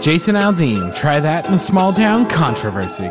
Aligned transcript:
Jason 0.00 0.34
Aldean, 0.34 0.94
try 0.94 1.20
that 1.20 1.46
in 1.46 1.52
a 1.52 1.58
small 1.58 1.92
town 1.92 2.26
controversy. 2.26 3.10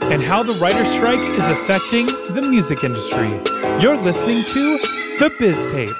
And 0.00 0.22
how 0.22 0.42
the 0.42 0.54
writer's 0.54 0.88
strike 0.88 1.18
is 1.18 1.46
affecting 1.46 2.06
the 2.06 2.40
music 2.48 2.84
industry. 2.84 3.28
You're 3.82 3.98
listening 3.98 4.42
to 4.46 4.78
The 5.18 5.28
Biztape. 5.38 5.92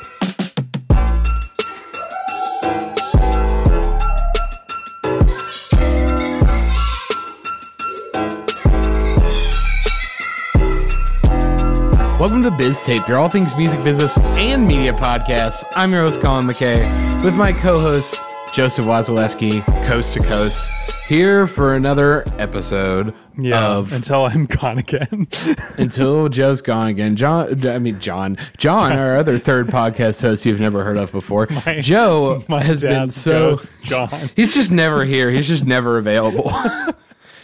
Welcome 12.18 12.42
to 12.44 12.50
Biztape, 12.50 13.06
your 13.06 13.18
all 13.18 13.28
things 13.28 13.54
music 13.54 13.84
business 13.84 14.16
and 14.16 14.66
media 14.66 14.94
podcast. 14.94 15.64
I'm 15.76 15.92
your 15.92 16.04
host, 16.06 16.22
Colin 16.22 16.46
McKay, 16.46 17.22
with 17.22 17.34
my 17.34 17.52
co 17.52 17.78
host, 17.78 18.18
Joseph 18.52 18.86
Wasilewski, 18.86 19.62
coast 19.84 20.14
to 20.14 20.20
coast, 20.20 20.70
here 21.08 21.46
for 21.46 21.74
another 21.74 22.24
episode 22.38 23.12
Yeah, 23.36 23.66
of 23.68 23.92
until 23.92 24.24
I'm 24.24 24.46
gone 24.46 24.78
again. 24.78 25.28
Until 25.78 26.28
Joe's 26.30 26.62
gone 26.62 26.88
again. 26.88 27.16
John, 27.16 27.66
I 27.66 27.78
mean, 27.78 28.00
John, 28.00 28.38
John, 28.56 28.92
our 28.92 29.16
other 29.18 29.38
third 29.38 29.66
podcast 29.66 30.22
host 30.22 30.46
you've 30.46 30.58
never 30.58 30.82
heard 30.84 30.96
of 30.96 31.12
before. 31.12 31.48
My- 31.66 31.80
Joe 31.80 32.42
my 32.48 32.62
has 32.62 32.80
been 32.80 33.10
so. 33.10 33.50
ghost, 33.50 33.74
John. 33.82 34.30
He's 34.34 34.54
just 34.54 34.70
never 34.70 35.04
here. 35.04 35.30
He's 35.30 35.48
just 35.48 35.64
never 35.66 35.98
available. 35.98 36.50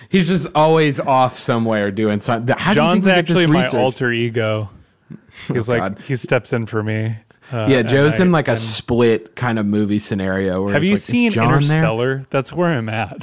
He's 0.08 0.26
just 0.28 0.46
always 0.54 0.98
off 0.98 1.36
somewhere 1.36 1.90
doing 1.90 2.20
something. 2.20 2.56
How 2.56 2.72
do 2.72 2.76
John's 2.76 3.04
think 3.04 3.16
we 3.16 3.22
get 3.22 3.26
this 3.26 3.42
actually 3.42 3.52
my 3.52 3.68
alter 3.68 4.10
ego. 4.12 4.70
He's 5.48 5.68
oh, 5.68 5.72
like 5.72 5.96
God. 5.96 6.04
he 6.04 6.16
steps 6.16 6.52
in 6.52 6.66
for 6.66 6.82
me. 6.82 7.16
Uh, 7.52 7.66
Yeah, 7.68 7.82
Joe's 7.82 8.18
in 8.18 8.32
like 8.32 8.48
a 8.48 8.56
split 8.56 9.36
kind 9.36 9.58
of 9.58 9.66
movie 9.66 9.98
scenario. 9.98 10.62
Where 10.64 10.72
Have 10.74 10.84
you 10.84 10.92
like, 10.92 10.98
seen 10.98 11.30
John 11.32 11.48
there? 11.48 11.56
Interstellar? 11.56 12.26
That's 12.30 12.52
where 12.52 12.70
I'm 12.70 12.88
at. 12.88 13.16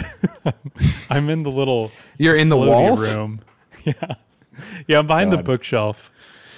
I'm 1.09 1.29
in 1.29 1.43
the 1.43 1.51
little 1.51 1.91
You're 2.17 2.35
in 2.35 2.49
the 2.49 2.57
walls. 2.57 3.09
room. 3.13 3.39
Yeah, 3.85 3.93
yeah. 4.87 4.99
I'm 4.99 5.07
behind 5.07 5.31
the 5.31 5.37
bookshelf. 5.37 6.11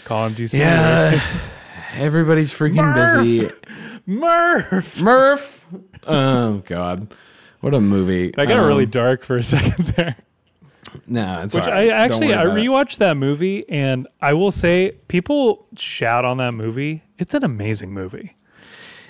Colin, 0.06 0.34
do 0.34 0.42
you 0.44 0.48
see? 0.48 0.58
Yeah, 0.60 1.22
everybody's 1.94 2.52
freaking 2.52 2.94
busy. 2.96 3.48
Murph. 4.08 5.02
Murph. 5.02 5.66
Oh 6.08 6.64
God, 6.66 7.14
what 7.60 7.76
a 7.76 7.80
movie! 7.80 8.32
That 8.32 8.48
got 8.48 8.66
really 8.66 8.86
Um, 8.86 8.90
dark 8.90 9.24
for 9.24 9.38
a 9.38 9.44
second 9.44 9.86
there. 9.96 10.16
No, 11.06 11.42
it's 11.44 11.54
Which 11.56 11.68
right. 11.68 11.92
I 11.92 11.94
actually 11.94 12.34
I 12.34 12.42
about 12.44 12.58
it. 12.58 12.62
rewatched 12.62 12.98
that 12.98 13.16
movie 13.18 13.70
and 13.70 14.08
I 14.20 14.34
will 14.34 14.52
say 14.52 14.94
people 15.08 15.68
shout 15.78 16.26
on 16.26 16.38
that 16.38 16.54
movie. 16.54 17.04
It's 17.22 17.34
an 17.36 17.44
amazing 17.44 17.94
movie. 17.94 18.36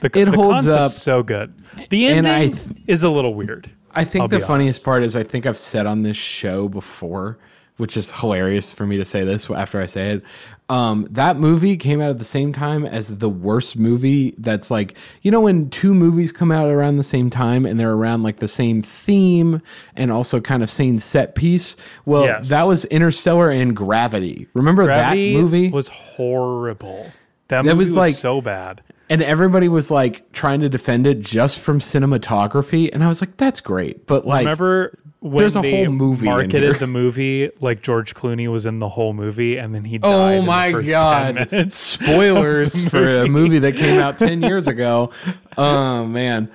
The, 0.02 0.08
It 0.20 0.26
the 0.26 0.32
holds 0.32 0.68
up. 0.68 0.92
so 0.92 1.24
good. 1.24 1.54
The 1.90 2.08
ending 2.08 2.58
th- 2.58 2.78
is 2.88 3.04
a 3.04 3.10
little 3.10 3.34
weird. 3.34 3.72
I 3.94 4.04
think 4.04 4.22
I'll 4.24 4.28
the 4.28 4.40
funniest 4.42 4.76
honest. 4.78 4.86
part 4.86 5.04
is 5.04 5.16
I 5.16 5.24
think 5.24 5.46
I've 5.46 5.58
said 5.58 5.86
on 5.86 6.04
this 6.04 6.18
show 6.18 6.68
before, 6.68 7.38
which 7.78 7.96
is 7.96 8.12
hilarious 8.12 8.74
for 8.74 8.86
me 8.86 8.98
to 8.98 9.06
say 9.06 9.24
this 9.24 9.50
after 9.50 9.80
I 9.82 9.86
say 9.86 10.12
it. 10.12 10.24
Um, 10.70 11.08
that 11.12 11.38
movie 11.38 11.76
came 11.78 12.02
out 12.02 12.10
at 12.10 12.18
the 12.20 12.26
same 12.26 12.52
time 12.54 12.86
as 12.86 13.18
the 13.18 13.30
worst 13.30 13.76
movie 13.78 14.34
that's 14.38 14.72
like, 14.72 14.96
you 15.22 15.30
know, 15.32 15.42
when 15.42 15.70
two 15.70 15.94
movies 15.94 16.32
come 16.32 16.52
out 16.52 16.68
around 16.70 16.98
the 16.98 17.04
same 17.04 17.30
time 17.30 17.66
and 17.66 17.80
they're 17.80 17.92
around 17.94 18.24
like 18.24 18.40
the 18.40 18.48
same 18.48 18.82
theme 18.82 19.62
and 19.96 20.12
also 20.12 20.40
kind 20.42 20.64
of 20.64 20.70
same 20.72 20.98
set 20.98 21.36
piece. 21.36 21.76
Well, 22.06 22.24
Yes. 22.26 22.50
that 22.50 22.68
was 22.68 22.86
Interstellar 22.86 23.50
and 23.50 23.76
Gravity. 23.76 24.48
Remember 24.54 24.84
Gravity 24.86 25.34
that 25.36 25.42
movie? 25.42 25.70
was 25.70 25.90
horrible. 25.90 27.12
That 27.52 27.66
movie 27.66 27.78
was 27.78 27.90
was, 27.90 27.98
like- 27.98 28.16
so 28.16 28.42
bad. 28.42 28.82
and 29.10 29.22
everybody 29.22 29.68
was 29.70 29.92
like 29.92 30.32
trying 30.32 30.62
to 30.62 30.70
defend 30.70 31.06
it 31.08 31.22
just 31.22 31.60
from 31.60 31.80
cinematography. 31.80 32.90
And 32.92 33.04
I 33.04 33.08
was 33.08 33.22
like, 33.22 33.38
that's 33.38 33.62
great. 33.62 34.08
But 34.08 34.26
like, 34.26 34.46
Remember 34.46 34.98
when 35.20 35.38
there's 35.38 35.56
a 35.56 35.62
they 35.62 35.84
whole 35.84 35.94
movie 35.94 36.26
marketed 36.26 36.80
the 36.80 36.88
movie 36.88 37.52
like 37.60 37.84
George 37.84 38.16
Clooney 38.16 38.48
was 38.52 38.66
in 38.66 38.80
the 38.80 38.90
whole 38.90 39.14
movie 39.14 39.58
and 39.58 39.76
then 39.76 39.84
he 39.84 40.00
died 40.00 40.12
Oh 40.12 40.28
in 40.40 40.46
my 40.48 40.68
the 40.72 40.78
first 40.80 40.94
god! 40.94 41.36
10 41.36 41.48
minutes. 41.52 41.78
Spoilers 42.02 42.90
for 42.90 43.22
a 43.22 43.28
movie 43.28 43.60
that 43.60 43.76
came 43.76 44.00
out 44.00 44.18
ten 44.18 44.42
years 44.42 44.68
ago. 44.68 45.12
Oh 45.58 46.06
man. 46.08 46.50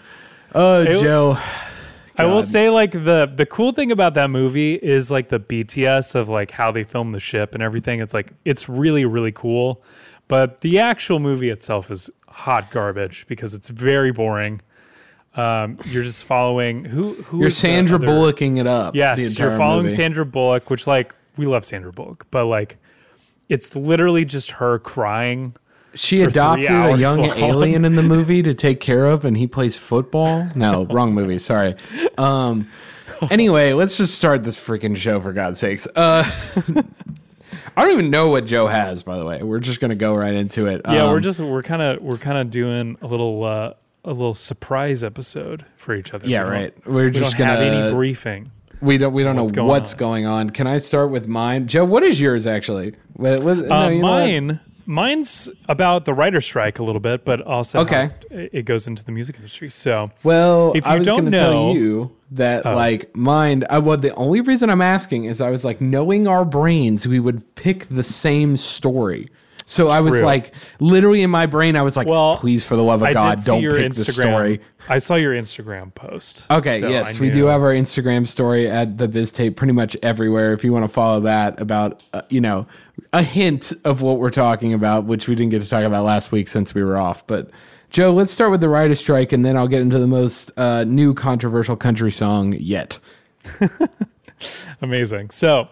Oh 0.55 0.83
It- 0.83 1.01
Joe. 1.01 1.39
I 2.19 2.25
will 2.25 2.41
say 2.43 2.71
like 2.71 2.93
the 2.93 3.31
the 3.33 3.45
cool 3.45 3.73
thing 3.73 3.93
about 3.93 4.15
that 4.15 4.31
movie 4.31 4.75
is 4.75 5.11
like 5.11 5.29
the 5.29 5.39
BTS 5.39 6.15
of 6.15 6.31
like 6.31 6.51
how 6.51 6.73
they 6.73 6.83
film 6.83 7.13
the 7.13 7.21
ship 7.21 7.53
and 7.55 7.63
everything. 7.63 8.01
It's 8.01 8.15
like 8.15 8.33
it's 8.47 8.67
really 8.69 9.05
really 9.05 9.33
cool, 9.33 9.83
but 10.29 10.61
the 10.61 10.79
actual 10.79 11.19
movie 11.19 11.51
itself 11.51 11.91
is 11.91 12.11
hot 12.29 12.71
garbage 12.71 13.27
because 13.29 13.55
it's 13.55 13.71
very 13.71 14.13
boring. 14.13 14.61
Um, 15.35 15.79
you're 15.85 16.03
just 16.03 16.25
following 16.25 16.85
who 16.87 17.15
who 17.25 17.39
You're 17.41 17.49
is 17.49 17.57
Sandra 17.59 17.97
other- 17.97 18.07
Bullocking 18.07 18.57
it 18.57 18.67
up. 18.67 18.95
Yes, 18.95 19.39
you're 19.39 19.57
following 19.57 19.83
movie. 19.85 19.95
Sandra 19.95 20.25
Bullock, 20.25 20.71
which 20.71 20.87
like 20.87 21.15
we 21.37 21.45
love 21.47 21.65
Sandra 21.65 21.93
Bullock, 21.93 22.27
but 22.31 22.47
like 22.47 22.79
it's 23.49 23.77
literally 23.77 24.25
just 24.25 24.53
her 24.53 24.79
crying. 24.79 25.55
She 25.95 26.23
adopted 26.23 26.69
a 26.71 26.97
young 26.99 27.19
long. 27.23 27.39
alien 27.39 27.85
in 27.85 27.97
the 27.97 28.03
movie 28.15 28.43
to 28.43 28.53
take 28.55 28.81
care 28.81 29.07
of, 29.07 29.25
and 29.25 29.37
he 29.37 29.47
plays 29.47 29.77
football. 29.77 30.49
No, 30.55 30.87
wrong 30.87 31.15
movie. 31.15 31.39
Sorry. 31.39 31.75
Um. 32.19 32.69
Anyway, 33.31 33.73
let's 33.73 33.97
just 33.97 34.15
start 34.15 34.45
this 34.45 34.59
freaking 34.59 34.95
show 34.97 35.21
for 35.21 35.33
God's 35.33 35.61
sakes. 35.61 35.87
Uh. 35.97 36.31
I 37.77 37.83
don't 37.83 37.93
even 37.93 38.11
know 38.11 38.29
what 38.29 38.47
Joe 38.47 38.67
has, 38.69 39.03
by 39.03 39.19
the 39.19 39.25
way. 39.25 39.43
We're 39.43 39.61
just 39.61 39.81
gonna 39.81 39.95
go 39.95 40.15
right 40.15 40.35
into 40.35 40.67
it. 40.67 40.81
Yeah, 40.87 41.11
we're 41.11 41.17
Um, 41.17 41.23
just 41.23 41.41
we're 41.41 41.63
kind 41.63 41.83
of 41.83 42.03
we're 42.03 42.17
kind 42.19 42.39
of 42.39 42.51
doing 42.51 42.97
a 43.03 43.07
little 43.07 43.45
uh, 43.45 43.73
a 44.05 44.11
little 44.13 44.35
surprise 44.35 45.05
episode 45.05 45.65
for 45.77 45.95
each 45.95 46.15
other. 46.15 46.27
Yeah, 46.29 46.45
We 46.45 46.51
right. 46.51 46.87
We're 46.87 47.05
we 47.07 47.11
just 47.11 47.37
don't 47.37 47.47
have 47.47 47.59
gonna- 47.59 47.71
any 47.87 47.95
briefing. 47.95 48.51
We 48.81 48.99
don't. 48.99 49.13
We 49.15 49.23
don't 49.25 49.37
What's 49.37 49.53
know 49.53 49.57
going 49.57 49.69
what's 49.69 49.93
on? 49.95 49.99
going 49.99 50.27
on. 50.27 50.51
Can 50.51 50.67
I 50.67 50.79
start 50.79 51.11
with 51.11 51.27
mine, 51.27 51.67
Joe? 51.67 51.85
What 51.85 52.03
is 52.03 52.21
yours 52.21 52.47
actually? 52.47 52.95
What, 53.15 53.43
what, 53.43 53.57
no, 53.59 53.75
Uh, 53.75 53.89
you 53.89 53.99
know 54.03 54.09
what? 54.11 54.19
mine, 54.21 54.61
mine's 54.87 55.51
about 55.69 56.05
the 56.05 56.15
writer 56.15 56.41
strike 56.41 56.79
a 56.79 56.85
little 56.85 57.01
bit, 57.01 57.25
but 57.25 57.41
also 57.43 57.81
Okay. 57.81 58.11
it 58.31 58.65
goes 58.65 58.87
into 58.87 59.05
the 59.05 59.13
music 59.13 59.37
industry. 59.37 59.69
So, 59.71 60.11
Well, 60.23 60.73
if 60.75 60.87
I 60.87 60.95
you 60.95 60.99
was 61.01 61.07
don't 61.07 61.25
know, 61.27 61.51
tell 61.53 61.75
you 61.75 62.13
that 62.33 62.65
Oh, 62.67 62.75
like 62.75 63.15
mine. 63.15 63.65
I, 63.71 63.79
well, 63.79 63.97
the 63.97 64.15
only 64.15 64.41
reason 64.41 64.71
I'm 64.71 64.83
asking 64.83 65.25
is 65.25 65.41
I 65.41 65.51
was 65.51 65.65
like 65.65 65.81
knowing 65.81 66.27
our 66.27 66.45
brains, 66.45 67.07
we 67.07 67.21
would 67.21 67.55
pick 67.57 67.89
the 67.89 68.03
same 68.03 68.57
story. 68.57 69.29
So 69.69 69.89
I 69.89 70.01
was 70.01 70.15
True. 70.15 70.23
like, 70.23 70.55
literally 70.79 71.23
in 71.23 71.31
my 71.31 71.47
brain, 71.47 71.75
I 71.75 71.83
was 71.83 71.97
like, 71.97 72.07
Well, 72.07 72.37
please, 72.37 72.65
for 72.65 72.77
the 72.77 72.85
love 72.85 73.03
of 73.03 73.09
I 73.09 73.13
God, 73.13 73.35
did 73.35 73.43
see 73.43 73.51
don't 73.51 73.63
your 73.63 73.75
pick 73.77 73.91
Instagram. 73.93 74.07
the 74.07 74.13
story. 74.13 74.61
I 74.89 74.99
saw 74.99 75.17
your 75.17 75.35
Instagram 75.35 75.93
post. 75.93 76.47
Okay, 76.49 76.79
so 76.79 76.89
yes, 76.89 77.17
I 77.17 77.21
we 77.21 77.31
do 77.31 77.47
have 77.47 77.61
our 77.61 77.73
Instagram 77.73 78.27
story 78.27 78.71
at 78.71 78.97
the 78.97 79.09
Biztape 79.09 79.57
pretty 79.57 79.73
much 79.73 79.97
everywhere. 80.03 80.53
If 80.53 80.63
you 80.63 80.73
want 80.73 80.85
to 80.85 80.89
follow 80.89 81.19
that, 81.23 81.61
about 81.61 82.05
uh, 82.13 82.23
you 82.29 82.41
know 82.41 82.69
a 83.13 83.23
hint 83.23 83.73
of 83.85 84.03
what 84.03 84.21
we're 84.21 84.31
talking 84.31 84.73
about, 84.73 85.05
which 85.07 85.27
we 85.27 85.35
didn't 85.35 85.51
get 85.51 85.63
to 85.63 85.69
talk 85.69 85.83
about 85.83 86.05
last 86.05 86.31
week 86.31 86.47
since 86.47 86.73
we 86.73 86.85
were 86.85 86.97
off. 86.97 87.27
But 87.27 87.51
Joe, 87.91 88.13
let's 88.13 88.31
start 88.31 88.53
with 88.53 88.61
the 88.61 88.69
writer 88.69 88.95
strike, 88.95 89.33
and 89.33 89.45
then 89.45 89.57
I'll 89.57 89.67
get 89.69 89.83
into 89.83 89.99
the 89.99 90.07
most 90.07 90.53
uh, 90.57 90.85
new 90.85 91.13
controversial 91.15 91.77
country 91.77 92.13
song 92.13 92.53
yet. 92.53 93.01
Amazing. 94.83 95.31
So, 95.31 95.69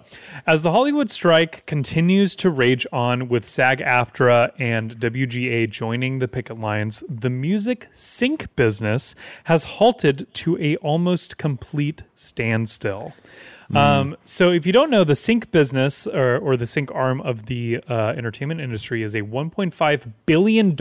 as 0.46 0.62
the 0.62 0.70
Hollywood 0.70 1.10
strike 1.10 1.66
continues 1.66 2.34
to 2.36 2.50
rage 2.50 2.86
on 2.92 3.28
with 3.28 3.44
SAG 3.44 3.80
AFTRA 3.80 4.52
and 4.58 4.98
WGA 4.98 5.70
joining 5.70 6.18
the 6.18 6.28
picket 6.28 6.58
lines, 6.58 7.02
the 7.08 7.30
music 7.30 7.88
sync 7.92 8.54
business 8.56 9.14
has 9.44 9.64
halted 9.64 10.26
to 10.34 10.58
a 10.58 10.76
almost 10.76 11.36
complete 11.36 12.02
standstill. 12.14 13.14
Um, 13.74 14.16
so, 14.24 14.52
if 14.52 14.66
you 14.66 14.72
don't 14.72 14.90
know, 14.90 15.04
the 15.04 15.14
sync 15.14 15.50
business 15.50 16.06
or, 16.06 16.38
or 16.38 16.56
the 16.56 16.66
sync 16.66 16.90
arm 16.94 17.20
of 17.22 17.46
the 17.46 17.82
uh, 17.88 18.14
entertainment 18.16 18.60
industry 18.60 19.02
is 19.02 19.14
a 19.14 19.22
$1.5 19.22 20.12
billion 20.26 20.76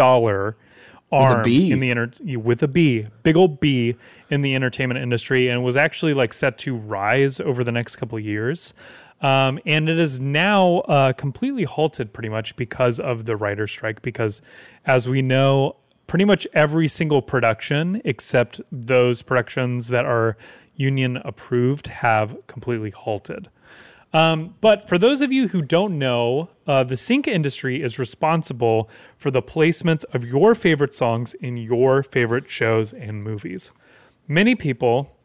arm 1.13 1.43
B. 1.43 1.71
in 1.71 1.79
the 1.79 1.91
enter- 1.91 2.11
with 2.37 2.63
a 2.63 2.67
B, 2.67 3.07
big 3.23 3.37
old 3.37 3.59
B 3.59 3.95
in 4.29 4.41
the 4.41 4.55
entertainment 4.55 4.99
industry, 4.99 5.47
and 5.49 5.63
was 5.63 5.77
actually 5.77 6.13
like 6.13 6.33
set 6.33 6.57
to 6.59 6.75
rise 6.75 7.39
over 7.39 7.63
the 7.63 7.71
next 7.71 7.95
couple 7.97 8.17
of 8.17 8.23
years. 8.23 8.73
Um, 9.21 9.59
and 9.65 9.87
it 9.87 9.99
is 9.99 10.19
now 10.19 10.79
uh, 10.79 11.13
completely 11.13 11.63
halted 11.63 12.11
pretty 12.11 12.29
much 12.29 12.55
because 12.57 12.99
of 12.99 13.25
the 13.25 13.37
writer 13.37 13.67
strike. 13.67 14.01
Because 14.01 14.41
as 14.85 15.07
we 15.07 15.21
know, 15.21 15.77
pretty 16.07 16.25
much 16.25 16.45
every 16.53 16.87
single 16.87 17.21
production 17.21 18.01
except 18.03 18.59
those 18.71 19.21
productions 19.21 19.87
that 19.87 20.05
are 20.05 20.35
union 20.75 21.17
approved 21.17 21.87
have 21.87 22.35
completely 22.47 22.89
halted. 22.89 23.49
Um, 24.13 24.55
but 24.61 24.87
for 24.87 24.97
those 24.97 25.21
of 25.21 25.31
you 25.31 25.47
who 25.47 25.61
don't 25.61 25.97
know, 25.97 26.49
uh, 26.67 26.83
the 26.83 26.95
sync 26.95 27.27
industry 27.27 27.81
is 27.81 27.97
responsible 27.97 28.89
for 29.17 29.31
the 29.31 29.41
placements 29.41 30.05
of 30.13 30.23
your 30.23 30.53
favorite 30.53 30.93
songs 30.93 31.33
in 31.35 31.57
your 31.57 32.03
favorite 32.03 32.49
shows 32.49 32.93
and 32.93 33.23
movies. 33.23 33.71
Many 34.27 34.53
people 34.55 35.17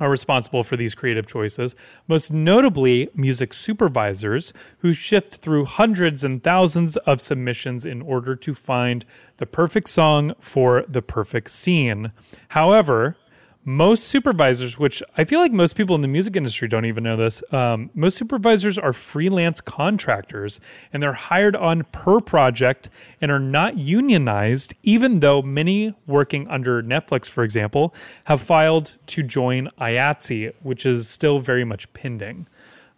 are 0.00 0.10
responsible 0.10 0.64
for 0.64 0.76
these 0.76 0.94
creative 0.94 1.26
choices, 1.26 1.76
most 2.08 2.32
notably 2.32 3.08
music 3.14 3.54
supervisors 3.54 4.52
who 4.78 4.92
shift 4.92 5.36
through 5.36 5.64
hundreds 5.64 6.24
and 6.24 6.42
thousands 6.42 6.96
of 6.98 7.20
submissions 7.20 7.86
in 7.86 8.02
order 8.02 8.34
to 8.34 8.54
find 8.54 9.04
the 9.36 9.46
perfect 9.46 9.88
song 9.88 10.34
for 10.40 10.84
the 10.88 11.02
perfect 11.02 11.50
scene. 11.50 12.10
However, 12.48 13.16
most 13.64 14.04
supervisors, 14.04 14.78
which 14.78 15.02
I 15.16 15.24
feel 15.24 15.40
like 15.40 15.52
most 15.52 15.74
people 15.74 15.94
in 15.94 16.02
the 16.02 16.08
music 16.08 16.36
industry 16.36 16.68
don't 16.68 16.84
even 16.84 17.02
know 17.02 17.16
this, 17.16 17.42
um, 17.52 17.90
most 17.94 18.16
supervisors 18.16 18.78
are 18.78 18.92
freelance 18.92 19.60
contractors 19.60 20.60
and 20.92 21.02
they're 21.02 21.14
hired 21.14 21.56
on 21.56 21.84
per 21.92 22.20
project 22.20 22.90
and 23.20 23.30
are 23.30 23.40
not 23.40 23.78
unionized, 23.78 24.74
even 24.82 25.20
though 25.20 25.40
many 25.40 25.94
working 26.06 26.46
under 26.48 26.82
Netflix, 26.82 27.28
for 27.28 27.42
example, 27.42 27.94
have 28.24 28.42
filed 28.42 28.96
to 29.06 29.22
join 29.22 29.68
IATSE, 29.80 30.52
which 30.62 30.84
is 30.84 31.08
still 31.08 31.38
very 31.38 31.64
much 31.64 31.90
pending. 31.94 32.46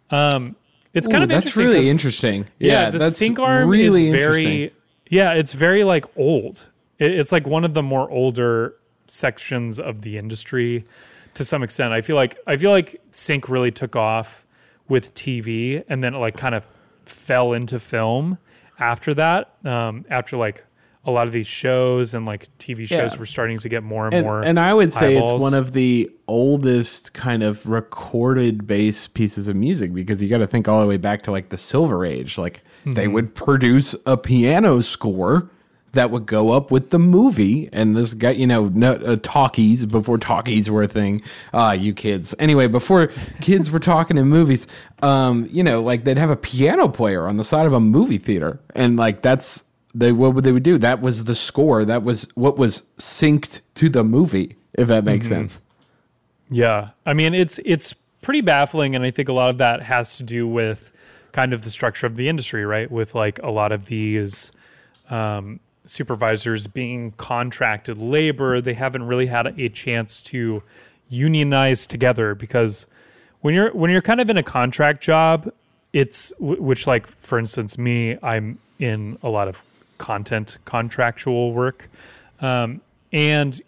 Um, 0.09 0.55
it's 0.93 1.07
kind 1.07 1.21
Ooh, 1.21 1.23
of 1.23 1.29
that's 1.29 1.47
interesting 1.47 1.65
really 1.65 1.89
interesting. 1.89 2.45
yeah, 2.59 2.89
the 2.89 2.97
that's 2.97 3.17
sync 3.17 3.39
arm 3.39 3.69
really 3.69 4.07
is 4.07 4.13
very 4.13 4.73
yeah, 5.09 5.33
it's 5.33 5.53
very 5.53 5.83
like 5.83 6.05
old. 6.17 6.67
It, 6.99 7.11
it's 7.11 7.31
like 7.31 7.45
one 7.47 7.63
of 7.63 7.73
the 7.73 7.83
more 7.83 8.09
older 8.09 8.75
sections 9.07 9.79
of 9.79 10.01
the 10.01 10.17
industry 10.17 10.83
to 11.33 11.43
some 11.43 11.63
extent. 11.63 11.93
I 11.93 12.01
feel 12.01 12.15
like 12.15 12.37
I 12.47 12.57
feel 12.57 12.71
like 12.71 13.01
sync 13.11 13.49
really 13.49 13.71
took 13.71 13.95
off 13.95 14.45
with 14.87 15.13
TV 15.13 15.83
and 15.89 16.03
then 16.03 16.13
it 16.13 16.17
like 16.17 16.37
kind 16.37 16.55
of 16.55 16.69
fell 17.05 17.53
into 17.53 17.79
film 17.79 18.37
after 18.79 19.13
that. 19.15 19.53
Um, 19.65 20.05
after 20.09 20.37
like 20.37 20.63
a 21.05 21.11
lot 21.11 21.25
of 21.25 21.31
these 21.31 21.47
shows 21.47 22.13
and 22.13 22.25
like 22.25 22.49
TV 22.57 22.85
shows 22.85 23.13
Yeah. 23.13 23.19
were 23.19 23.25
starting 23.25 23.59
to 23.59 23.69
get 23.69 23.81
more 23.81 24.05
and, 24.07 24.13
and, 24.15 24.25
more. 24.25 24.41
and 24.41 24.59
I 24.59 24.73
would 24.73 24.91
say 24.91 25.15
eyeballs. 25.15 25.31
it's 25.31 25.41
one 25.41 25.53
of 25.53 25.71
the 25.71 26.11
oldest 26.27 27.13
kind 27.13 27.43
of 27.43 27.65
recorded 27.65 28.67
bass 28.67 29.07
pieces 29.07 29.47
of 29.47 29.55
music 29.55 29.93
because 29.93 30.21
you 30.21 30.27
got 30.27 30.39
to 30.39 30.47
think 30.47 30.67
all 30.67 30.81
the 30.81 30.87
way 30.87 30.97
back 30.97 31.21
to 31.23 31.31
like 31.31 31.49
the 31.49 31.57
Silver 31.57 32.05
Age. 32.05 32.37
Like 32.37 32.61
Mm-hmm. 32.81 32.93
they 32.93 33.07
would 33.09 33.35
produce 33.35 33.95
a 34.05 34.15
piano 34.15 34.79
score 34.81 35.49
that 35.93 36.11
would 36.11 36.25
go 36.25 36.51
up 36.51 36.69
with 36.69 36.89
the 36.89 36.99
movie, 36.99 37.69
and 37.71 37.95
this 37.95 38.13
guy, 38.13 38.31
you 38.31 38.45
know, 38.45 38.67
no, 38.67 38.93
uh, 38.93 39.17
talkies 39.23 39.85
before 39.85 40.17
talkies 40.17 40.69
were 40.69 40.83
a 40.83 40.87
thing. 40.87 41.21
Ah, 41.53 41.71
you 41.71 41.93
kids. 41.93 42.35
Anyway, 42.39 42.67
before 42.67 43.07
kids 43.41 43.71
were 43.71 43.79
talking 43.79 44.17
in 44.17 44.27
movies, 44.27 44.67
um, 45.01 45.47
you 45.51 45.63
know, 45.63 45.81
like 45.81 46.03
they'd 46.03 46.17
have 46.17 46.29
a 46.29 46.35
piano 46.35 46.87
player 46.87 47.27
on 47.27 47.37
the 47.37 47.43
side 47.43 47.65
of 47.65 47.73
a 47.73 47.79
movie 47.79 48.17
theater, 48.17 48.59
and 48.75 48.97
like 48.97 49.21
that's 49.21 49.63
they 49.95 50.11
what 50.11 50.35
would 50.35 50.43
they 50.43 50.51
would 50.51 50.63
do? 50.63 50.77
That 50.77 51.01
was 51.01 51.23
the 51.23 51.35
score. 51.35 51.83
That 51.83 52.03
was 52.03 52.27
what 52.35 52.57
was 52.57 52.83
synced 52.97 53.61
to 53.75 53.89
the 53.89 54.03
movie. 54.03 54.55
If 54.73 54.87
that 54.89 55.03
makes 55.03 55.27
sense. 55.27 55.59
Yeah. 56.49 56.89
I 57.05 57.13
mean, 57.13 57.33
it's 57.33 57.59
it's 57.65 57.93
pretty 58.21 58.41
baffling 58.41 58.95
and 58.95 59.03
I 59.03 59.11
think 59.11 59.29
a 59.29 59.33
lot 59.33 59.49
of 59.49 59.57
that 59.57 59.81
has 59.83 60.17
to 60.17 60.23
do 60.23 60.47
with 60.47 60.91
kind 61.31 61.53
of 61.53 61.63
the 61.63 61.69
structure 61.69 62.05
of 62.05 62.15
the 62.15 62.29
industry, 62.29 62.65
right? 62.65 62.89
With 62.89 63.15
like 63.15 63.39
a 63.39 63.49
lot 63.49 63.71
of 63.71 63.85
these 63.85 64.51
um, 65.09 65.59
supervisors 65.89 66.67
being 66.67 67.11
contracted 67.13 67.97
labor, 67.97 68.61
they 68.61 68.73
haven't 68.73 69.03
really 69.03 69.27
had 69.27 69.47
a 69.59 69.69
chance 69.69 70.21
to 70.23 70.63
unionize 71.09 71.87
together 71.87 72.35
because 72.35 72.87
when 73.41 73.53
you're 73.53 73.71
when 73.71 73.91
you're 73.91 74.01
kind 74.01 74.19
of 74.19 74.29
in 74.29 74.37
a 74.37 74.43
contract 74.43 75.01
job, 75.01 75.51
it's 75.93 76.33
which 76.39 76.87
like 76.87 77.07
for 77.07 77.39
instance 77.39 77.77
me, 77.77 78.17
I'm 78.21 78.59
in 78.79 79.17
a 79.23 79.29
lot 79.29 79.47
of 79.47 79.63
content 79.97 80.57
contractual 80.65 81.53
work. 81.53 81.89
Um, 82.39 82.81
and 83.11 83.59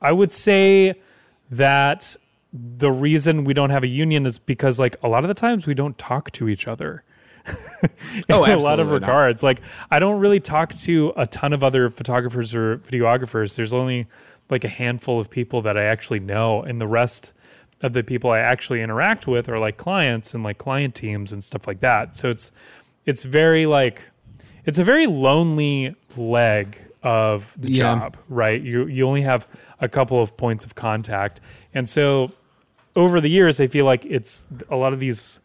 I 0.00 0.12
would 0.12 0.32
say 0.32 0.94
that 1.50 2.16
the 2.52 2.90
reason 2.90 3.44
we 3.44 3.54
don't 3.54 3.70
have 3.70 3.84
a 3.84 3.88
union 3.88 4.24
is 4.24 4.38
because 4.38 4.80
like 4.80 4.96
a 5.02 5.08
lot 5.08 5.24
of 5.24 5.28
the 5.28 5.34
times 5.34 5.66
we 5.66 5.74
don't 5.74 5.96
talk 5.98 6.30
to 6.32 6.48
each 6.48 6.66
other. 6.68 7.02
Oh, 8.30 8.44
in 8.44 8.50
a 8.52 8.58
lot 8.58 8.80
of 8.80 8.86
absolutely 8.86 8.86
not. 8.86 8.92
regards. 9.06 9.42
Like 9.42 9.60
I 9.90 9.98
don't 9.98 10.18
really 10.18 10.40
talk 10.40 10.72
to 10.74 11.12
a 11.16 11.26
ton 11.26 11.52
of 11.52 11.62
other 11.62 11.90
photographers 11.90 12.54
or 12.54 12.78
videographers. 12.78 13.56
There's 13.56 13.74
only 13.74 14.06
like 14.50 14.64
a 14.64 14.68
handful 14.68 15.20
of 15.20 15.30
people 15.30 15.62
that 15.62 15.76
I 15.76 15.84
actually 15.84 16.20
know, 16.20 16.62
and 16.62 16.80
the 16.80 16.86
rest 16.86 17.32
of 17.82 17.92
the 17.92 18.02
people 18.02 18.30
I 18.30 18.38
actually 18.38 18.80
interact 18.82 19.26
with 19.26 19.48
are 19.48 19.58
like 19.58 19.76
clients 19.76 20.34
and 20.34 20.42
like 20.42 20.58
client 20.58 20.94
teams 20.94 21.32
and 21.32 21.44
stuff 21.44 21.66
like 21.66 21.80
that. 21.80 22.16
So 22.16 22.30
it's 22.30 22.50
it's 23.04 23.22
very 23.24 23.66
like 23.66 24.08
it's 24.64 24.78
a 24.78 24.84
very 24.84 25.06
lonely 25.06 25.94
leg 26.16 26.78
of 27.02 27.54
the 27.60 27.70
Yeah. 27.70 27.94
job, 27.98 28.16
right? 28.28 28.60
You 28.60 28.86
you 28.86 29.06
only 29.06 29.22
have 29.22 29.46
a 29.80 29.88
couple 29.88 30.20
of 30.22 30.36
points 30.36 30.64
of 30.64 30.74
contact, 30.74 31.40
and 31.74 31.88
so 31.88 32.32
over 32.96 33.20
the 33.20 33.28
years, 33.28 33.60
I 33.60 33.66
feel 33.66 33.84
like 33.84 34.06
it's 34.06 34.42
a 34.70 34.76
lot 34.76 34.94
of 34.94 35.00
these, 35.00 35.38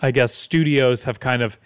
I 0.00 0.10
guess, 0.10 0.34
studios 0.34 1.04
have 1.04 1.20
kind 1.20 1.42
of 1.42 1.58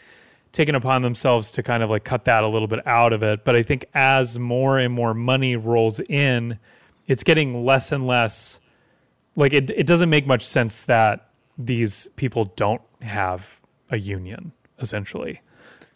taken 0.53 0.75
upon 0.75 1.03
themselves 1.03 1.51
to 1.53 1.63
kind 1.63 1.83
of 1.83 1.91
like 1.91 2.05
cut 2.05 2.25
that 2.25 2.43
a 2.43 2.49
little 2.49 2.69
bit 2.69 2.87
out 2.87 3.13
of 3.13 3.23
it. 3.23 3.45
But 3.45 3.55
I 3.57 3.63
think 3.63 3.85
as 3.95 4.39
more 4.39 4.79
and 4.79 4.93
more 4.95 5.13
money 5.15 5.57
rolls 5.57 6.01
in, 6.01 6.59
it's 7.07 7.23
getting 7.25 7.65
less 7.65 7.93
and 7.93 8.07
less 8.07 8.61
like 9.37 9.53
it, 9.53 9.71
it 9.71 9.87
doesn't 9.87 10.11
make 10.11 10.27
much 10.27 10.43
sense 10.43 10.85
that 10.85 11.29
these 11.57 12.09
people 12.17 12.45
don't 12.57 12.83
have 13.03 13.61
a 13.91 13.99
union 13.99 14.53
essentially. 14.81 15.41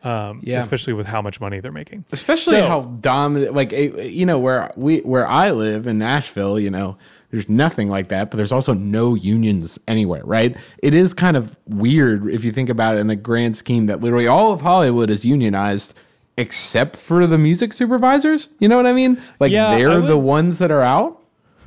Um, 0.04 0.40
Yeah. 0.42 0.58
especially 0.58 0.94
with 0.94 1.06
how 1.06 1.22
much 1.22 1.40
money 1.40 1.60
they're 1.60 1.70
making. 1.70 2.04
especially 2.12 2.56
So- 2.58 2.66
how 2.66 2.80
dominant 3.00 3.54
like 3.54 3.72
eh, 3.72 4.02
you 4.02 4.26
know 4.26 4.38
where 4.38 4.72
we 4.76 4.98
where 5.00 5.26
i 5.28 5.52
live 5.52 5.86
in 5.86 5.96
nashville 5.98 6.58
you 6.58 6.70
know 6.70 6.98
there's 7.32 7.48
nothing 7.48 7.88
like 7.88 8.08
that 8.08 8.30
but 8.30 8.36
there's 8.36 8.52
also 8.52 8.72
no 8.72 9.14
unions 9.14 9.78
anywhere 9.88 10.22
right 10.24 10.56
it 10.78 10.94
is 10.94 11.12
kind 11.12 11.36
of 11.36 11.56
weird 11.66 12.32
if 12.32 12.44
you 12.44 12.52
think 12.52 12.68
about 12.68 12.96
it 12.96 13.00
in 13.00 13.08
the 13.08 13.16
grand 13.16 13.56
scheme 13.56 13.86
that 13.86 14.00
literally 14.00 14.28
all 14.28 14.52
of 14.52 14.60
hollywood 14.60 15.10
is 15.10 15.24
unionized 15.24 15.92
except 16.36 16.94
for 16.96 17.26
the 17.26 17.36
music 17.36 17.72
supervisors 17.72 18.48
you 18.60 18.68
know 18.68 18.76
what 18.76 18.86
i 18.86 18.92
mean 18.92 19.20
like 19.40 19.50
Yeah, 19.50 19.76
they're 19.76 20.00
the 20.00 20.16
ones 20.16 20.60
that 20.60 20.70
are 20.70 20.82
out 20.82 21.18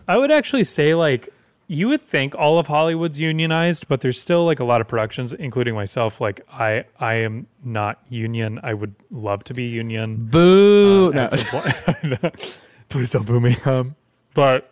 I 0.07 0.17
would 0.17 0.31
actually 0.31 0.63
say 0.63 0.93
like 0.93 1.29
you 1.67 1.87
would 1.87 2.03
think 2.03 2.35
all 2.35 2.59
of 2.59 2.67
Hollywood's 2.67 3.19
unionized, 3.19 3.87
but 3.87 4.01
there's 4.01 4.21
still 4.21 4.45
like 4.45 4.59
a 4.59 4.63
lot 4.63 4.81
of 4.81 4.87
productions, 4.87 5.33
including 5.33 5.73
myself. 5.73 6.21
Like 6.21 6.41
I, 6.51 6.85
I 6.99 7.15
am 7.15 7.47
not 7.63 7.99
union. 8.09 8.59
I 8.61 8.73
would 8.75 8.93
love 9.09 9.43
to 9.45 9.53
be 9.53 9.63
union. 9.63 10.27
boo 10.29 11.11
no. 11.11 11.21
at 11.21 11.31
point. 11.31 12.59
Please 12.89 13.11
don't 13.11 13.25
boo 13.25 13.39
me. 13.39 13.57
Um, 13.65 13.95
but 14.35 14.71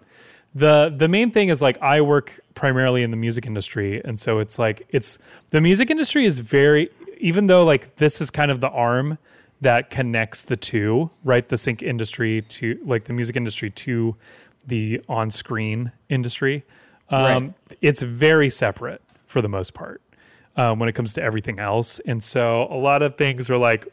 the 0.55 0.93
the 0.95 1.07
main 1.07 1.31
thing 1.31 1.49
is 1.49 1.61
like 1.61 1.81
I 1.81 2.01
work 2.01 2.39
primarily 2.53 3.03
in 3.03 3.11
the 3.11 3.17
music 3.17 3.45
industry, 3.45 4.01
and 4.03 4.19
so 4.19 4.39
it's 4.39 4.59
like 4.59 4.85
it's 4.89 5.17
the 5.49 5.61
music 5.61 5.89
industry 5.89 6.25
is 6.25 6.39
very 6.39 6.89
even 7.17 7.47
though 7.47 7.63
like 7.63 7.95
this 7.95 8.21
is 8.21 8.29
kind 8.29 8.51
of 8.51 8.59
the 8.59 8.69
arm 8.69 9.17
that 9.61 9.89
connects 9.89 10.43
the 10.43 10.57
two, 10.57 11.09
right? 11.23 11.47
The 11.47 11.57
sync 11.57 11.81
industry 11.81 12.41
to 12.41 12.79
like 12.85 13.05
the 13.05 13.13
music 13.13 13.35
industry 13.35 13.69
to 13.69 14.15
the 14.67 15.01
on-screen 15.09 15.91
industry. 16.09 16.63
Um, 17.09 17.21
Right. 17.23 17.53
It's 17.81 18.01
very 18.01 18.49
separate 18.49 19.01
for 19.25 19.41
the 19.41 19.49
most 19.49 19.73
part 19.73 20.01
um, 20.55 20.79
when 20.79 20.89
it 20.89 20.93
comes 20.93 21.13
to 21.13 21.23
everything 21.23 21.59
else, 21.59 21.99
and 21.99 22.23
so 22.23 22.67
a 22.69 22.77
lot 22.77 23.01
of 23.01 23.17
things 23.17 23.49
are 23.49 23.57
like, 23.57 23.87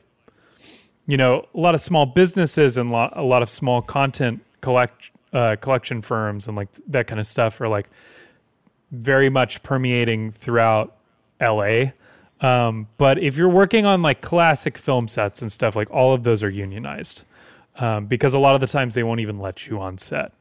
you 1.06 1.16
know, 1.16 1.46
a 1.54 1.58
lot 1.58 1.74
of 1.74 1.80
small 1.80 2.06
businesses 2.06 2.76
and 2.76 2.92
a 2.92 3.22
lot 3.22 3.42
of 3.42 3.48
small 3.48 3.80
content 3.80 4.44
collect 4.60 5.10
uh, 5.32 5.56
collection 5.60 6.02
firms 6.02 6.48
and 6.48 6.56
like 6.56 6.68
that 6.88 7.06
kind 7.06 7.20
of 7.20 7.26
stuff 7.26 7.60
are 7.60 7.68
like 7.68 7.88
very 8.90 9.28
much 9.28 9.62
permeating 9.62 10.30
throughout 10.30 10.96
LA. 11.40 11.92
Um, 12.40 12.88
but 12.96 13.18
if 13.18 13.36
you're 13.36 13.48
working 13.48 13.86
on 13.86 14.02
like 14.02 14.20
classic 14.20 14.78
film 14.78 15.08
sets 15.08 15.42
and 15.42 15.52
stuff, 15.52 15.76
like 15.76 15.90
all 15.90 16.14
of 16.14 16.22
those 16.22 16.42
are 16.42 16.50
unionized 16.50 17.24
um, 17.76 18.06
because 18.06 18.34
a 18.34 18.38
lot 18.38 18.54
of 18.54 18.60
the 18.60 18.66
times 18.66 18.94
they 18.94 19.02
won't 19.02 19.20
even 19.20 19.38
let 19.38 19.66
you 19.66 19.80
on 19.80 19.98
set 19.98 20.32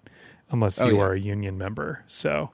unless 0.51 0.79
you 0.79 0.95
yeah. 0.95 1.01
are 1.01 1.13
a 1.13 1.19
union 1.19 1.57
member. 1.57 2.03
So, 2.07 2.51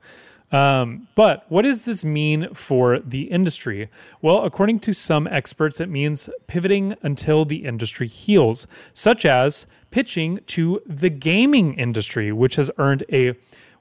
um, 0.51 1.07
but 1.15 1.45
what 1.49 1.63
does 1.63 1.81
this 1.83 2.05
mean 2.05 2.53
for 2.53 2.99
the 2.99 3.23
industry? 3.23 3.89
Well, 4.21 4.43
according 4.43 4.79
to 4.79 4.93
some 4.93 5.27
experts, 5.27 5.79
it 5.81 5.89
means 5.89 6.29
pivoting 6.47 6.95
until 7.01 7.45
the 7.45 7.65
industry 7.65 8.07
heals, 8.07 8.67
such 8.93 9.25
as 9.25 9.67
pitching 9.91 10.39
to 10.47 10.81
the 10.85 11.09
gaming 11.09 11.73
industry, 11.75 12.31
which 12.31 12.55
has 12.55 12.69
earned 12.77 13.03
a 13.11 13.33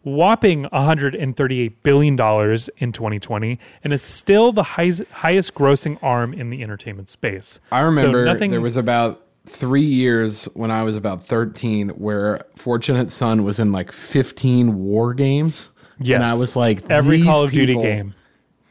whopping 0.03 0.65
$138 0.67 1.73
billion 1.83 2.13
in 2.15 2.93
2020 2.93 3.59
and 3.83 3.93
is 3.93 4.03
still 4.03 4.53
the 4.53 4.63
highest, 4.63 5.03
highest 5.11 5.55
grossing 5.55 5.99
arm 6.03 6.35
in 6.35 6.51
the 6.51 6.63
entertainment 6.63 7.09
space. 7.09 7.59
I 7.73 7.81
So 7.81 7.87
remember 7.89 8.25
nothing- 8.25 8.51
there 8.51 8.61
was 8.61 8.77
about 8.77 9.23
three 9.47 9.83
years 9.85 10.45
when 10.55 10.71
I 10.71 10.83
was 10.83 10.97
about 10.97 11.27
13 11.27 11.91
where 11.91 12.45
Fortunate 12.57 13.11
Son 13.13 13.45
was 13.45 13.59
in 13.59 13.73
like 13.73 13.93
15 13.93 14.79
war 14.79 15.13
games. 15.15 15.69
Yes, 16.01 16.21
And 16.21 16.25
I 16.31 16.35
was 16.35 16.57
like, 16.57 16.89
every 16.91 17.19
these 17.19 17.27
Call 17.27 17.43
of 17.45 17.53
Duty 17.53 17.75
game 17.75 18.15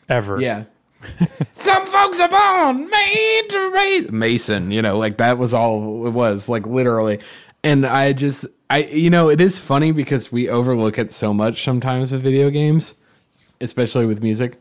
ever. 0.10 0.40
Yeah. 0.42 0.64
Some 1.54 1.86
folks 1.86 2.20
are 2.22 2.30
born 2.30 2.90
made 2.90 3.46
to 3.50 3.70
raise 3.74 4.10
Mason, 4.12 4.72
you 4.72 4.82
know, 4.82 4.98
like 4.98 5.18
that 5.18 5.38
was 5.38 5.54
all 5.54 6.08
it 6.08 6.12
was, 6.12 6.48
like 6.48 6.66
literally. 6.66 7.20
And 7.64 7.86
I 7.86 8.14
just 8.14 8.46
I 8.70 8.84
you 8.84 9.10
know, 9.10 9.30
it 9.30 9.42
is 9.42 9.60
funny 9.60 9.92
because 9.92 10.32
we 10.32 10.48
overlook 10.50 10.98
it 10.98 11.12
so 11.12 11.34
much 11.34 11.64
sometimes 11.64 12.12
with 12.14 12.22
video 12.22 12.50
games, 12.50 12.96
especially 13.60 14.06
with 14.06 14.22
music. 14.24 14.58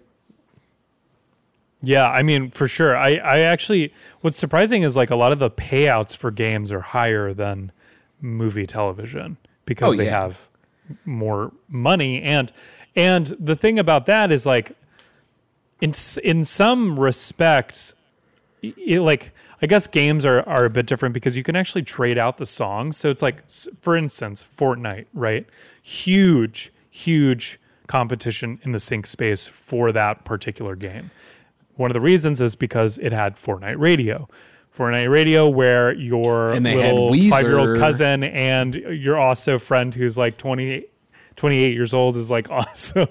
Yeah, 1.84 2.08
I 2.08 2.22
mean, 2.22 2.50
for 2.50 2.68
sure. 2.68 2.96
I, 2.96 3.16
I 3.16 3.38
actually, 3.40 3.92
what's 4.20 4.38
surprising 4.38 4.82
is 4.84 4.96
like 4.96 5.10
a 5.10 5.16
lot 5.16 5.32
of 5.32 5.40
the 5.40 5.50
payouts 5.50 6.16
for 6.16 6.30
games 6.30 6.70
are 6.70 6.80
higher 6.80 7.34
than 7.34 7.72
movie 8.20 8.66
television 8.66 9.36
because 9.64 9.94
Oh, 9.94 9.96
they 9.96 10.04
yeah. 10.04 10.20
have 10.22 10.48
more 11.04 11.52
money. 11.68 12.22
And, 12.22 12.52
and 12.94 13.26
the 13.38 13.56
thing 13.56 13.78
about 13.78 14.06
that 14.06 14.30
is 14.32 14.46
like, 14.46 14.72
in, 15.80 15.92
in 16.22 16.44
some 16.44 16.98
respects, 16.98 17.94
it, 18.62 19.00
like, 19.00 19.32
I 19.60 19.66
guess 19.66 19.86
games 19.86 20.26
are, 20.26 20.46
are 20.48 20.64
a 20.64 20.70
bit 20.70 20.86
different 20.86 21.12
because 21.12 21.36
you 21.36 21.42
can 21.42 21.56
actually 21.56 21.82
trade 21.82 22.18
out 22.18 22.36
the 22.36 22.46
songs. 22.46 22.96
So 22.96 23.08
it's 23.08 23.22
like, 23.22 23.48
for 23.80 23.96
instance, 23.96 24.44
Fortnite, 24.44 25.06
right? 25.14 25.46
Huge, 25.82 26.72
huge 26.90 27.58
competition 27.86 28.58
in 28.62 28.72
the 28.72 28.78
sync 28.80 29.06
space 29.06 29.46
for 29.46 29.92
that 29.92 30.24
particular 30.24 30.74
game. 30.76 31.10
One 31.76 31.90
of 31.90 31.94
the 31.94 32.00
reasons 32.00 32.40
is 32.40 32.54
because 32.56 32.98
it 32.98 33.12
had 33.12 33.36
Fortnite 33.36 33.78
Radio. 33.78 34.28
Fortnite 34.74 35.10
Radio, 35.10 35.48
where 35.48 35.92
your 35.92 36.52
And 36.52 36.64
they 36.64 36.80
had 36.80 36.94
little 36.94 37.30
five 37.30 37.44
year 37.44 37.58
old 37.58 37.78
cousin 37.78 38.24
and 38.24 38.74
your 38.74 39.18
also 39.18 39.58
friend 39.58 39.94
who's 39.94 40.16
like 40.16 40.38
20, 40.38 40.84
28 41.36 41.74
years 41.74 41.92
old 41.92 42.16
is 42.16 42.30
like 42.30 42.50
also 42.50 43.08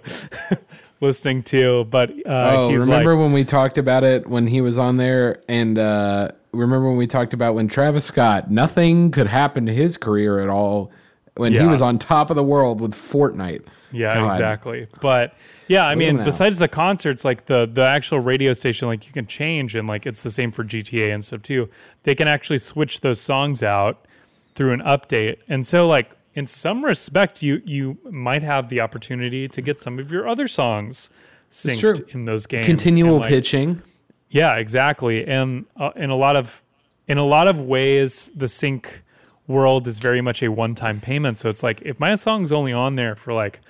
listening 1.01 1.44
to. 1.44 1.86
But 1.86 2.12
uh, 2.25 2.56
oh, 2.58 2.72
remember 2.74 3.15
like, 3.15 3.24
when 3.24 3.34
we 3.34 3.46
talked 3.46 3.77
about 3.77 4.03
it 4.03 4.27
when 4.27 4.48
he 4.48 4.62
was 4.62 4.77
on 4.77 4.98
there 4.98 5.41
and 5.48 5.77
uh 5.77 6.32
remember 6.51 6.88
when 6.89 6.98
we 6.98 7.08
talked 7.08 7.34
about 7.34 7.53
when 7.53 7.68
Travis 7.68 8.06
Scott 8.06 8.50
nothing 8.50 9.12
could 9.12 9.27
happen 9.27 9.65
to 9.68 9.74
his 9.74 9.98
career 9.98 10.39
at 10.39 10.50
all 10.50 10.91
when 11.36 11.53
he 11.53 11.65
was 11.65 11.82
on 11.82 11.98
top 11.98 12.30
of 12.30 12.36
the 12.36 12.44
world 12.44 12.82
with 12.82 12.94
Fortnite. 12.94 13.63
Yeah, 13.91 14.15
God. 14.15 14.30
exactly. 14.30 14.88
But 15.00 15.34
yeah, 15.72 15.86
I 15.86 15.96
mean, 15.96 16.22
besides 16.24 16.60
the 16.60 16.68
concerts, 16.68 17.24
like 17.24 17.46
the 17.46 17.70
the 17.72 17.84
actual 17.84 18.20
radio 18.20 18.51
station, 18.51 18.90
like 18.90 19.08
you 19.08 19.13
can 19.13 19.25
change, 19.25 19.74
and 19.74 19.88
like 19.88 20.06
it's 20.06 20.22
the 20.22 20.30
same 20.30 20.51
for 20.51 20.66
GTA 20.66 21.13
and 21.13 21.24
stuff 21.24 21.42
too. 21.44 21.70
They 22.04 22.13
can 22.13 22.28
actually 22.28 22.58
switch 22.58 23.00
those 23.00 23.22
songs 23.22 23.63
out 23.63 24.06
through 24.54 24.74
an 24.74 24.82
update, 24.82 25.38
and 25.48 25.66
so 25.66 25.88
like 25.88 26.18
in 26.36 26.46
some 26.46 26.84
respect, 26.84 27.42
you 27.42 27.62
you 27.66 27.98
might 28.04 28.44
have 28.44 28.68
the 28.68 28.82
opportunity 28.82 29.48
to 29.48 29.62
get 29.62 29.80
some 29.80 29.98
of 29.98 30.12
your 30.12 30.28
other 30.28 30.48
songs 30.48 31.10
synced 31.50 32.13
in 32.13 32.25
those 32.25 32.48
games. 32.48 32.66
Continual 32.66 33.20
like, 33.20 33.30
pitching. 33.30 33.82
yeah, 34.30 34.56
exactly. 34.56 35.25
And 35.25 35.66
uh, 35.78 35.92
in 35.96 36.10
a 36.10 36.18
lot 36.18 36.36
of 36.36 36.62
in 37.08 37.18
a 37.18 37.25
lot 37.25 37.48
of 37.48 37.62
ways, 37.62 38.30
the 38.36 38.50
sync 38.50 39.04
world 39.48 39.88
is 39.88 40.00
very 40.00 40.20
much 40.20 40.44
a 40.44 40.50
one-time 40.50 41.00
payment. 41.00 41.40
So 41.40 41.48
it's 41.50 41.63
like 41.63 41.82
if 41.84 41.98
my 41.98 42.16
song's 42.16 42.51
only 42.51 42.74
on 42.74 42.96
there 42.96 43.16
for 43.16 43.32
like 43.32 43.62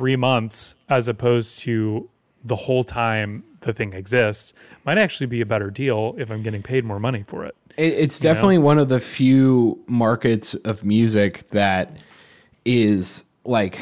three 0.00 0.16
months, 0.16 0.76
as 0.88 1.08
opposed 1.08 1.58
to 1.58 2.08
the 2.42 2.56
whole 2.56 2.82
time 2.82 3.44
the 3.60 3.70
thing 3.70 3.92
exists, 3.92 4.54
might 4.86 4.96
actually 4.96 5.26
be 5.26 5.42
a 5.42 5.46
better 5.46 5.70
deal 5.70 6.14
if 6.16 6.30
I'm 6.30 6.42
getting 6.42 6.62
paid 6.62 6.86
more 6.86 6.98
money 6.98 7.22
for 7.26 7.44
it. 7.44 7.54
It, 7.76 7.92
it's 7.92 8.18
definitely 8.18 8.56
one 8.56 8.78
of 8.78 8.88
the 8.88 8.98
few 8.98 9.78
markets 9.86 10.54
of 10.54 10.82
music 10.84 11.50
that 11.50 11.98
is 12.64 13.24
like 13.44 13.78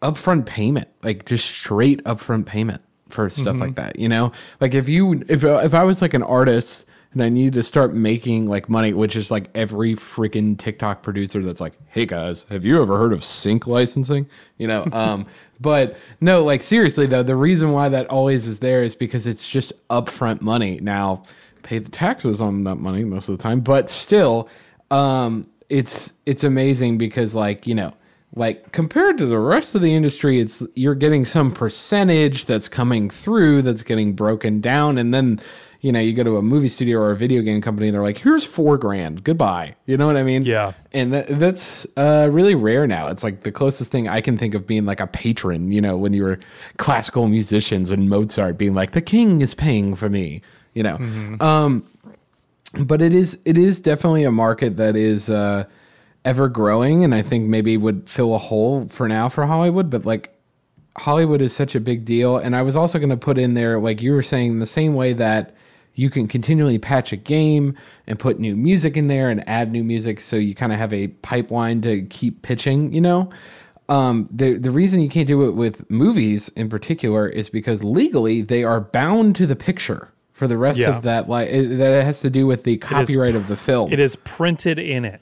upfront 0.00 0.46
payment, 0.46 0.88
like 1.02 1.26
just 1.26 1.44
straight 1.44 2.02
upfront 2.04 2.46
payment 2.46 2.80
for 3.10 3.28
stuff 3.28 3.48
mm-hmm. 3.48 3.60
like 3.60 3.74
that. 3.74 3.98
You 3.98 4.08
know, 4.08 4.32
like 4.62 4.72
if 4.72 4.88
you 4.88 5.24
if 5.28 5.44
if 5.44 5.74
I 5.74 5.84
was 5.84 6.00
like 6.00 6.14
an 6.14 6.22
artist 6.22 6.86
and 7.14 7.22
I 7.22 7.28
needed 7.28 7.54
to 7.54 7.62
start 7.62 7.94
making 7.94 8.46
like 8.46 8.68
money, 8.68 8.92
which 8.92 9.16
is 9.16 9.30
like 9.30 9.48
every 9.54 9.94
freaking 9.94 10.58
TikTok 10.58 11.02
producer 11.02 11.42
that's 11.42 11.60
like, 11.60 11.74
hey 11.86 12.04
guys, 12.04 12.44
have 12.50 12.64
you 12.64 12.82
ever 12.82 12.98
heard 12.98 13.12
of 13.12 13.24
sync 13.24 13.66
licensing? 13.66 14.26
You 14.58 14.66
know, 14.66 14.86
um, 14.92 15.26
but 15.60 15.96
no, 16.20 16.42
like 16.44 16.62
seriously 16.62 17.06
though, 17.06 17.22
the 17.22 17.36
reason 17.36 17.72
why 17.72 17.88
that 17.88 18.08
always 18.08 18.46
is 18.46 18.58
there 18.58 18.82
is 18.82 18.94
because 18.94 19.26
it's 19.26 19.48
just 19.48 19.72
upfront 19.88 20.40
money. 20.40 20.80
Now, 20.82 21.22
pay 21.62 21.78
the 21.78 21.88
taxes 21.88 22.40
on 22.40 22.64
that 22.64 22.76
money 22.76 23.04
most 23.04 23.28
of 23.28 23.38
the 23.38 23.42
time, 23.42 23.60
but 23.60 23.88
still, 23.88 24.48
um, 24.90 25.48
it's 25.68 26.12
it's 26.26 26.44
amazing 26.44 26.98
because 26.98 27.34
like 27.34 27.66
you 27.66 27.74
know 27.74 27.92
like 28.36 28.72
compared 28.72 29.16
to 29.18 29.26
the 29.26 29.38
rest 29.38 29.74
of 29.74 29.80
the 29.80 29.94
industry 29.94 30.40
it's 30.40 30.62
you're 30.74 30.94
getting 30.94 31.24
some 31.24 31.52
percentage 31.52 32.46
that's 32.46 32.68
coming 32.68 33.08
through 33.08 33.62
that's 33.62 33.82
getting 33.82 34.12
broken 34.12 34.60
down 34.60 34.98
and 34.98 35.14
then 35.14 35.40
you 35.84 35.92
know 35.92 36.00
you 36.00 36.12
go 36.14 36.24
to 36.24 36.36
a 36.36 36.42
movie 36.42 36.68
studio 36.68 36.98
or 36.98 37.10
a 37.10 37.16
video 37.16 37.42
game 37.42 37.60
company 37.60 37.88
and 37.88 37.94
they're 37.94 38.02
like 38.02 38.18
here's 38.18 38.44
four 38.44 38.78
grand 38.78 39.22
goodbye. 39.22 39.74
You 39.86 39.96
know 39.96 40.06
what 40.06 40.16
i 40.16 40.22
mean? 40.22 40.44
Yeah. 40.44 40.72
and 40.92 41.12
that, 41.12 41.26
that's 41.38 41.86
uh, 41.96 42.28
really 42.32 42.54
rare 42.54 42.86
now. 42.86 43.08
It's 43.08 43.22
like 43.22 43.42
the 43.42 43.52
closest 43.52 43.90
thing 43.90 44.08
i 44.08 44.20
can 44.20 44.38
think 44.38 44.54
of 44.54 44.66
being 44.66 44.86
like 44.86 45.00
a 45.00 45.06
patron 45.06 45.70
you 45.70 45.80
know 45.80 45.96
when 45.96 46.12
you 46.12 46.24
were 46.24 46.38
classical 46.78 47.28
musicians 47.28 47.90
and 47.90 48.08
mozart 48.08 48.58
being 48.58 48.74
like 48.74 48.92
the 48.92 49.02
king 49.02 49.40
is 49.40 49.54
paying 49.54 49.94
for 49.94 50.08
me 50.08 50.42
you 50.72 50.82
know? 50.82 50.96
Um 51.40 51.84
but 52.76 53.00
it 53.00 53.14
is 53.14 53.38
it 53.44 53.56
is 53.56 53.80
definitely 53.80 54.24
a 54.24 54.32
market 54.32 54.76
that 54.76 54.96
is 54.96 55.30
uh, 55.30 55.64
ever 56.24 56.48
growing, 56.48 57.04
and 57.04 57.14
I 57.14 57.22
think 57.22 57.48
maybe 57.48 57.76
would 57.76 58.08
fill 58.08 58.34
a 58.34 58.38
hole 58.38 58.88
for 58.88 59.08
now 59.08 59.28
for 59.28 59.46
Hollywood. 59.46 59.90
But 59.90 60.04
like 60.04 60.36
Hollywood 60.96 61.40
is 61.40 61.54
such 61.54 61.74
a 61.74 61.80
big 61.80 62.04
deal, 62.04 62.36
and 62.36 62.56
I 62.56 62.62
was 62.62 62.76
also 62.76 62.98
going 62.98 63.10
to 63.10 63.16
put 63.16 63.38
in 63.38 63.54
there 63.54 63.78
like 63.78 64.02
you 64.02 64.12
were 64.12 64.22
saying 64.22 64.58
the 64.58 64.66
same 64.66 64.94
way 64.94 65.12
that 65.12 65.53
you 65.94 66.10
can 66.10 66.26
continually 66.28 66.78
patch 66.78 67.12
a 67.12 67.16
game 67.16 67.76
and 68.06 68.18
put 68.18 68.38
new 68.38 68.56
music 68.56 68.96
in 68.96 69.06
there 69.08 69.30
and 69.30 69.46
add 69.48 69.70
new 69.72 69.84
music, 69.84 70.20
so 70.20 70.36
you 70.36 70.54
kind 70.54 70.72
of 70.72 70.78
have 70.78 70.92
a 70.92 71.08
pipeline 71.08 71.80
to 71.82 72.02
keep 72.02 72.42
pitching. 72.42 72.92
You 72.92 73.00
know. 73.00 73.30
Um, 73.88 74.28
the 74.32 74.54
the 74.54 74.70
reason 74.70 75.00
you 75.00 75.10
can't 75.10 75.26
do 75.28 75.46
it 75.46 75.50
with 75.52 75.88
movies 75.90 76.48
in 76.56 76.70
particular 76.70 77.28
is 77.28 77.50
because 77.50 77.84
legally 77.84 78.40
they 78.40 78.64
are 78.64 78.80
bound 78.80 79.36
to 79.36 79.46
the 79.46 79.54
picture 79.56 80.10
for 80.32 80.48
the 80.48 80.56
rest 80.56 80.78
Yeah. 80.78 80.96
of 80.96 81.02
that 81.02 81.28
like 81.28 81.50
it, 81.50 81.76
that 81.76 82.02
has 82.02 82.20
to 82.20 82.30
do 82.30 82.46
with 82.46 82.64
the 82.64 82.78
copyright 82.78 83.34
of 83.34 83.46
the 83.46 83.56
film. 83.56 83.92
It 83.92 84.00
is 84.00 84.16
printed 84.16 84.78
in 84.78 85.04
it. 85.04 85.20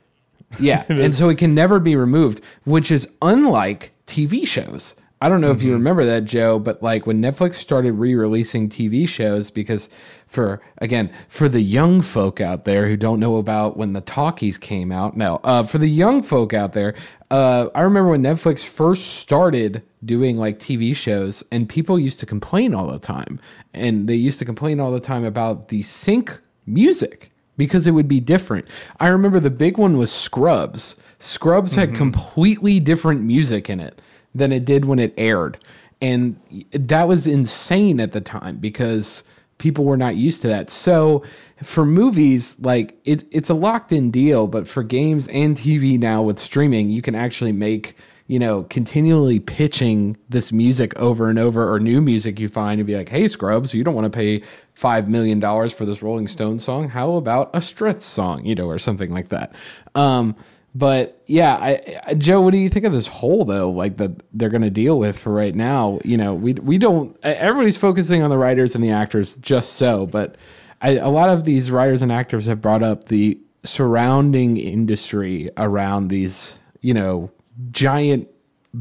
yeah, 0.60 0.84
and 0.88 1.00
is- 1.00 1.18
so 1.18 1.28
it 1.28 1.38
can 1.38 1.56
never 1.56 1.80
be 1.80 1.96
removed, 1.96 2.40
which 2.64 2.92
is 2.92 3.08
unlike 3.20 3.90
TV 4.06 4.46
shows. 4.46 4.94
I 5.22 5.28
don't 5.28 5.40
know 5.40 5.52
if 5.52 5.62
you 5.62 5.72
remember 5.72 6.04
that, 6.04 6.24
Joe, 6.24 6.58
but 6.58 6.82
like 6.82 7.06
when 7.06 7.22
Netflix 7.22 7.54
started 7.54 7.92
re-releasing 7.92 8.68
TV 8.68 9.06
shows, 9.06 9.50
because 9.52 9.88
for 10.26 10.60
again 10.78 11.12
for 11.28 11.48
the 11.48 11.60
young 11.60 12.00
folk 12.02 12.40
out 12.40 12.64
there 12.64 12.88
who 12.88 12.96
don't 12.96 13.20
know 13.20 13.36
about 13.36 13.76
when 13.76 13.92
the 13.92 14.00
talkies 14.00 14.58
came 14.58 14.90
out, 14.90 15.16
no, 15.16 15.36
uh, 15.44 15.62
for 15.62 15.78
the 15.78 15.86
young 15.86 16.24
folk 16.24 16.52
out 16.52 16.72
there, 16.72 16.96
uh, 17.30 17.68
I 17.72 17.82
remember 17.82 18.10
when 18.10 18.24
Netflix 18.24 18.64
first 18.64 19.18
started 19.18 19.84
doing 20.04 20.38
like 20.38 20.58
TV 20.58 20.92
shows, 20.96 21.44
and 21.52 21.68
people 21.68 22.00
used 22.00 22.18
to 22.18 22.26
complain 22.26 22.74
all 22.74 22.90
the 22.90 22.98
time, 22.98 23.38
and 23.72 24.08
they 24.08 24.16
used 24.16 24.40
to 24.40 24.44
complain 24.44 24.80
all 24.80 24.90
the 24.90 24.98
time 24.98 25.24
about 25.24 25.68
the 25.68 25.84
sync 25.84 26.36
music 26.66 27.30
because 27.56 27.86
it 27.86 27.92
would 27.92 28.08
be 28.08 28.18
different. 28.18 28.66
I 28.98 29.06
remember 29.06 29.38
the 29.38 29.50
big 29.50 29.78
one 29.78 29.98
was 29.98 30.10
Scrubs. 30.10 30.96
Scrubs 31.20 31.76
had 31.76 31.94
completely 31.94 32.80
different 32.80 33.22
music 33.22 33.70
in 33.70 33.78
it 33.78 34.00
than 34.34 34.52
it 34.52 34.64
did 34.64 34.84
when 34.84 34.98
it 34.98 35.14
aired. 35.16 35.58
And 36.00 36.36
that 36.72 37.06
was 37.06 37.26
insane 37.26 38.00
at 38.00 38.12
the 38.12 38.20
time 38.20 38.56
because 38.56 39.22
people 39.58 39.84
were 39.84 39.96
not 39.96 40.16
used 40.16 40.42
to 40.42 40.48
that. 40.48 40.68
So 40.68 41.22
for 41.62 41.86
movies, 41.86 42.56
like 42.58 42.98
it, 43.04 43.24
it's 43.30 43.48
a 43.48 43.54
locked 43.54 43.92
in 43.92 44.10
deal, 44.10 44.48
but 44.48 44.66
for 44.66 44.82
games 44.82 45.28
and 45.28 45.56
TV 45.56 45.98
now 45.98 46.22
with 46.22 46.40
streaming, 46.40 46.88
you 46.88 47.00
can 47.00 47.14
actually 47.14 47.52
make, 47.52 47.96
you 48.26 48.40
know, 48.40 48.64
continually 48.64 49.38
pitching 49.38 50.16
this 50.28 50.50
music 50.50 50.98
over 50.98 51.30
and 51.30 51.38
over 51.38 51.72
or 51.72 51.78
new 51.78 52.00
music 52.00 52.40
you 52.40 52.48
find 52.48 52.80
and 52.80 52.86
be 52.88 52.96
like, 52.96 53.08
hey, 53.08 53.28
Scrubs, 53.28 53.72
you 53.72 53.84
don't 53.84 53.94
want 53.94 54.12
to 54.12 54.16
pay 54.16 54.42
$5 54.76 55.06
million 55.06 55.40
for 55.70 55.84
this 55.84 56.02
Rolling 56.02 56.26
Stones 56.26 56.64
song. 56.64 56.88
How 56.88 57.12
about 57.12 57.50
a 57.54 57.62
Stretch 57.62 58.00
song, 58.00 58.44
you 58.44 58.56
know, 58.56 58.66
or 58.66 58.80
something 58.80 59.12
like 59.12 59.28
that. 59.28 59.54
Um, 59.94 60.34
but 60.74 61.22
yeah, 61.26 61.54
I, 61.56 62.00
I, 62.06 62.14
Joe, 62.14 62.40
what 62.40 62.52
do 62.52 62.58
you 62.58 62.70
think 62.70 62.86
of 62.86 62.92
this 62.92 63.06
hole 63.06 63.44
though? 63.44 63.70
Like 63.70 63.98
that 63.98 64.12
they're 64.32 64.48
going 64.48 64.62
to 64.62 64.70
deal 64.70 64.98
with 64.98 65.18
for 65.18 65.32
right 65.32 65.54
now. 65.54 66.00
You 66.04 66.16
know, 66.16 66.34
we 66.34 66.54
we 66.54 66.78
don't. 66.78 67.16
Everybody's 67.22 67.76
focusing 67.76 68.22
on 68.22 68.30
the 68.30 68.38
writers 68.38 68.74
and 68.74 68.82
the 68.82 68.90
actors 68.90 69.36
just 69.38 69.74
so, 69.74 70.06
but 70.06 70.36
I, 70.80 70.96
a 70.96 71.10
lot 71.10 71.28
of 71.28 71.44
these 71.44 71.70
writers 71.70 72.02
and 72.02 72.10
actors 72.10 72.46
have 72.46 72.60
brought 72.62 72.82
up 72.82 73.08
the 73.08 73.38
surrounding 73.64 74.56
industry 74.56 75.50
around 75.56 76.08
these, 76.08 76.58
you 76.80 76.94
know, 76.94 77.30
giant 77.70 78.28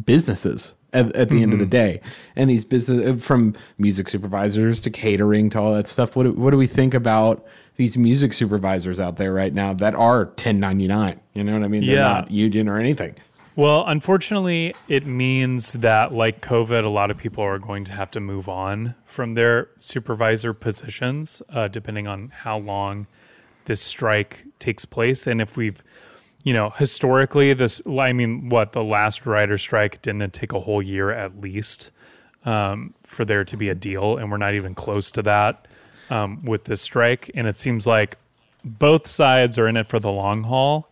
businesses 0.06 0.74
at, 0.94 1.14
at 1.16 1.30
the 1.30 1.42
end 1.42 1.54
of 1.54 1.60
the 1.60 1.66
mm-hmm. 1.66 1.72
day. 1.72 2.02
And 2.36 2.50
these 2.50 2.66
business 2.66 3.24
from 3.24 3.56
music 3.78 4.10
supervisors 4.10 4.80
to 4.82 4.90
catering 4.90 5.50
to 5.52 5.60
all 5.60 5.74
that 5.74 5.88
stuff. 5.88 6.16
What 6.16 6.24
do, 6.24 6.32
what 6.32 6.52
do 6.52 6.58
we 6.58 6.68
think 6.68 6.94
about 6.94 7.46
these 7.82 7.98
music 7.98 8.32
supervisors 8.32 9.00
out 9.00 9.18
there 9.18 9.34
right 9.34 9.54
now 9.54 9.74
that 9.74 9.96
are 9.96 10.26
1099? 10.26 11.20
You 11.34 11.44
know 11.44 11.54
what 11.54 11.64
I 11.64 11.68
mean? 11.68 11.84
They're 11.86 11.96
Yeah. 11.96 12.04
not 12.04 12.30
union 12.32 12.70
or 12.70 12.78
anything. 12.80 13.16
Well, 13.56 13.84
unfortunately, 13.88 14.76
it 14.88 15.06
means 15.08 15.74
that, 15.74 16.14
like 16.14 16.42
COVID, 16.42 16.86
a 16.86 16.90
lot 16.90 17.10
of 17.12 17.18
people 17.18 17.44
are 17.44 17.58
going 17.60 17.84
to 17.86 17.92
have 17.94 18.12
to 18.12 18.20
move 18.20 18.48
on 18.48 18.94
from 19.04 19.34
their 19.34 19.70
supervisor 19.80 20.54
positions, 20.54 21.42
uh, 21.50 21.68
depending 21.68 22.08
on 22.08 22.32
how 22.44 22.60
long 22.60 23.08
this 23.66 23.82
strike 23.82 24.46
takes 24.60 24.86
place. 24.86 25.26
And 25.28 25.42
if 25.42 25.58
we've, 25.58 25.84
you 26.44 26.54
know, 26.54 26.70
historically, 26.70 27.52
this, 27.54 27.82
I 27.88 28.14
mean, 28.14 28.48
what, 28.50 28.72
the 28.74 28.84
last 28.84 29.26
writer 29.26 29.58
strike 29.58 30.02
didn't 30.04 30.34
take 30.34 30.54
a 30.54 30.60
whole 30.62 30.82
year 30.82 31.12
at 31.12 31.42
least 31.42 31.92
um, 32.46 32.94
for 33.04 33.26
there 33.26 33.44
to 33.44 33.58
be 33.58 33.70
a 33.70 33.76
deal? 33.76 34.18
And 34.18 34.32
we're 34.32 34.38
not 34.38 34.54
even 34.54 34.76
close 34.76 35.10
to 35.12 35.22
that 35.24 35.68
um, 36.12 36.44
with 36.46 36.66
this 36.66 36.82
strike. 36.82 37.32
And 37.34 37.48
it 37.48 37.58
seems 37.58 37.88
like 37.88 38.18
both 38.64 39.08
sides 39.08 39.58
are 39.58 39.68
in 39.68 39.78
it 39.78 39.90
for 39.90 40.00
the 40.00 40.12
long 40.12 40.44
haul. 40.44 40.92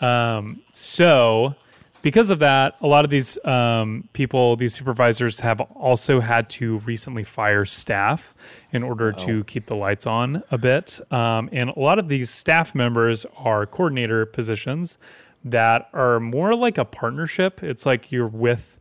Um, 0.00 0.62
so, 0.72 1.54
because 2.02 2.30
of 2.30 2.38
that, 2.38 2.76
a 2.80 2.86
lot 2.86 3.04
of 3.04 3.10
these 3.10 3.44
um, 3.44 4.08
people, 4.14 4.56
these 4.56 4.72
supervisors, 4.72 5.40
have 5.40 5.60
also 5.60 6.20
had 6.20 6.48
to 6.50 6.78
recently 6.78 7.24
fire 7.24 7.66
staff 7.66 8.34
in 8.72 8.82
order 8.82 9.12
to 9.12 9.44
keep 9.44 9.66
the 9.66 9.76
lights 9.76 10.06
on 10.06 10.42
a 10.50 10.56
bit. 10.56 10.98
Um, 11.12 11.50
and 11.52 11.68
a 11.68 11.78
lot 11.78 11.98
of 11.98 12.08
these 12.08 12.30
staff 12.30 12.74
members 12.74 13.26
are 13.36 13.66
coordinator 13.66 14.24
positions 14.24 14.96
that 15.44 15.90
are 15.92 16.20
more 16.20 16.54
like 16.54 16.78
a 16.78 16.86
partnership. 16.86 17.62
It's 17.62 17.84
like 17.84 18.10
you're 18.10 18.26
with 18.26 18.78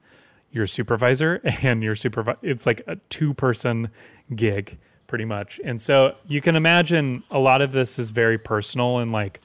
your 0.52 0.66
supervisor 0.66 1.42
and 1.62 1.84
your 1.84 1.96
supervisor. 1.96 2.38
It's 2.42 2.66
like 2.66 2.82
a 2.88 2.96
two 3.10 3.34
person 3.34 3.90
gig, 4.34 4.78
pretty 5.10 5.26
much. 5.26 5.60
And 5.66 5.82
so 5.82 6.16
you 6.28 6.40
can 6.40 6.56
imagine 6.56 7.24
a 7.30 7.40
lot 7.40 7.62
of 7.62 7.74
this 7.74 8.00
is 8.00 8.12
very 8.12 8.38
personal 8.38 9.00
and 9.00 9.12
like 9.12 9.42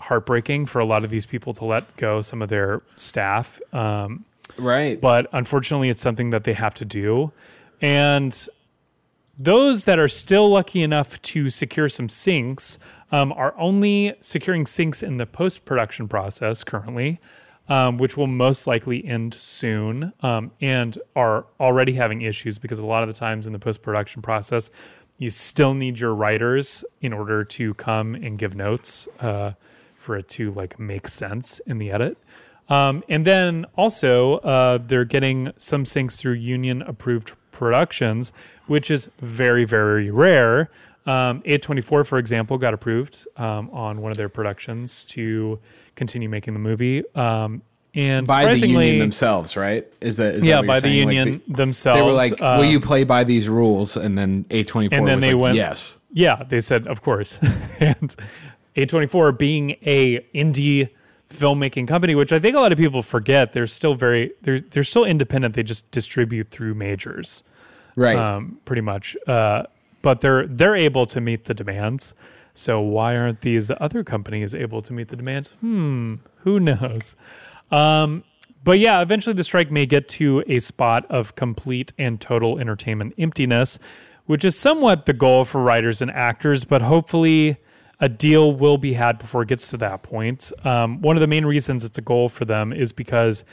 heartbreaking 0.00 0.66
for 0.66 0.80
a 0.80 0.84
lot 0.84 1.04
of 1.04 1.10
these 1.10 1.26
people 1.26 1.52
to 1.54 1.64
let 1.64 1.96
go 1.96 2.20
some 2.22 2.42
of 2.42 2.48
their 2.48 2.82
staff. 2.96 3.60
Um, 3.72 4.24
Right. 4.58 5.00
but 5.00 5.28
unfortunately, 5.32 5.90
it's 5.90 6.00
something 6.00 6.30
that 6.30 6.42
they 6.42 6.54
have 6.54 6.74
to 6.74 6.84
do. 6.84 7.30
And 7.80 8.48
those 9.38 9.84
that 9.84 9.98
are 9.98 10.08
still 10.08 10.50
lucky 10.50 10.82
enough 10.82 11.22
to 11.22 11.48
secure 11.50 11.88
some 11.88 12.08
syncs 12.08 12.78
um, 13.12 13.32
are 13.32 13.54
only 13.56 14.14
securing 14.20 14.64
syncs 14.64 15.02
in 15.02 15.18
the 15.18 15.26
post 15.26 15.64
production 15.64 16.08
process 16.08 16.64
currently, 16.64 17.20
um, 17.70 17.96
which 17.98 18.16
will 18.16 18.26
most 18.26 18.66
likely 18.66 19.02
end 19.06 19.32
soon 19.32 20.12
um, 20.20 20.50
and 20.60 20.98
are 21.14 21.46
already 21.60 21.92
having 21.92 22.20
issues 22.20 22.58
because 22.58 22.80
a 22.80 22.86
lot 22.86 23.02
of 23.02 23.08
the 23.08 23.14
times 23.14 23.46
in 23.46 23.52
the 23.52 23.58
post 23.58 23.80
production 23.80 24.20
process, 24.20 24.70
you 25.18 25.30
still 25.30 25.72
need 25.72 25.98
your 26.00 26.14
writers 26.14 26.84
in 27.00 27.12
order 27.12 27.44
to 27.44 27.72
come 27.74 28.16
and 28.16 28.38
give 28.38 28.56
notes 28.56 29.06
uh, 29.20 29.52
for 29.94 30.16
it 30.16 30.28
to 30.28 30.50
like 30.50 30.80
make 30.80 31.06
sense 31.06 31.60
in 31.60 31.78
the 31.78 31.92
edit. 31.92 32.18
Um, 32.68 33.04
and 33.08 33.24
then 33.24 33.66
also, 33.76 34.38
uh, 34.38 34.78
they're 34.78 35.04
getting 35.04 35.52
some 35.56 35.84
syncs 35.84 36.18
through 36.18 36.34
union 36.34 36.82
approved 36.82 37.32
productions, 37.52 38.32
which 38.66 38.90
is 38.90 39.10
very, 39.20 39.64
very 39.64 40.10
rare. 40.10 40.70
Um, 41.06 41.42
A24, 41.42 42.06
for 42.06 42.18
example, 42.18 42.58
got 42.58 42.74
approved 42.74 43.26
um, 43.36 43.70
on 43.70 44.02
one 44.02 44.10
of 44.12 44.18
their 44.18 44.28
productions 44.28 45.04
to 45.04 45.58
continue 45.96 46.28
making 46.28 46.54
the 46.54 46.60
movie. 46.60 47.02
Um, 47.14 47.62
and 47.94 48.26
by 48.26 48.44
the 48.44 48.54
surprisingly, 48.54 48.86
union 48.86 49.00
themselves, 49.00 49.56
right? 49.56 49.86
Is 50.00 50.16
that 50.18 50.34
is 50.34 50.40
that 50.40 50.46
yeah, 50.46 50.58
you're 50.58 50.66
by 50.66 50.78
the 50.78 50.82
saying? 50.88 51.06
Like, 51.08 51.14
union 51.16 51.42
themselves. 51.48 51.98
They 51.98 52.02
were 52.02 52.12
like, 52.12 52.38
"Will 52.40 52.64
you 52.64 52.78
play 52.78 53.02
by 53.02 53.24
these 53.24 53.48
rules?" 53.48 53.96
And 53.96 54.16
then 54.16 54.44
A 54.50 54.62
twenty 54.62 54.88
four 54.88 54.98
and 54.98 55.06
then 55.06 55.16
was 55.16 55.24
they 55.24 55.34
like, 55.34 55.42
went 55.42 55.56
"Yes." 55.56 55.96
yeah 56.12 56.42
they 56.48 56.60
said 56.60 56.86
of 56.88 57.02
course 57.02 57.38
and 57.80 58.16
a24 58.76 59.38
being 59.38 59.76
a 59.86 60.18
indie 60.34 60.88
filmmaking 61.28 61.86
company 61.86 62.16
which 62.16 62.32
i 62.32 62.38
think 62.40 62.56
a 62.56 62.60
lot 62.60 62.72
of 62.72 62.78
people 62.78 63.00
forget 63.02 63.52
they're 63.52 63.66
still 63.66 63.94
very 63.94 64.32
they're 64.42 64.58
they're 64.58 64.82
still 64.82 65.04
independent 65.04 65.54
they 65.54 65.62
just 65.62 65.88
distribute 65.92 66.48
through 66.48 66.74
majors 66.74 67.44
Right. 67.94 68.16
um 68.16 68.58
pretty 68.64 68.82
much 68.82 69.16
uh 69.28 69.62
but 70.02 70.20
they're 70.20 70.46
they're 70.46 70.76
able 70.76 71.06
to 71.06 71.20
meet 71.20 71.44
the 71.44 71.54
demands. 71.54 72.14
So 72.54 72.80
why 72.80 73.16
aren't 73.16 73.42
these 73.42 73.70
other 73.80 74.02
companies 74.04 74.54
able 74.54 74.82
to 74.82 74.92
meet 74.92 75.08
the 75.08 75.16
demands? 75.16 75.50
Hmm 75.60 76.16
who 76.42 76.60
knows? 76.60 77.16
Um 77.70 78.24
but 78.62 78.78
yeah, 78.78 79.00
eventually 79.00 79.34
the 79.34 79.44
strike 79.44 79.70
may 79.70 79.86
get 79.86 80.08
to 80.10 80.44
a 80.46 80.58
spot 80.58 81.06
of 81.10 81.34
complete 81.34 81.92
and 81.98 82.20
total 82.20 82.58
entertainment 82.58 83.14
emptiness, 83.16 83.78
which 84.26 84.44
is 84.44 84.58
somewhat 84.58 85.06
the 85.06 85.14
goal 85.14 85.44
for 85.44 85.62
writers 85.62 86.02
and 86.02 86.10
actors, 86.10 86.66
but 86.66 86.82
hopefully 86.82 87.56
a 88.00 88.08
deal 88.08 88.52
will 88.52 88.76
be 88.78 88.94
had 88.94 89.18
before 89.18 89.42
it 89.42 89.48
gets 89.48 89.70
to 89.70 89.76
that 89.78 90.02
point. 90.02 90.52
Um, 90.64 91.00
one 91.00 91.16
of 91.16 91.20
the 91.20 91.26
main 91.26 91.46
reasons 91.46 91.84
it's 91.84 91.98
a 91.98 92.02
goal 92.02 92.28
for 92.28 92.44
them 92.44 92.72
is 92.72 92.92
because 92.92 93.44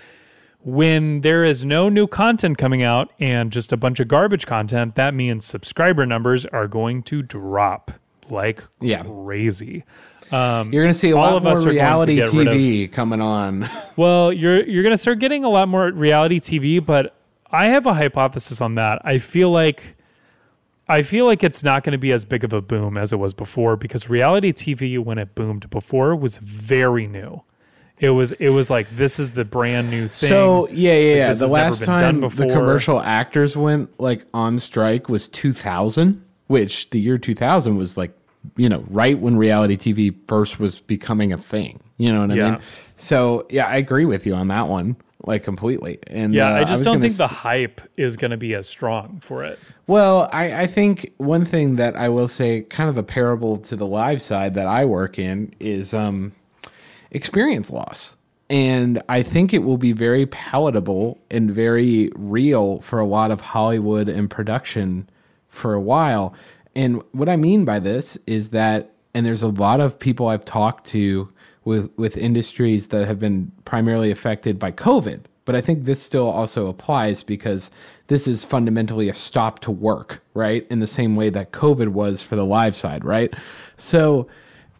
when 0.67 1.21
there 1.21 1.45
is 1.45 1.63
no 1.63 1.87
new 1.87 2.07
content 2.07 2.57
coming 2.57 2.83
out 2.83 3.09
and 3.21 3.53
just 3.53 3.71
a 3.71 3.77
bunch 3.77 4.01
of 4.01 4.09
garbage 4.09 4.45
content, 4.45 4.95
that 4.95 5.13
means 5.13 5.45
subscriber 5.45 6.05
numbers 6.05 6.45
are 6.47 6.67
going 6.67 7.01
to 7.03 7.21
drop 7.21 7.89
like 8.29 8.61
Yeah. 8.81 9.03
crazy. 9.03 9.85
Um, 10.29 10.73
You're 10.73 10.83
going 10.83 10.93
to 10.93 10.99
see 10.99 11.11
a 11.11 11.15
all 11.15 11.23
lot 11.31 11.35
of 11.37 11.43
more 11.43 11.53
going 11.53 11.65
to 11.67 11.71
reality 11.71 12.19
rid 12.19 12.27
of- 12.49 12.53
TV 12.53 12.91
coming 12.91 13.21
on. 13.21 13.69
well, 13.95 14.33
you're 14.33 14.61
you're 14.65 14.83
gonna 14.83 14.97
start 14.97 15.19
getting 15.19 15.45
a 15.45 15.49
lot 15.49 15.69
more 15.69 15.89
reality 15.89 16.41
TV, 16.41 16.85
but 16.85 17.15
I 17.49 17.67
have 17.67 17.85
a 17.85 17.93
hypothesis 17.93 18.59
on 18.59 18.75
that. 18.75 18.99
I 19.05 19.19
feel 19.19 19.49
like 19.51 19.95
I 20.89 21.01
feel 21.01 21.25
like 21.27 21.45
it's 21.45 21.63
not 21.63 21.85
going 21.85 21.93
to 21.93 21.97
be 21.97 22.11
as 22.11 22.25
big 22.25 22.43
of 22.43 22.51
a 22.51 22.61
boom 22.61 22.97
as 22.97 23.13
it 23.13 23.19
was 23.19 23.33
before 23.33 23.77
because 23.77 24.09
reality 24.09 24.51
TV 24.51 24.99
when 24.99 25.17
it 25.17 25.33
boomed 25.33 25.69
before 25.69 26.13
was 26.13 26.39
very 26.39 27.07
new. 27.07 27.43
It 27.99 28.11
was 28.11 28.31
it 28.33 28.49
was 28.49 28.69
like 28.69 28.95
this 28.95 29.19
is 29.19 29.31
the 29.31 29.45
brand 29.45 29.89
new 29.89 30.07
thing. 30.07 30.29
So 30.29 30.67
yeah, 30.69 30.93
yeah, 30.93 31.15
yeah. 31.15 31.33
The 31.33 31.47
last 31.47 31.83
time 31.83 32.21
the 32.21 32.47
commercial 32.47 32.99
actors 32.99 33.57
went 33.57 33.99
like 33.99 34.25
on 34.33 34.59
strike 34.59 35.09
was 35.09 35.27
2000, 35.27 36.23
which 36.47 36.89
the 36.91 36.99
year 36.99 37.17
2000 37.17 37.75
was 37.75 37.97
like 37.97 38.11
you 38.55 38.69
know 38.69 38.83
right 38.89 39.17
when 39.19 39.35
reality 39.35 39.75
TV 39.77 40.15
first 40.27 40.59
was 40.59 40.79
becoming 40.79 41.33
a 41.33 41.37
thing. 41.37 41.79
You 41.97 42.13
know 42.13 42.21
what 42.21 42.31
I 42.31 42.35
Yeah. 42.35 42.51
mean? 42.51 42.59
So 42.97 43.47
yeah, 43.49 43.65
I 43.65 43.77
agree 43.77 44.05
with 44.05 44.27
you 44.27 44.35
on 44.35 44.47
that 44.49 44.67
one, 44.67 44.95
like 45.25 45.43
completely. 45.43 45.97
And 46.05 46.35
yeah, 46.35 46.49
uh, 46.51 46.57
I 46.57 46.59
just 46.61 46.73
was 46.73 46.81
don't 46.81 47.01
think 47.01 47.17
the 47.17 47.27
hype 47.27 47.81
is 47.97 48.15
going 48.15 48.31
to 48.31 48.37
be 48.37 48.53
as 48.53 48.67
strong 48.67 49.19
for 49.21 49.43
it. 49.43 49.57
Well, 49.87 50.29
I, 50.31 50.61
I 50.61 50.67
think 50.67 51.13
one 51.17 51.45
thing 51.45 51.77
that 51.77 51.95
I 51.95 52.09
will 52.09 52.27
say, 52.27 52.61
kind 52.61 52.89
of 52.89 52.97
a 52.97 53.03
parable 53.03 53.57
to 53.59 53.75
the 53.75 53.87
live 53.87 54.21
side 54.21 54.53
that 54.53 54.67
I 54.67 54.85
work 54.85 55.17
in, 55.17 55.53
is 55.59 55.93
um, 55.93 56.33
experience 57.11 57.69
loss. 57.71 58.15
and 58.49 59.01
I 59.09 59.23
think 59.23 59.53
it 59.53 59.63
will 59.63 59.77
be 59.77 59.91
very 59.91 60.25
palatable 60.25 61.19
and 61.29 61.51
very 61.51 62.11
real 62.15 62.79
for 62.79 62.99
a 62.99 63.05
lot 63.05 63.29
of 63.31 63.41
Hollywood 63.41 64.07
and 64.07 64.29
production 64.29 65.09
for 65.49 65.73
a 65.73 65.81
while. 65.81 66.33
And 66.75 67.01
what 67.11 67.27
I 67.27 67.35
mean 67.35 67.65
by 67.65 67.79
this 67.79 68.17
is 68.25 68.49
that, 68.51 68.91
and 69.13 69.25
there's 69.25 69.43
a 69.43 69.47
lot 69.47 69.81
of 69.81 69.99
people 69.99 70.27
I've 70.27 70.45
talked 70.45 70.87
to 70.87 71.29
with 71.65 71.89
with 71.97 72.15
industries 72.15 72.87
that 72.87 73.05
have 73.05 73.19
been 73.19 73.51
primarily 73.65 74.11
affected 74.11 74.57
by 74.57 74.71
COVID, 74.71 75.21
but 75.43 75.55
I 75.55 75.59
think 75.61 75.83
this 75.83 76.01
still 76.01 76.29
also 76.29 76.67
applies 76.67 77.23
because 77.23 77.69
this 78.07 78.27
is 78.27 78.45
fundamentally 78.45 79.09
a 79.09 79.13
stop 79.13 79.59
to 79.59 79.71
work, 79.71 80.21
right? 80.33 80.65
In 80.69 80.79
the 80.79 80.87
same 80.87 81.17
way 81.17 81.29
that 81.31 81.51
COVID 81.51 81.89
was 81.89 82.21
for 82.21 82.37
the 82.37 82.45
live 82.45 82.75
side, 82.77 83.03
right? 83.03 83.33
So 83.75 84.27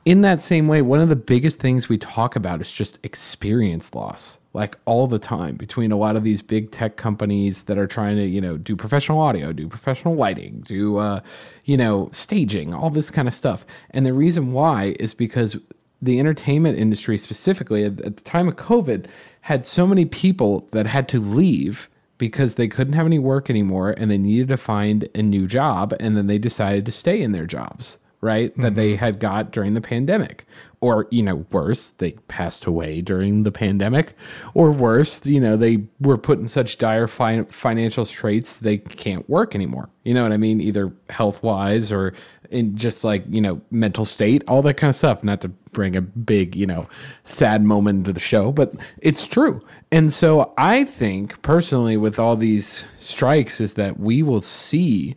in 0.07 0.21
that 0.21 0.39
same 0.39 0.69
way, 0.69 0.81
one 0.81 1.01
of 1.01 1.09
the 1.09 1.17
biggest 1.17 1.59
things 1.59 1.89
we 1.89 1.97
talk 1.97 2.37
about 2.37 2.61
is 2.61 2.71
just 2.71 2.97
experience 3.03 3.93
loss, 3.93 4.37
like 4.53 4.77
all 4.85 5.05
the 5.05 5.19
time 5.19 5.57
between 5.57 5.91
a 5.91 5.97
lot 5.97 6.15
of 6.15 6.23
these 6.23 6.41
big 6.41 6.71
tech 6.71 6.95
companies 6.95 7.63
that 7.63 7.77
are 7.77 7.87
trying 7.87 8.15
to, 8.15 8.25
you 8.25 8.39
know, 8.39 8.55
do 8.55 8.73
professional 8.73 9.19
audio, 9.19 9.51
do 9.51 9.67
professional 9.67 10.15
lighting, 10.15 10.63
do, 10.65 10.95
uh, 10.95 11.19
you 11.65 11.75
know, 11.75 12.07
staging, 12.13 12.73
all 12.73 12.89
this 12.89 13.11
kind 13.11 13.27
of 13.27 13.33
stuff. 13.33 13.65
And 13.89 14.05
the 14.05 14.13
reason 14.13 14.53
why 14.53 14.95
is 14.97 15.13
because 15.13 15.57
the 16.01 16.21
entertainment 16.21 16.79
industry 16.79 17.17
specifically 17.17 17.83
at, 17.83 17.99
at 17.99 18.15
the 18.15 18.23
time 18.23 18.47
of 18.47 18.55
COVID 18.55 19.07
had 19.41 19.65
so 19.65 19.85
many 19.85 20.05
people 20.05 20.69
that 20.71 20.85
had 20.85 21.09
to 21.09 21.19
leave 21.19 21.89
because 22.17 22.55
they 22.55 22.69
couldn't 22.69 22.93
have 22.93 23.07
any 23.07 23.19
work 23.19 23.49
anymore 23.49 23.91
and 23.91 24.09
they 24.09 24.17
needed 24.17 24.47
to 24.47 24.57
find 24.57 25.09
a 25.13 25.21
new 25.21 25.47
job 25.47 25.93
and 25.99 26.15
then 26.15 26.27
they 26.27 26.37
decided 26.37 26.85
to 26.85 26.93
stay 26.93 27.21
in 27.21 27.33
their 27.33 27.45
jobs 27.45 27.97
right 28.21 28.55
that 28.57 28.75
they 28.75 28.91
mm-hmm. 28.91 28.99
had 28.99 29.19
got 29.19 29.51
during 29.51 29.73
the 29.73 29.81
pandemic. 29.81 30.45
Or 30.79 31.07
you 31.09 31.23
know 31.23 31.45
worse 31.51 31.91
they 31.91 32.11
passed 32.27 32.65
away 32.65 33.01
during 33.01 33.43
the 33.43 33.51
pandemic. 33.51 34.15
Or 34.53 34.71
worse 34.71 35.25
you 35.25 35.39
know 35.39 35.57
they 35.57 35.83
were 35.99 36.17
put 36.17 36.39
in 36.39 36.47
such 36.47 36.77
dire 36.77 37.07
fi- 37.07 37.43
financial 37.43 38.05
straits 38.05 38.57
they 38.57 38.77
can't 38.77 39.27
work 39.29 39.55
anymore. 39.55 39.89
You 40.03 40.13
know 40.13 40.23
what 40.23 40.33
i 40.33 40.37
mean? 40.37 40.61
Either 40.61 40.91
health 41.09 41.41
wise 41.41 41.91
or 41.91 42.13
in 42.51 42.77
just 42.77 43.03
like 43.03 43.23
you 43.27 43.41
know 43.41 43.59
mental 43.71 44.05
state 44.05 44.43
all 44.47 44.61
that 44.63 44.75
kind 44.75 44.89
of 44.89 44.95
stuff. 44.95 45.23
Not 45.23 45.41
to 45.41 45.49
bring 45.71 45.95
a 45.95 46.01
big 46.01 46.55
you 46.55 46.67
know 46.67 46.87
sad 47.23 47.63
moment 47.63 47.99
into 47.99 48.13
the 48.13 48.19
show 48.19 48.51
but 48.51 48.73
it's 48.99 49.25
true. 49.25 49.61
And 49.91 50.13
so 50.13 50.53
i 50.57 50.83
think 50.83 51.41
personally 51.41 51.97
with 51.97 52.19
all 52.19 52.35
these 52.35 52.85
strikes 52.99 53.59
is 53.59 53.73
that 53.75 53.99
we 53.99 54.21
will 54.21 54.41
see 54.41 55.15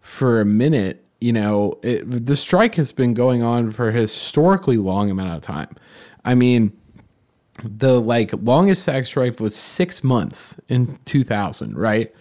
for 0.00 0.40
a 0.40 0.44
minute 0.44 1.01
you 1.22 1.32
know, 1.32 1.78
it, 1.82 2.26
the 2.26 2.34
strike 2.34 2.74
has 2.74 2.90
been 2.90 3.14
going 3.14 3.42
on 3.42 3.70
for 3.70 3.88
a 3.88 3.92
historically 3.92 4.76
long 4.76 5.10
amount 5.10 5.36
of 5.36 5.42
time. 5.42 5.76
I 6.24 6.34
mean, 6.34 6.72
the 7.62 8.00
like 8.00 8.32
longest 8.42 8.82
SAG 8.82 9.06
strike 9.06 9.38
was 9.38 9.54
six 9.54 10.02
months 10.02 10.56
in 10.68 10.98
2000, 11.04 11.76
right? 11.76 12.12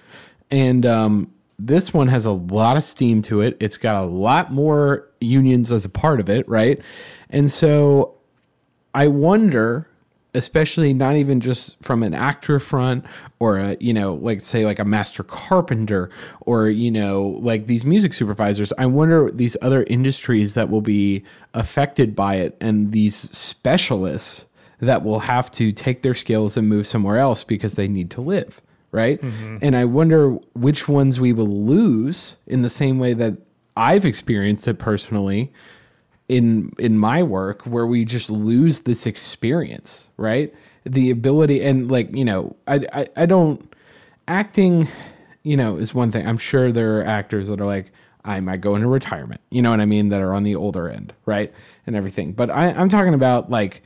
And 0.51 0.85
um, 0.85 1.33
this 1.57 1.93
one 1.93 2.09
has 2.09 2.25
a 2.25 2.31
lot 2.31 2.77
of 2.77 2.83
steam 2.83 3.21
to 3.23 3.41
it. 3.41 3.57
It's 3.59 3.77
got 3.77 3.95
a 3.95 4.05
lot 4.05 4.51
more 4.53 5.09
unions 5.19 5.71
as 5.71 5.83
a 5.83 5.89
part 5.89 6.19
of 6.19 6.29
it, 6.29 6.47
right? 6.47 6.79
And 7.29 7.51
so 7.51 8.15
I 8.93 9.07
wonder 9.07 9.87
especially 10.33 10.93
not 10.93 11.15
even 11.15 11.39
just 11.39 11.75
from 11.81 12.03
an 12.03 12.13
actor 12.13 12.59
front 12.59 13.05
or 13.41 13.57
a 13.57 13.75
you 13.79 13.91
know 13.91 14.13
like 14.13 14.43
say 14.43 14.65
like 14.65 14.77
a 14.77 14.85
master 14.85 15.23
carpenter 15.23 16.11
or 16.41 16.69
you 16.69 16.91
know 16.91 17.39
like 17.41 17.65
these 17.65 17.83
music 17.83 18.13
supervisors 18.13 18.71
i 18.77 18.85
wonder 18.85 19.31
these 19.31 19.57
other 19.63 19.83
industries 19.85 20.53
that 20.53 20.69
will 20.69 20.81
be 20.81 21.23
affected 21.55 22.15
by 22.15 22.35
it 22.35 22.55
and 22.61 22.91
these 22.91 23.15
specialists 23.15 24.45
that 24.79 25.03
will 25.03 25.19
have 25.19 25.49
to 25.49 25.71
take 25.71 26.03
their 26.03 26.13
skills 26.13 26.55
and 26.55 26.69
move 26.69 26.85
somewhere 26.85 27.17
else 27.17 27.43
because 27.43 27.73
they 27.73 27.87
need 27.87 28.11
to 28.11 28.21
live 28.21 28.61
right 28.91 29.19
mm-hmm. 29.19 29.57
and 29.63 29.75
i 29.75 29.83
wonder 29.83 30.33
which 30.53 30.87
ones 30.87 31.19
we 31.19 31.33
will 31.33 31.65
lose 31.65 32.35
in 32.45 32.61
the 32.61 32.69
same 32.69 32.99
way 32.99 33.15
that 33.15 33.33
i've 33.75 34.05
experienced 34.05 34.67
it 34.67 34.77
personally 34.77 35.51
in 36.31 36.71
in 36.77 36.97
my 36.97 37.23
work 37.23 37.63
where 37.63 37.85
we 37.85 38.05
just 38.05 38.29
lose 38.29 38.81
this 38.81 39.05
experience, 39.05 40.07
right? 40.15 40.53
The 40.85 41.11
ability 41.11 41.63
and 41.63 41.91
like, 41.91 42.15
you 42.15 42.25
know, 42.25 42.55
I 42.67 42.85
I, 42.93 43.07
I 43.15 43.25
don't 43.25 43.73
acting, 44.27 44.87
you 45.43 45.57
know, 45.57 45.77
is 45.77 45.93
one 45.93 46.11
thing. 46.11 46.27
I'm 46.27 46.37
sure 46.37 46.71
there 46.71 46.99
are 46.99 47.05
actors 47.05 47.47
that 47.47 47.61
are 47.61 47.65
like, 47.65 47.91
I 48.23 48.39
might 48.39 48.61
go 48.61 48.75
into 48.75 48.87
retirement, 48.87 49.41
you 49.49 49.61
know 49.61 49.71
what 49.71 49.81
I 49.81 49.85
mean, 49.85 50.09
that 50.09 50.21
are 50.21 50.33
on 50.33 50.43
the 50.43 50.55
older 50.55 50.89
end, 50.89 51.13
right? 51.25 51.51
And 51.87 51.95
everything. 51.95 52.33
But 52.33 52.49
I, 52.49 52.69
I'm 52.71 52.89
talking 52.89 53.13
about 53.13 53.49
like 53.49 53.81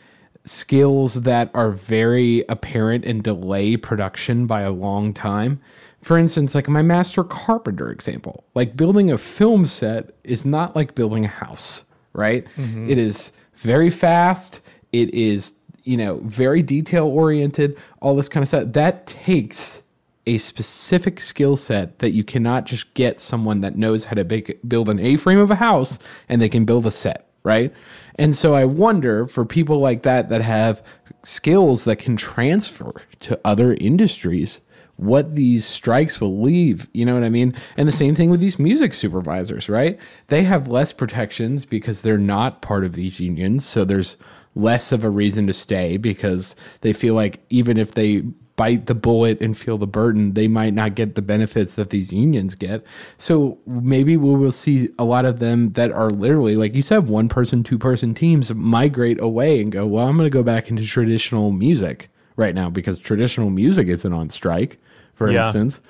skills 0.46 1.22
that 1.24 1.50
are 1.54 1.72
very 1.72 2.44
apparent 2.50 3.06
and 3.06 3.24
delay 3.24 3.78
production 3.78 4.46
by 4.46 4.62
a 4.62 4.72
long 4.72 5.14
time. 5.14 5.60
For 6.02 6.18
instance, 6.18 6.54
like 6.54 6.68
my 6.68 6.84
master 6.84 7.24
carpenter 7.24 7.92
example, 7.92 8.44
like 8.54 8.78
building 8.78 9.12
a 9.12 9.18
film 9.18 9.66
set 9.66 10.12
is 10.24 10.46
not 10.46 10.76
like 10.76 10.94
building 10.94 11.26
a 11.26 11.30
house, 11.30 11.86
right? 12.14 12.46
Mm-hmm. 12.58 12.90
It 12.92 13.00
is 13.00 13.32
very 13.58 13.90
fast. 13.90 14.60
It 14.92 15.12
is, 15.14 15.54
you 15.86 15.98
know, 15.98 16.20
very 16.24 16.62
detail 16.62 17.08
oriented, 17.08 17.78
all 18.02 18.16
this 18.16 18.30
kind 18.30 18.44
of 18.44 18.50
stuff. 18.50 18.74
That 18.74 19.08
takes 19.08 19.82
a 20.28 20.38
specific 20.40 21.20
skill 21.20 21.56
set 21.56 22.00
that 22.00 22.12
you 22.12 22.24
cannot 22.24 22.66
just 22.66 22.94
get 22.96 23.20
someone 23.20 23.62
that 23.62 23.78
knows 23.78 24.06
how 24.06 24.16
to 24.16 24.26
build 24.68 24.90
an 24.90 25.00
A 25.00 25.18
frame 25.18 25.40
of 25.40 25.52
a 25.52 25.56
house 25.56 26.00
and 26.28 26.42
they 26.42 26.50
can 26.50 26.66
build 26.66 26.86
a 26.86 26.92
set, 26.92 27.30
right? 27.44 27.72
And 28.16 28.36
so 28.36 28.56
I 28.56 28.66
wonder 28.66 29.28
for 29.28 29.46
people 29.46 29.80
like 29.80 30.04
that 30.04 30.30
that 30.30 30.42
have 30.42 30.82
skills 31.24 31.84
that 31.84 31.98
can 31.98 32.18
transfer 32.18 32.94
to 33.22 33.40
other 33.46 33.76
industries 33.76 34.62
what 34.98 35.36
these 35.36 35.66
strikes 35.66 36.22
will 36.22 36.42
leave. 36.42 36.88
You 36.94 37.06
know 37.06 37.14
what 37.14 37.24
I 37.24 37.30
mean? 37.30 37.54
And 37.78 37.88
the 37.88 37.92
same 37.92 38.16
thing 38.16 38.30
with 38.30 38.40
these 38.40 38.58
music 38.58 38.94
supervisors, 38.94 39.68
right? 39.68 40.00
They 40.28 40.44
have 40.44 40.70
less 40.70 40.94
protections 40.94 41.66
because 41.66 42.02
they're 42.02 42.18
not 42.18 42.62
part 42.62 42.86
of 42.86 42.94
these 42.94 43.20
unions. 43.20 43.68
So 43.68 43.84
there's 43.84 44.16
less 44.56 44.92
of 44.92 45.04
a 45.04 45.10
reason 45.10 45.48
to 45.48 45.54
stay 45.54 45.98
because 45.98 46.56
they 46.82 46.94
feel 46.94 47.14
like 47.14 47.40
even 47.50 47.78
if 47.78 47.94
they 47.94 48.24
bite 48.56 48.86
the 48.86 48.96
bullet 48.96 49.42
and 49.42 49.58
feel 49.58 49.78
the 49.78 49.88
burden, 49.88 50.34
they 50.34 50.48
might 50.48 50.74
not 50.74 50.96
get 50.96 51.16
the 51.16 51.22
benefits 51.22 51.76
that 51.76 51.90
these 51.90 52.12
unions 52.12 52.56
get. 52.56 52.84
So 53.18 53.58
maybe 53.68 54.16
we 54.16 54.34
will 54.34 54.52
see 54.52 54.90
a 54.98 55.04
lot 55.04 55.26
of 55.26 55.40
them 55.40 55.74
that 55.74 55.92
are 55.92 56.10
literally, 56.10 56.56
like 56.56 56.74
you 56.74 56.82
said, 56.82 57.10
one 57.10 57.28
person, 57.28 57.64
two 57.64 57.78
person 57.78 58.14
teams 58.14 58.54
migrate 58.54 59.20
away 59.20 59.62
and 59.62 59.72
go, 59.72 59.86
well, 59.86 60.08
I'm 60.08 60.16
going 60.16 60.26
to 60.26 60.34
go 60.34 60.44
back 60.44 60.70
into 60.70 60.86
traditional 60.86 61.52
music 61.52 62.10
right 62.38 62.56
now 62.56 62.70
because 62.70 63.00
traditional 63.00 63.50
music 63.50 63.88
isn't 63.88 64.14
on 64.14 64.30
strike 64.30 64.80
for 65.16 65.30
yeah. 65.30 65.46
instance. 65.46 65.82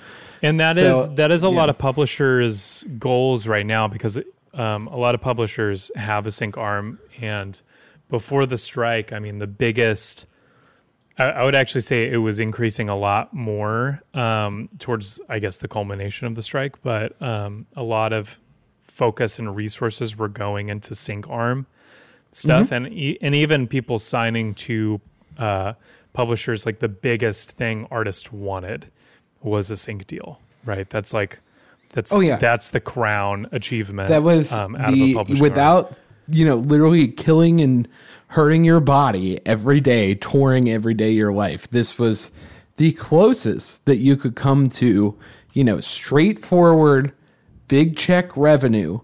And 0.41 0.59
that 0.59 0.75
so, 0.75 0.83
is 0.83 1.09
that 1.15 1.31
is 1.31 1.43
a 1.43 1.47
yeah. 1.47 1.55
lot 1.55 1.69
of 1.69 1.77
publishers' 1.77 2.85
goals 2.99 3.47
right 3.47 3.65
now 3.65 3.87
because 3.87 4.19
um, 4.53 4.87
a 4.87 4.97
lot 4.97 5.15
of 5.15 5.21
publishers 5.21 5.91
have 5.95 6.27
a 6.27 6.31
sync 6.31 6.57
arm, 6.57 6.99
and 7.19 7.59
before 8.09 8.45
the 8.45 8.57
strike, 8.57 9.13
I 9.13 9.19
mean, 9.19 9.39
the 9.39 9.47
biggest. 9.47 10.25
I, 11.17 11.23
I 11.23 11.43
would 11.43 11.55
actually 11.55 11.81
say 11.81 12.11
it 12.11 12.17
was 12.17 12.39
increasing 12.39 12.89
a 12.89 12.95
lot 12.95 13.33
more 13.33 14.01
um, 14.13 14.69
towards, 14.79 15.21
I 15.29 15.39
guess, 15.39 15.57
the 15.57 15.67
culmination 15.67 16.27
of 16.27 16.35
the 16.35 16.43
strike, 16.43 16.81
but 16.81 17.19
um, 17.21 17.67
a 17.75 17.83
lot 17.83 18.11
of 18.11 18.39
focus 18.81 19.39
and 19.39 19.55
resources 19.55 20.17
were 20.17 20.27
going 20.27 20.69
into 20.69 20.93
sync 20.93 21.29
arm 21.29 21.67
stuff, 22.31 22.69
mm-hmm. 22.69 22.85
and 22.85 23.17
and 23.21 23.35
even 23.35 23.67
people 23.67 23.97
signing 23.97 24.53
to 24.53 25.01
uh, 25.37 25.73
publishers 26.13 26.65
like 26.65 26.79
the 26.79 26.89
biggest 26.89 27.51
thing 27.51 27.87
artists 27.89 28.31
wanted 28.31 28.87
was 29.41 29.71
a 29.71 29.77
sync 29.77 30.07
deal, 30.07 30.39
right? 30.65 30.89
That's 30.89 31.13
like 31.13 31.39
that's 31.89 32.13
oh 32.13 32.19
yeah, 32.19 32.35
that's 32.35 32.69
the 32.69 32.79
crown 32.79 33.47
achievement. 33.51 34.09
That 34.09 34.23
was 34.23 34.51
um, 34.51 34.75
out 34.75 34.93
the, 34.93 35.15
of 35.17 35.29
a 35.29 35.41
without 35.41 35.85
arm. 35.85 35.95
You 36.27 36.45
know 36.45 36.57
literally 36.57 37.07
killing 37.07 37.61
and 37.61 37.87
hurting 38.27 38.63
your 38.63 38.79
body 38.79 39.39
every 39.45 39.79
day, 39.79 40.15
touring 40.15 40.69
every 40.69 40.93
day 40.93 41.09
of 41.09 41.15
your 41.15 41.33
life. 41.33 41.69
This 41.69 41.97
was 41.97 42.29
the 42.77 42.91
closest 42.93 43.85
that 43.85 43.97
you 43.97 44.17
could 44.17 44.35
come 44.35 44.67
to, 44.67 45.17
you 45.53 45.63
know, 45.63 45.79
straightforward 45.79 47.13
big 47.67 47.95
check 47.97 48.35
revenue 48.35 48.99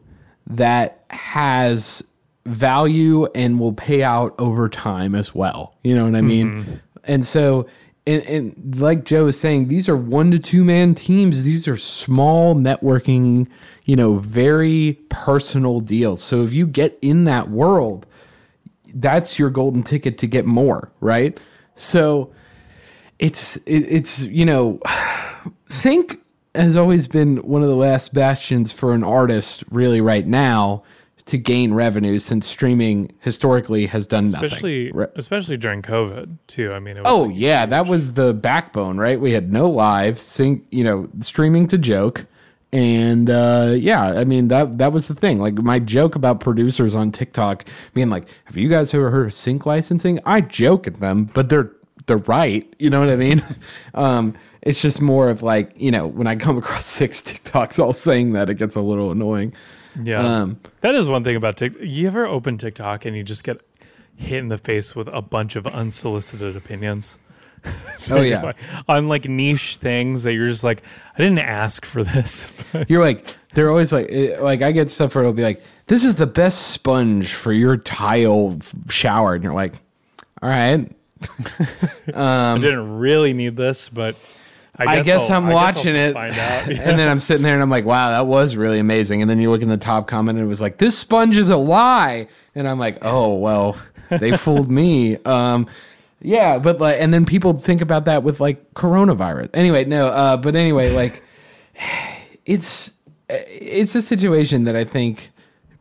that 0.48 1.06
has 1.10 2.04
value 2.46 3.26
and 3.28 3.60
will 3.60 3.74
pay 3.74 4.04
out 4.04 4.36
over 4.38 4.68
time 4.68 5.16
as 5.16 5.34
well. 5.34 5.76
You 5.84 5.96
know 5.96 6.06
what 6.06 6.16
I 6.16 6.22
mean? 6.22 6.64
Mm-hmm. 6.64 6.74
And 7.06 7.26
so 7.26 7.68
and, 8.08 8.24
and 8.24 8.80
like 8.80 9.06
Joe 9.06 9.26
was 9.26 9.40
saying, 9.40 9.68
these 9.68 9.88
are 9.88 9.96
one 9.96 10.32
to 10.32 10.40
two 10.40 10.64
man 10.64 10.96
teams. 10.96 11.44
These 11.44 11.68
are 11.68 11.78
small 11.78 12.56
networking, 12.56 13.48
you 13.86 13.96
know, 13.96 14.16
very 14.16 15.00
personal 15.10 15.80
deals. 15.82 16.24
So 16.24 16.44
if 16.44 16.52
you 16.52 16.66
get 16.66 16.98
in 17.02 17.26
that 17.26 17.50
world, 17.50 18.06
that's 18.96 19.38
your 19.38 19.50
golden 19.50 19.84
ticket 19.84 20.18
to 20.20 20.28
get 20.28 20.46
more, 20.46 20.92
right? 21.00 21.40
So 21.76 22.34
it's 23.20 23.58
it, 23.58 23.86
it's 23.88 24.22
you 24.22 24.46
know, 24.46 24.80
sync 25.70 26.20
has 26.56 26.76
always 26.76 27.08
been 27.08 27.38
one 27.38 27.62
of 27.62 27.70
the 27.70 27.76
last 27.76 28.14
bastions 28.14 28.72
for 28.72 28.94
an 28.94 29.04
artist 29.04 29.64
really 29.70 30.02
right 30.02 30.28
now 30.28 30.84
to 31.26 31.38
gain 31.38 31.74
revenue 31.74 32.20
since 32.20 32.48
streaming 32.48 33.12
historically 33.20 33.86
has 33.86 34.08
done 34.08 34.26
especially 34.26 34.86
nothing. 34.86 35.00
Re- 35.00 35.08
especially 35.16 35.58
during 35.58 35.82
COVID 35.82 36.38
too. 36.48 36.74
I 36.74 36.80
mean, 36.80 36.98
it 36.98 37.04
was 37.04 37.12
Oh 37.12 37.24
like, 37.24 37.36
yeah, 37.38 37.66
that 37.66 37.88
was 37.88 38.14
the 38.14 38.34
backbone, 38.34 38.98
right? 38.98 39.20
We 39.20 39.32
had 39.32 39.52
no 39.52 39.70
live 39.70 40.20
sync, 40.20 40.66
you 40.72 40.84
know, 40.84 41.10
streaming 41.20 41.68
to 41.68 41.78
joke, 41.78 42.26
and 42.74 43.30
uh, 43.30 43.74
yeah, 43.78 44.04
I 44.04 44.24
mean 44.24 44.48
that 44.48 44.78
that 44.78 44.94
was 44.94 45.08
the 45.08 45.16
thing. 45.16 45.40
Like 45.40 45.56
my 45.56 45.80
joke 45.80 46.16
about 46.16 46.40
producers 46.40 46.96
on 46.96 47.12
TikTok 47.12 47.66
being 47.94 48.10
like, 48.10 48.28
"Have 48.46 48.58
you 48.58 48.70
guys 48.70 48.94
ever 48.94 49.12
heard 49.12 49.28
of 49.28 49.34
sync 49.34 49.66
licensing?" 49.66 50.20
I 50.26 50.42
joke 50.42 50.88
at 50.88 51.00
them, 51.00 51.26
but 51.34 51.50
they're 51.50 51.72
they're 52.08 52.18
right. 52.18 52.74
You 52.80 52.90
know 52.90 53.00
what 53.00 53.10
I 53.10 53.16
mean? 53.16 53.44
um, 53.94 54.36
it's 54.62 54.82
just 54.82 55.02
more 55.02 55.30
of 55.30 55.42
like 55.44 55.74
you 55.76 55.92
know 55.92 56.08
when 56.08 56.28
I 56.28 56.36
come 56.36 56.58
across 56.58 56.86
six 57.02 57.22
TikToks 57.22 57.78
all 57.78 57.94
saying 57.94 58.34
that, 58.34 58.50
it 58.50 58.56
gets 58.56 58.76
a 58.76 58.82
little 58.82 59.12
annoying. 59.12 59.54
Yeah, 60.02 60.20
Um, 60.42 60.60
that 60.82 60.96
is 60.96 61.08
one 61.08 61.24
thing 61.24 61.36
about 61.36 61.58
TikTok. 61.58 61.82
You 61.84 62.08
ever 62.08 62.26
open 62.26 62.58
TikTok 62.58 63.06
and 63.06 63.16
you 63.16 63.24
just 63.24 63.44
get 63.44 63.60
hit 64.16 64.40
in 64.40 64.50
the 64.50 64.58
face 64.58 64.96
with 64.96 65.08
a 65.08 65.22
bunch 65.22 65.56
of 65.56 65.66
unsolicited 65.68 66.56
opinions? 66.56 67.18
Oh 68.10 68.22
yeah. 68.22 68.54
on 68.88 69.08
like 69.08 69.26
niche 69.30 69.76
things 69.78 70.24
that 70.24 70.34
you're 70.34 70.48
just 70.48 70.64
like, 70.64 70.82
I 71.16 71.18
didn't 71.20 71.38
ask 71.40 71.86
for 71.86 72.04
this. 72.04 72.52
You're 72.88 73.04
like, 73.04 73.38
they're 73.54 73.70
always 73.70 73.94
like, 73.94 74.08
eh, 74.10 74.40
like 74.42 74.64
I 74.64 74.72
get 74.72 74.90
stuff 74.90 75.14
where 75.14 75.24
it'll 75.24 75.34
be 75.34 75.44
like, 75.44 75.62
this 75.86 76.04
is 76.04 76.16
the 76.16 76.26
best 76.26 76.70
sponge 76.72 77.34
for 77.34 77.54
your 77.54 77.78
tile 77.78 78.58
shower, 78.90 79.36
and 79.36 79.44
you're 79.44 79.54
like, 79.54 79.74
all 80.42 80.50
right, 80.50 80.90
I 82.16 82.58
didn't 82.60 82.98
really 82.98 83.34
need 83.34 83.56
this, 83.56 83.90
but 83.90 84.16
I 84.88 84.92
I 84.94 84.96
guess, 84.98 85.06
guess, 85.06 85.30
I'll- 85.30 85.38
I'm 85.38 85.46
I 85.50 85.54
watching 85.54 85.96
I'll 85.96 86.10
it, 86.10 86.16
out. 86.16 86.68
and 86.70 87.00
then 87.00 87.08
I'm 87.08 87.20
sitting 87.20 87.44
there 87.44 87.54
and 87.54 87.64
I'm 87.64 87.70
like, 87.70 87.86
wow, 87.86 88.10
that 88.12 88.28
was 88.28 88.56
really 88.56 88.80
amazing. 88.80 89.22
And 89.22 89.30
then 89.30 89.40
you 89.40 89.50
look 89.50 89.62
in 89.62 89.70
the 89.70 89.78
top 89.78 90.08
comment 90.08 90.38
and 90.38 90.46
it 90.46 90.50
was 90.50 90.62
like, 90.62 90.78
this 90.78 90.98
sponge 90.98 91.38
is 91.38 91.50
a 91.50 91.58
lie, 91.58 92.28
and 92.56 92.68
I'm 92.68 92.80
like, 92.80 92.98
oh 93.02 93.36
well, 93.36 93.78
they 94.10 94.36
fooled 94.38 94.70
me. 94.70 95.18
Um, 95.26 95.68
yeah, 96.22 96.60
but 96.60 96.80
like, 96.80 96.98
and 97.00 97.14
then 97.14 97.26
people 97.26 97.60
think 97.60 97.82
about 97.82 98.06
that 98.06 98.24
with 98.24 98.40
like 98.40 98.74
coronavirus. 98.76 99.50
Anyway, 99.54 99.86
no, 99.86 100.08
uh, 100.08 100.38
but 100.38 100.56
anyway, 100.56 100.92
like, 100.92 101.24
it's 102.46 102.92
it's 103.30 103.96
a 103.96 104.02
situation 104.02 104.66
that 104.66 104.76
I 104.76 104.84
think 104.84 105.30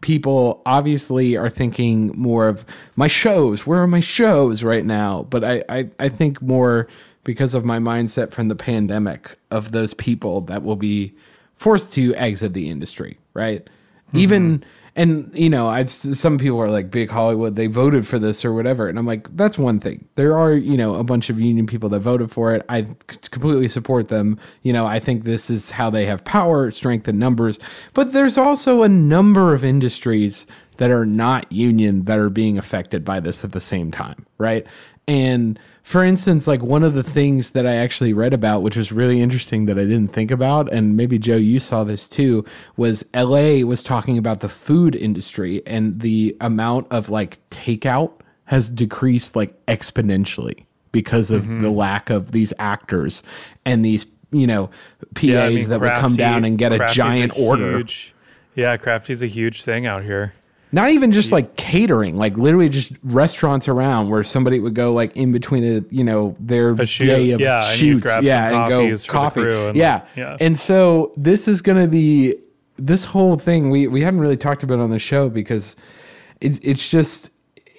people 0.01 0.63
obviously 0.65 1.37
are 1.37 1.49
thinking 1.51 2.13
more 2.17 2.49
of 2.49 2.65
my 2.97 3.07
shows. 3.07 3.67
Where 3.67 3.83
are 3.83 3.87
my 3.87 4.01
shows 4.01 4.63
right 4.63 4.85
now? 4.85 5.27
But 5.29 5.45
I, 5.45 5.65
I, 5.69 5.91
I 5.99 6.09
think 6.09 6.41
more 6.41 6.89
because 7.25 7.55
of 7.55 7.65
my 7.65 7.79
mindset 7.79 8.33
from 8.33 8.49
the 8.49 8.57
pandemic 8.57 9.39
of 9.51 9.73
those 9.73 9.95
people 9.95 10.41
that 10.43 10.63
will 10.63 10.77
be 10.77 11.15
forced 11.57 11.93
to 11.93 12.15
exit 12.15 12.55
the 12.55 12.71
industry, 12.71 13.19
right? 13.35 13.65
Mm-hmm. 13.65 14.19
Even 14.19 14.65
and 14.97 15.31
you 15.35 15.49
know, 15.49 15.69
I've 15.69 15.91
some 15.91 16.39
people 16.39 16.61
are 16.61 16.69
like 16.69 16.91
big 16.91 17.11
Hollywood, 17.11 17.57
they 17.57 17.69
voted 17.69 18.07
for 18.07 18.19
this 18.19 18.45
or 18.45 18.53
whatever, 18.53 18.89
and 18.89 18.99
I'm 18.99 19.07
like, 19.07 19.35
that's 19.37 19.57
one 19.57 19.79
thing. 19.79 20.07
There 20.17 20.37
are 20.37 20.53
you 20.53 20.77
know 20.77 20.95
a 20.97 21.05
bunch 21.05 21.31
of 21.31 21.41
union 21.41 21.67
people 21.67 21.89
that 21.91 22.01
voted 22.01 22.31
for 22.31 22.55
it. 22.55 22.65
I 22.69 22.89
completely 23.31 23.69
support 23.69 24.09
them. 24.09 24.39
You 24.63 24.73
know, 24.73 24.87
I 24.87 24.99
think 24.99 25.25
this 25.25 25.49
is 25.49 25.71
how 25.71 25.91
they 25.91 26.07
have 26.07 26.25
power, 26.25 26.71
strength, 26.71 27.07
and 27.07 27.19
numbers. 27.19 27.59
But 27.95 28.13
there's 28.13 28.37
also 28.37 28.83
a 28.83 28.89
number 28.89 29.55
of 29.55 29.65
industries 29.65 30.47
that 30.79 30.91
are 30.91 31.07
not 31.07 31.51
union 31.53 32.05
that 32.05 32.19
are 32.19 32.31
being 32.31 32.59
affected 32.59 33.05
by 33.05 33.21
this 33.21 33.45
at 33.45 33.53
the 33.53 33.61
same 33.61 33.91
time, 33.91 34.27
right? 34.39 34.67
And 35.07 35.59
for 35.91 36.05
instance, 36.05 36.47
like 36.47 36.63
one 36.63 36.85
of 36.85 36.95
the 36.95 37.03
things 37.03 37.51
that 37.51 37.67
I 37.67 37.75
actually 37.75 38.13
read 38.13 38.33
about, 38.33 38.63
which 38.63 38.77
was 38.77 38.93
really 38.93 39.21
interesting 39.21 39.67
that 39.67 39.77
I 39.77 39.83
didn't 39.83 40.13
think 40.13 40.31
about, 40.31 40.73
and 40.73 40.97
maybe 40.97 41.19
Joe, 41.19 41.35
you 41.35 41.59
saw 41.59 41.83
this 41.83 42.07
too, 42.07 42.45
was 42.77 43.05
LA 43.13 43.67
was 43.67 43.83
talking 43.83 44.17
about 44.17 44.39
the 44.39 44.49
food 44.49 44.95
industry 44.95 45.65
and 45.67 45.99
the 46.01 46.37
amount 46.41 46.87
of 46.93 47.09
like 47.09 47.41
takeout 47.51 48.13
has 48.45 48.71
decreased 48.71 49.35
like 49.35 49.67
exponentially 49.67 50.65
because 50.93 51.33
of 51.33 51.49
the 51.49 51.55
mm-hmm. 51.55 51.75
lack 51.75 52.09
of 52.09 52.31
these 52.31 52.53
actors 52.61 53.25
and 53.65 53.85
these, 53.85 54.07
you 54.31 54.47
know, 54.47 54.71
PAs 55.17 55.25
Yeah, 55.25 55.43
I 55.43 55.49
mean, 55.49 55.69
that 55.71 55.81
would 55.81 55.95
come 55.95 56.15
down 56.15 56.45
and 56.45 56.57
get 56.57 56.73
a 56.73 56.87
giant 56.95 57.37
order. 57.37 57.79
Huge, 57.79 58.15
yeah, 58.55 58.77
Crafty's 58.77 59.25
a 59.25 59.27
huge 59.27 59.65
thing 59.65 59.87
out 59.87 60.05
here. 60.05 60.35
Not 60.73 60.91
even 60.91 61.11
just 61.11 61.33
like 61.33 61.57
catering, 61.57 62.17
like 62.17 62.37
literally 62.37 62.69
just 62.69 62.93
restaurants 63.03 63.67
around 63.67 64.09
where 64.09 64.23
somebody 64.23 64.61
would 64.61 64.75
go 64.75 64.93
like 64.93 65.17
in 65.17 65.33
between 65.33 65.65
a 65.65 65.85
you 65.91 66.05
know 66.05 66.37
their 66.39 66.73
A 66.73 66.87
shoot, 66.87 67.07
day 67.07 67.31
of 67.33 67.41
yeah, 67.41 67.69
and 67.69 67.79
shoots, 67.79 68.03
grab 68.03 68.23
yeah, 68.23 68.51
some 68.51 68.63
and 68.63 68.69
go 68.69 68.83
coffees 68.83 69.05
for 69.05 69.13
the 69.13 69.19
coffee, 69.19 69.69
and, 69.69 69.77
yeah. 69.77 69.95
like, 69.95 70.05
yeah. 70.17 70.37
And 70.41 70.59
so 70.59 71.13
this 71.17 71.49
is 71.49 71.61
gonna 71.61 71.89
be 71.89 72.37
this 72.77 73.05
whole 73.05 73.37
thing. 73.37 73.71
We 73.71 73.89
we 73.89 74.03
hadn't 74.03 74.21
really 74.21 74.37
talked 74.37 74.63
about 74.63 74.79
on 74.79 74.91
the 74.91 74.99
show 74.99 75.29
because 75.29 75.75
it, 76.41 76.59
it's 76.63 76.89
just 76.89 77.31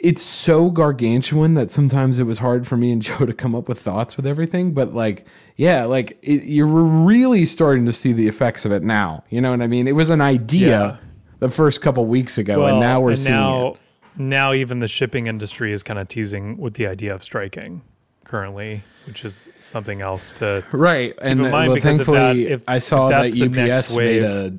it's 0.01 0.23
so 0.23 0.69
gargantuan 0.69 1.53
that 1.53 1.69
sometimes 1.69 2.17
it 2.17 2.23
was 2.23 2.39
hard 2.39 2.67
for 2.67 2.75
me 2.75 2.91
and 2.91 3.01
Joe 3.03 3.25
to 3.25 3.33
come 3.33 3.55
up 3.55 3.69
with 3.69 3.79
thoughts 3.79 4.17
with 4.17 4.25
everything. 4.25 4.73
But 4.73 4.93
like, 4.93 5.25
yeah, 5.55 5.85
like 5.85 6.17
it, 6.21 6.43
you're 6.43 6.65
really 6.65 7.45
starting 7.45 7.85
to 7.85 7.93
see 7.93 8.11
the 8.11 8.27
effects 8.27 8.65
of 8.65 8.71
it 8.71 8.83
now. 8.83 9.23
You 9.29 9.39
know 9.41 9.51
what 9.51 9.61
I 9.61 9.67
mean? 9.67 9.87
It 9.87 9.95
was 9.95 10.09
an 10.09 10.21
idea 10.21 10.67
Yeah. 10.69 10.97
The 11.41 11.49
first 11.49 11.81
couple 11.81 12.05
weeks 12.05 12.37
ago, 12.37 12.65
and 12.65 12.79
now 12.79 13.01
we're 13.01 13.15
seeing 13.15 13.35
now, 13.35 13.67
it. 13.67 13.79
Now 14.15 14.53
even 14.53 14.79
the 14.79 14.87
shipping 14.87 15.25
industry 15.25 15.73
is 15.73 15.83
kind 15.83 15.99
of 15.99 16.07
teasing 16.07 16.57
with 16.57 16.75
the 16.75 16.87
idea 16.87 17.13
of 17.13 17.23
striking 17.23 17.81
currently, 18.23 18.83
which 19.07 19.25
is 19.25 19.49
something 19.59 20.01
else 20.01 20.31
to 20.33 20.63
Right, 20.71 21.15
and 21.21 21.41
in 21.41 21.47
uh, 21.47 21.49
mind 21.49 21.67
well, 21.69 21.75
because 21.75 21.99
if 21.99 22.05
thankfully, 22.05 22.43
that- 22.45 22.51
if- 22.53 22.63
I 22.69 22.79
saw 22.79 23.09
that 23.09 23.23
that's 23.23 23.33
the 23.33 23.49
next 23.49 23.91
UPS 23.91 23.95
made 23.97 24.23
a 24.23 24.53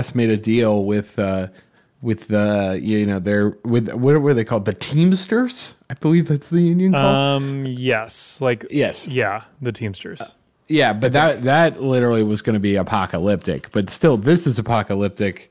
UPS 0.00 0.14
made 0.14 0.30
a 0.30 0.36
deal 0.36 0.84
with 0.84 1.18
uh, 1.18 1.48
with 2.00 2.28
the 2.28 2.78
you 2.80 3.04
know 3.04 3.18
their 3.18 3.58
with 3.64 3.92
what 3.92 4.20
were 4.20 4.34
they 4.34 4.44
called 4.44 4.66
the 4.66 4.74
Teamsters? 4.74 5.74
I 5.90 5.94
believe 5.94 6.28
that's 6.28 6.48
the 6.48 6.62
union 6.62 6.92
called. 6.92 7.42
Um. 7.42 7.66
Yes. 7.66 8.40
Like. 8.40 8.66
Yes. 8.70 9.08
Yeah. 9.08 9.42
The 9.60 9.72
Teamsters. 9.72 10.22
yeah, 10.68 10.92
but 10.92 11.12
that 11.12 11.42
that 11.42 11.82
literally 11.82 12.22
was 12.22 12.40
going 12.40 12.54
to 12.54 12.60
be 12.60 12.76
apocalyptic. 12.76 13.72
But 13.72 13.90
still, 13.90 14.16
this 14.16 14.46
is 14.46 14.60
apocalyptic 14.60 15.50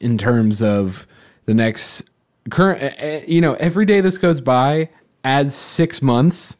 in 0.00 0.18
terms 0.18 0.62
of 0.62 1.06
the 1.46 1.54
next 1.54 2.02
current. 2.50 2.82
uh, 2.82 3.04
uh, 3.04 3.20
You 3.26 3.40
know, 3.40 3.54
every 3.54 3.86
day 3.86 4.00
this 4.00 4.18
goes 4.18 4.40
by 4.40 4.88
adds 5.24 5.54
six 5.54 6.02
months, 6.02 6.56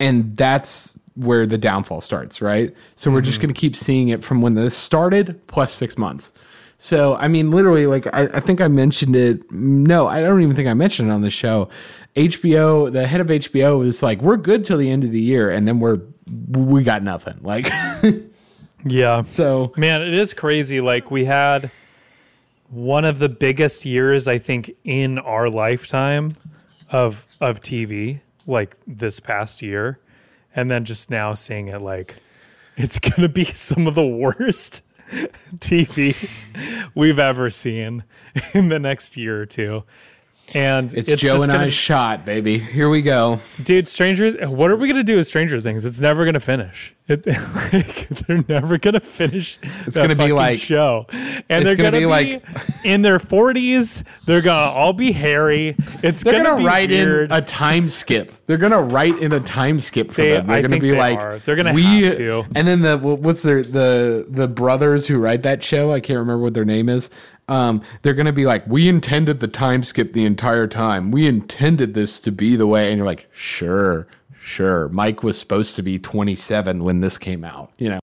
and 0.00 0.36
that's 0.36 0.98
where 1.14 1.46
the 1.46 1.58
downfall 1.58 2.00
starts. 2.02 2.40
Right. 2.42 2.74
So 2.94 3.10
we're 3.10 3.20
just 3.22 3.40
going 3.40 3.52
to 3.52 3.58
keep 3.58 3.74
seeing 3.76 4.08
it 4.08 4.22
from 4.22 4.42
when 4.42 4.54
this 4.54 4.76
started 4.76 5.40
plus 5.46 5.72
six 5.72 5.96
months. 5.98 6.30
So 6.78 7.14
I 7.16 7.28
mean, 7.28 7.50
literally, 7.50 7.86
like 7.86 8.06
I, 8.08 8.24
I 8.34 8.40
think 8.40 8.60
I 8.60 8.68
mentioned 8.68 9.16
it. 9.16 9.50
No, 9.50 10.06
I 10.06 10.20
don't 10.20 10.42
even 10.42 10.54
think 10.54 10.68
I 10.68 10.74
mentioned 10.74 11.08
it 11.08 11.12
on 11.12 11.22
the 11.22 11.30
show. 11.30 11.70
HBO, 12.16 12.92
the 12.92 13.06
head 13.06 13.20
of 13.20 13.26
HBO 13.28 13.78
was 13.78 14.02
like, 14.02 14.20
"We're 14.22 14.36
good 14.36 14.64
till 14.66 14.76
the 14.78 14.90
end 14.90 15.02
of 15.04 15.10
the 15.10 15.20
year, 15.20 15.50
and 15.50 15.66
then 15.66 15.80
we're 15.80 16.00
we 16.50 16.82
got 16.82 17.02
nothing." 17.02 17.38
Like, 17.42 17.68
Yeah. 18.84 19.22
so 19.22 19.72
Man, 19.76 20.02
it 20.02 20.14
is 20.14 20.34
crazy. 20.34 20.80
Like 20.80 21.10
we 21.10 21.24
had 21.24 21.70
one 22.68 23.04
of 23.04 23.18
the 23.18 23.28
biggest 23.28 23.84
years 23.84 24.26
I 24.28 24.38
think 24.38 24.70
in 24.84 25.18
our 25.18 25.48
lifetime 25.48 26.36
of 26.90 27.26
of 27.40 27.60
TV, 27.60 28.20
like 28.46 28.76
this 28.86 29.20
past 29.20 29.62
year, 29.62 29.98
and 30.54 30.70
then 30.70 30.84
just 30.84 31.10
now 31.10 31.34
seeing 31.34 31.68
it 31.68 31.80
like 31.80 32.16
it's 32.76 32.98
gonna 32.98 33.28
be 33.28 33.44
some 33.44 33.86
of 33.86 33.94
the 33.94 34.06
worst 34.06 34.82
TV 35.58 36.28
we've 36.94 37.18
ever 37.18 37.50
seen 37.50 38.04
in 38.54 38.68
the 38.68 38.78
next 38.78 39.16
year 39.16 39.42
or 39.42 39.46
two. 39.46 39.84
And 40.54 40.94
it's, 40.94 41.08
it's, 41.08 41.22
Joe 41.22 41.42
and 41.42 41.46
gonna, 41.48 41.64
I's 41.64 41.74
shot, 41.74 42.24
baby. 42.24 42.58
Here 42.58 42.88
we 42.88 43.02
go. 43.02 43.40
dude 43.62 43.88
stranger 43.88 44.48
what 44.48 44.70
are 44.70 44.76
we 44.76 44.88
gonna 44.88 45.02
do 45.02 45.16
with 45.16 45.26
stranger 45.26 45.60
things 45.60 45.84
it's 45.84 46.00
never 46.00 46.24
gonna 46.24 46.40
finish 46.40 46.94
it, 47.08 47.24
like, 47.72 48.08
they're 48.08 48.44
never 48.48 48.78
gonna 48.78 48.98
finish 49.00 49.58
it's 49.86 49.96
gonna 49.96 50.14
be 50.14 50.32
like- 50.32 50.56
show 50.58 51.06
and 51.48 51.64
they're 51.64 51.76
gonna 51.76 51.90
gonna, 51.92 51.98
be 52.00 52.06
like- 52.06 52.44
in 52.84 53.02
their 53.02 53.18
40s 53.18 54.02
they're 54.24 54.40
gonna 54.40 54.70
all 54.72 54.92
be 54.92 55.12
hairy 55.12 55.76
it's 56.02 56.22
They're 56.22 56.32
gonna, 56.34 56.44
gonna, 56.44 56.58
be 56.58 56.64
write 56.64 56.90
weird. 56.90 57.30
in 57.30 57.36
a 57.36 57.42
time 57.42 57.88
skip. 57.90 58.32
They're 58.46 58.56
gonna 58.58 58.82
write 58.82 59.18
in 59.18 59.32
a 59.32 59.40
time 59.40 59.80
skip 59.80 60.10
for 60.12 60.22
They- 60.22 60.30
them. 60.32 60.46
They're 60.46 60.56
I 60.56 60.62
gonna 60.62 60.78
be 60.80 60.90
they 60.90 60.98
like, 60.98 61.18
are. 61.18 61.38
They're 61.40 61.56
gonna 61.56 61.72
we, 61.72 62.02
have 62.04 62.16
to. 62.16 62.44
And 62.54 62.66
then 62.68 62.82
the 62.82 62.96
what's 62.98 63.42
their 63.42 63.62
the 63.62 64.26
the 64.28 64.46
brothers 64.46 65.06
who 65.06 65.18
write 65.18 65.42
that 65.42 65.62
show? 65.64 65.90
I 65.92 65.98
can't 66.00 66.18
remember 66.20 66.42
what 66.42 66.54
their 66.54 66.64
name 66.64 66.88
is. 66.88 67.10
Um, 67.48 67.82
they're 68.02 68.14
gonna 68.14 68.32
be 68.32 68.46
like, 68.46 68.66
we 68.66 68.88
intended 68.88 69.40
the 69.40 69.48
time 69.48 69.84
skip 69.84 70.12
the 70.12 70.24
entire 70.24 70.66
time. 70.66 71.10
We 71.10 71.26
intended 71.26 71.94
this 71.94 72.20
to 72.20 72.32
be 72.32 72.56
the 72.56 72.66
way. 72.66 72.88
And 72.88 72.96
you're 72.96 73.06
like, 73.06 73.28
sure, 73.32 74.06
sure. 74.40 74.88
Mike 74.88 75.22
was 75.22 75.38
supposed 75.38 75.76
to 75.76 75.82
be 75.82 75.98
27 75.98 76.82
when 76.82 77.00
this 77.00 77.18
came 77.18 77.44
out. 77.44 77.72
You 77.78 77.90
know. 77.90 78.00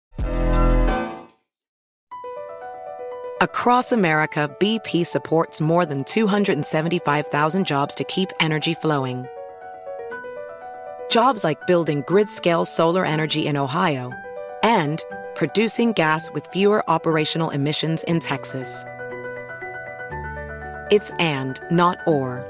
Across 3.42 3.92
America, 3.92 4.50
BP 4.62 5.06
supports 5.06 5.60
more 5.60 5.86
than 5.86 6.06
275,000 6.06 7.68
jobs 7.68 7.94
to 7.96 8.06
keep 8.06 8.30
energy 8.40 8.74
flowing. 8.74 9.28
Jobs 11.10 11.44
like 11.44 11.68
building 11.68 12.06
grid 12.08 12.30
scale 12.30 12.64
solar 12.64 13.04
energy 13.04 13.46
in 13.46 13.58
Ohio 13.58 14.14
and 14.64 15.04
producing 15.36 15.92
gas 15.92 16.32
with 16.32 16.48
fewer 16.48 16.90
operational 16.90 17.50
emissions 17.50 18.04
in 18.04 18.22
Texas. 18.22 18.86
It's 20.94 21.10
and, 21.18 21.60
not 21.72 21.98
or. 22.06 22.46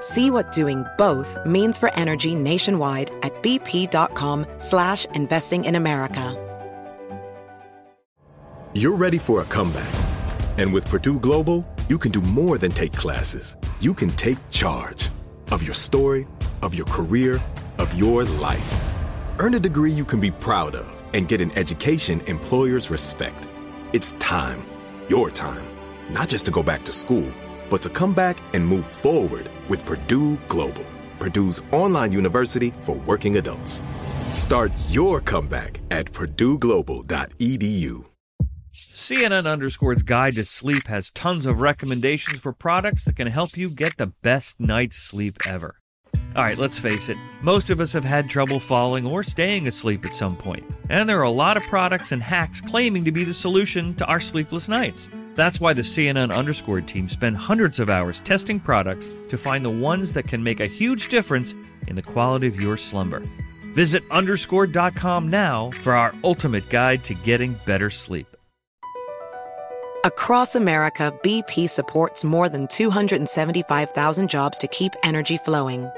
See 0.00 0.30
what 0.30 0.52
doing 0.52 0.84
both 0.98 1.38
means 1.46 1.78
for 1.78 1.90
energy 1.94 2.34
nationwide 2.34 3.10
at 3.22 3.32
bp.com 3.42 4.44
slash 4.58 5.06
investing 5.14 5.64
in 5.64 5.76
America. 5.76 6.36
You're 8.74 8.98
ready 9.06 9.16
for 9.16 9.40
a 9.40 9.44
comeback. 9.44 9.90
And 10.58 10.70
with 10.70 10.84
Purdue 10.90 11.18
Global, 11.18 11.64
you 11.88 11.96
can 11.96 12.12
do 12.12 12.20
more 12.20 12.58
than 12.58 12.72
take 12.72 12.92
classes. 12.92 13.56
You 13.80 13.94
can 13.94 14.10
take 14.10 14.36
charge 14.50 15.08
of 15.50 15.62
your 15.62 15.72
story, 15.72 16.26
of 16.60 16.74
your 16.74 16.86
career, 16.88 17.40
of 17.78 17.98
your 17.98 18.24
life. 18.24 18.70
Earn 19.38 19.54
a 19.54 19.60
degree 19.60 19.92
you 19.92 20.04
can 20.04 20.20
be 20.20 20.30
proud 20.30 20.74
of 20.74 20.86
and 21.14 21.26
get 21.26 21.40
an 21.40 21.56
education 21.56 22.20
employers 22.26 22.90
respect. 22.90 23.48
It's 23.94 24.12
time, 24.18 24.62
your 25.08 25.30
time, 25.30 25.64
not 26.12 26.28
just 26.28 26.44
to 26.46 26.50
go 26.50 26.62
back 26.62 26.82
to 26.84 26.92
school, 26.92 27.30
but 27.70 27.82
to 27.82 27.88
come 27.88 28.12
back 28.12 28.38
and 28.54 28.66
move 28.66 28.86
forward 28.86 29.48
with 29.68 29.84
Purdue 29.84 30.36
Global, 30.48 30.84
Purdue's 31.18 31.62
online 31.72 32.12
university 32.12 32.72
for 32.80 32.96
working 33.06 33.36
adults. 33.38 33.82
Start 34.32 34.72
your 34.88 35.20
comeback 35.20 35.80
at 35.90 36.12
purdueglobal.edu. 36.12 38.06
CNN 38.74 39.46
Underscore's 39.46 40.02
Guide 40.02 40.34
to 40.36 40.44
Sleep 40.44 40.86
has 40.86 41.10
tons 41.10 41.44
of 41.44 41.60
recommendations 41.60 42.38
for 42.38 42.52
products 42.52 43.04
that 43.04 43.16
can 43.16 43.26
help 43.26 43.56
you 43.56 43.68
get 43.68 43.98
the 43.98 44.06
best 44.06 44.58
night's 44.58 44.96
sleep 44.96 45.36
ever. 45.46 45.76
All 46.34 46.42
right, 46.42 46.56
let's 46.56 46.78
face 46.78 47.10
it, 47.10 47.18
most 47.42 47.68
of 47.68 47.80
us 47.80 47.92
have 47.92 48.04
had 48.04 48.30
trouble 48.30 48.58
falling 48.58 49.06
or 49.06 49.22
staying 49.22 49.66
asleep 49.66 50.06
at 50.06 50.14
some 50.14 50.34
point, 50.34 50.64
and 50.88 51.06
there 51.06 51.18
are 51.18 51.24
a 51.24 51.30
lot 51.30 51.58
of 51.58 51.62
products 51.64 52.12
and 52.12 52.22
hacks 52.22 52.62
claiming 52.62 53.04
to 53.04 53.12
be 53.12 53.24
the 53.24 53.34
solution 53.34 53.94
to 53.96 54.06
our 54.06 54.20
sleepless 54.20 54.66
nights. 54.68 55.10
That's 55.34 55.60
why 55.60 55.72
the 55.72 55.82
CNN 55.82 56.34
Underscore 56.34 56.80
team 56.80 57.08
spend 57.08 57.36
hundreds 57.36 57.80
of 57.80 57.88
hours 57.88 58.20
testing 58.20 58.60
products 58.60 59.08
to 59.30 59.38
find 59.38 59.64
the 59.64 59.70
ones 59.70 60.12
that 60.12 60.28
can 60.28 60.42
make 60.42 60.60
a 60.60 60.66
huge 60.66 61.08
difference 61.08 61.54
in 61.86 61.96
the 61.96 62.02
quality 62.02 62.46
of 62.46 62.60
your 62.60 62.76
slumber. 62.76 63.22
Visit 63.74 64.02
underscore.com 64.10 65.28
now 65.28 65.70
for 65.70 65.94
our 65.94 66.14
ultimate 66.22 66.68
guide 66.68 67.02
to 67.04 67.14
getting 67.14 67.54
better 67.64 67.88
sleep. 67.88 68.26
Across 70.04 70.56
America, 70.56 71.14
BP 71.22 71.70
supports 71.70 72.24
more 72.24 72.48
than 72.48 72.66
275,000 72.66 74.28
jobs 74.28 74.58
to 74.58 74.66
keep 74.66 74.92
energy 75.04 75.38
flowing. 75.38 75.88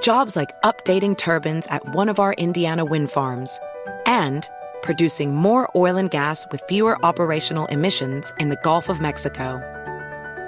Jobs 0.00 0.36
like 0.36 0.52
updating 0.62 1.18
turbines 1.18 1.66
at 1.66 1.84
one 1.94 2.08
of 2.08 2.20
our 2.20 2.32
Indiana 2.34 2.84
wind 2.84 3.10
farms 3.10 3.58
and 4.06 4.48
producing 4.86 5.34
more 5.34 5.68
oil 5.74 5.96
and 5.96 6.12
gas 6.12 6.46
with 6.52 6.62
fewer 6.68 6.96
operational 7.04 7.66
emissions 7.66 8.32
in 8.38 8.50
the 8.50 8.60
Gulf 8.62 8.88
of 8.88 9.00
Mexico. 9.00 9.60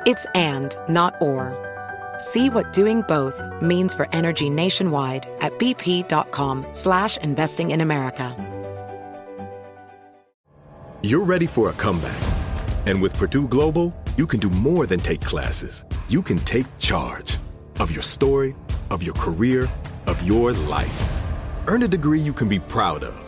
It's 0.07 0.27
and, 0.35 0.77
not 0.89 1.21
or. 1.21 1.53
See 2.19 2.49
what 2.49 2.73
doing 2.73 3.03
both 3.03 3.37
means 3.61 3.95
for 3.95 4.09
energy 4.13 4.49
nationwide 4.49 5.29
at 5.41 5.59
bp.com 5.59 6.67
slash 6.71 7.17
investing 7.19 7.73
in 7.73 7.81
America. 7.81 8.29
You're 11.03 11.25
ready 11.25 11.47
for 11.47 11.71
a 11.71 11.73
comeback. 11.73 12.23
And 12.87 13.03
with 13.03 13.15
Purdue 13.19 13.49
Global, 13.49 13.93
you 14.17 14.27
can 14.27 14.39
do 14.39 14.51
more 14.51 14.87
than 14.87 15.01
take 15.01 15.21
classes. 15.21 15.85
You 16.09 16.23
can 16.23 16.39
take 16.41 16.67
charge 16.79 17.39
of 17.81 17.91
your 17.91 18.03
story, 18.03 18.55
of 18.91 19.03
your 19.03 19.15
career, 19.15 19.69
of 20.07 20.23
your 20.23 20.53
life. 20.53 21.09
Earn 21.67 21.83
a 21.83 21.89
degree 21.89 22.21
you 22.21 22.33
can 22.33 22.49
be 22.49 22.61
proud 22.61 23.03
of 23.03 23.28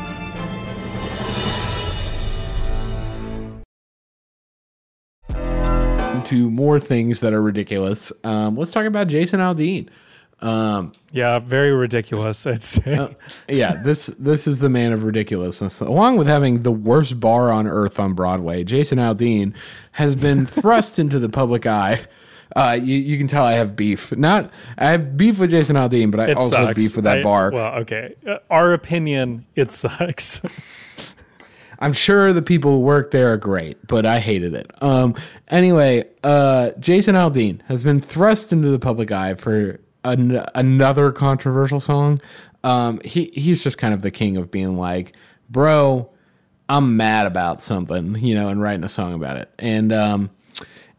To 6.25 6.49
more 6.49 6.79
things 6.79 7.19
that 7.21 7.33
are 7.33 7.41
ridiculous. 7.41 8.11
Um, 8.23 8.55
let's 8.55 8.71
talk 8.71 8.85
about 8.85 9.07
Jason 9.07 9.39
Aldean. 9.39 9.89
Um, 10.39 10.91
Yeah, 11.11 11.39
very 11.39 11.71
ridiculous. 11.71 12.45
I'd 12.47 12.63
say. 12.63 12.95
uh, 12.95 13.09
yeah, 13.49 13.81
this 13.83 14.05
this 14.19 14.47
is 14.47 14.59
the 14.59 14.69
man 14.69 14.91
of 14.93 15.03
ridiculousness. 15.03 15.81
Along 15.81 16.17
with 16.17 16.27
having 16.27 16.63
the 16.63 16.71
worst 16.71 17.19
bar 17.19 17.51
on 17.51 17.65
earth 17.67 17.99
on 17.99 18.13
Broadway, 18.13 18.63
Jason 18.63 18.97
Aldean 18.97 19.53
has 19.93 20.15
been 20.15 20.45
thrust 20.61 20.99
into 20.99 21.17
the 21.19 21.27
public 21.29 21.65
eye. 21.65 22.05
Uh, 22.55 22.77
you, 22.81 22.95
you 22.97 23.17
can 23.17 23.27
tell 23.27 23.43
I 23.43 23.53
have 23.53 23.75
beef. 23.75 24.11
Not 24.15 24.51
I 24.77 24.91
have 24.91 25.17
beef 25.17 25.39
with 25.39 25.49
Jason 25.51 25.75
Aldean, 25.75 26.11
but 26.11 26.19
I 26.19 26.31
it 26.31 26.37
also 26.37 26.65
have 26.67 26.75
beef 26.75 26.95
with 26.95 27.05
that 27.05 27.19
I- 27.19 27.23
bar. 27.23 27.51
Well, 27.51 27.73
okay. 27.79 28.15
Uh, 28.27 28.37
our 28.49 28.73
opinion, 28.73 29.45
it 29.55 29.71
sucks. 29.71 30.41
I'm 31.81 31.93
sure 31.93 32.31
the 32.31 32.43
people 32.43 32.71
who 32.71 32.79
work 32.79 33.09
there 33.11 33.33
are 33.33 33.37
great, 33.37 33.85
but 33.87 34.05
I 34.05 34.19
hated 34.19 34.53
it. 34.53 34.71
Um, 34.83 35.15
anyway, 35.49 36.07
uh, 36.23 36.69
Jason 36.79 37.15
Aldean 37.15 37.61
has 37.63 37.83
been 37.83 37.99
thrust 37.99 38.53
into 38.53 38.69
the 38.69 38.79
public 38.79 39.11
eye 39.11 39.33
for 39.33 39.79
an, 40.03 40.45
another 40.53 41.11
controversial 41.11 41.79
song. 41.79 42.21
Um, 42.63 43.01
he 43.03 43.31
he's 43.33 43.63
just 43.63 43.79
kind 43.79 43.93
of 43.95 44.03
the 44.03 44.11
king 44.11 44.37
of 44.37 44.51
being 44.51 44.77
like, 44.77 45.13
bro, 45.49 46.07
I'm 46.69 46.95
mad 46.95 47.25
about 47.25 47.61
something, 47.61 48.15
you 48.19 48.35
know, 48.35 48.49
and 48.49 48.61
writing 48.61 48.83
a 48.83 48.89
song 48.89 49.13
about 49.15 49.37
it. 49.37 49.49
And 49.57 49.91
um, 49.91 50.29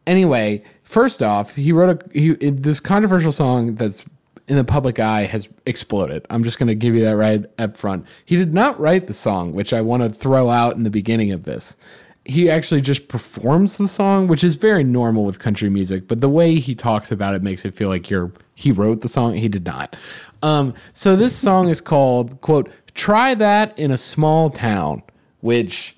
anyway, 0.07 0.65
first 0.83 1.23
off, 1.23 1.55
he 1.55 1.71
wrote 1.71 2.03
a 2.03 2.19
he 2.19 2.35
this 2.35 2.81
controversial 2.81 3.31
song 3.31 3.77
that's 3.77 4.05
in 4.49 4.57
the 4.57 4.65
public 4.65 4.99
eye 4.99 5.25
has 5.25 5.49
exploded. 5.67 6.27
I'm 6.31 6.45
just 6.45 6.59
going 6.59 6.69
to 6.69 6.75
give 6.75 6.95
you 6.95 7.03
that 7.03 7.17
right 7.17 7.45
up 7.59 7.77
front. 7.77 8.07
He 8.25 8.37
did 8.37 8.53
not 8.53 8.79
write 8.79 9.07
the 9.07 9.15
song, 9.15 9.53
which 9.53 9.73
I 9.73 9.81
want 9.81 10.03
to 10.03 10.11
throw 10.11 10.51
out 10.51 10.77
in 10.77 10.83
the 10.83 10.91
beginning 10.91 11.31
of 11.31 11.45
this. 11.45 11.77
He 12.25 12.49
actually 12.51 12.81
just 12.81 13.09
performs 13.09 13.79
the 13.79 13.89
song, 13.89 14.29
which 14.29 14.45
is 14.45 14.55
very 14.55 14.85
normal 14.85 15.25
with 15.25 15.39
country 15.39 15.69
music, 15.69 16.07
but 16.07 16.21
the 16.21 16.29
way 16.29 16.57
he 16.57 16.75
talks 16.75 17.11
about 17.11 17.35
it 17.35 17.43
makes 17.43 17.65
it 17.65 17.75
feel 17.75 17.89
like 17.89 18.11
you're 18.11 18.31
he 18.55 18.71
wrote 18.71 19.01
the 19.01 19.09
song. 19.09 19.35
He 19.35 19.49
did 19.49 19.65
not. 19.65 19.97
Um, 20.43 20.75
so 20.93 21.17
this 21.17 21.35
song 21.35 21.69
is 21.69 21.81
called 21.81 22.41
quote 22.43 22.71
"Try 22.95 23.35
That 23.35 23.77
in 23.77 23.91
a 23.91 23.99
Small 23.99 24.51
Town," 24.51 25.03
which 25.41 25.97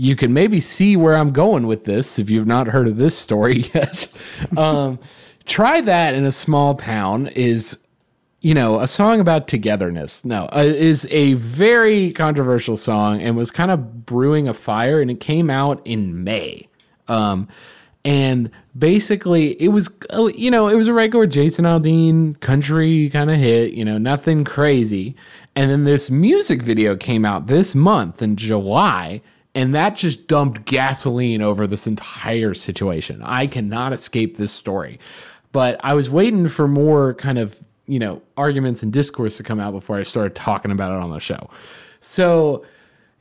you 0.00 0.16
can 0.16 0.32
maybe 0.32 0.60
see 0.60 0.96
where 0.96 1.14
I'm 1.14 1.30
going 1.30 1.66
with 1.66 1.84
this 1.84 2.18
if 2.18 2.30
you've 2.30 2.46
not 2.46 2.66
heard 2.66 2.88
of 2.88 2.96
this 2.96 3.16
story 3.18 3.70
yet. 3.74 4.08
um, 4.56 4.98
try 5.50 5.80
that 5.80 6.14
in 6.14 6.24
a 6.24 6.32
small 6.32 6.74
town 6.74 7.26
is, 7.26 7.76
you 8.40 8.54
know, 8.54 8.78
a 8.78 8.86
song 8.86 9.20
about 9.20 9.48
togetherness. 9.48 10.24
No, 10.24 10.48
uh, 10.54 10.62
is 10.64 11.06
a 11.10 11.34
very 11.34 12.12
controversial 12.12 12.76
song 12.76 13.20
and 13.20 13.36
was 13.36 13.50
kind 13.50 13.70
of 13.70 14.06
brewing 14.06 14.46
a 14.48 14.54
fire, 14.54 15.00
and 15.00 15.10
it 15.10 15.20
came 15.20 15.50
out 15.50 15.82
in 15.84 16.22
May. 16.24 16.68
Um, 17.08 17.48
and 18.04 18.50
basically, 18.78 19.60
it 19.60 19.68
was, 19.68 19.90
uh, 20.14 20.26
you 20.26 20.50
know, 20.50 20.68
it 20.68 20.76
was 20.76 20.88
a 20.88 20.94
regular 20.94 21.26
Jason 21.26 21.64
Aldean 21.64 22.38
country 22.40 23.10
kind 23.10 23.30
of 23.30 23.36
hit, 23.36 23.72
you 23.72 23.84
know, 23.84 23.98
nothing 23.98 24.44
crazy. 24.44 25.16
And 25.56 25.68
then 25.70 25.84
this 25.84 26.10
music 26.10 26.62
video 26.62 26.96
came 26.96 27.24
out 27.24 27.48
this 27.48 27.74
month 27.74 28.22
in 28.22 28.36
July, 28.36 29.20
and 29.56 29.74
that 29.74 29.96
just 29.96 30.28
dumped 30.28 30.64
gasoline 30.64 31.42
over 31.42 31.66
this 31.66 31.88
entire 31.88 32.54
situation. 32.54 33.20
I 33.24 33.48
cannot 33.48 33.92
escape 33.92 34.36
this 34.36 34.52
story. 34.52 35.00
But 35.52 35.80
I 35.82 35.94
was 35.94 36.08
waiting 36.08 36.48
for 36.48 36.68
more 36.68 37.14
kind 37.14 37.38
of, 37.38 37.58
you 37.86 37.98
know, 37.98 38.22
arguments 38.36 38.82
and 38.82 38.92
discourse 38.92 39.36
to 39.38 39.42
come 39.42 39.58
out 39.60 39.72
before 39.72 39.98
I 39.98 40.02
started 40.04 40.34
talking 40.34 40.70
about 40.70 40.92
it 40.92 41.02
on 41.02 41.10
the 41.10 41.18
show. 41.18 41.50
So 42.00 42.64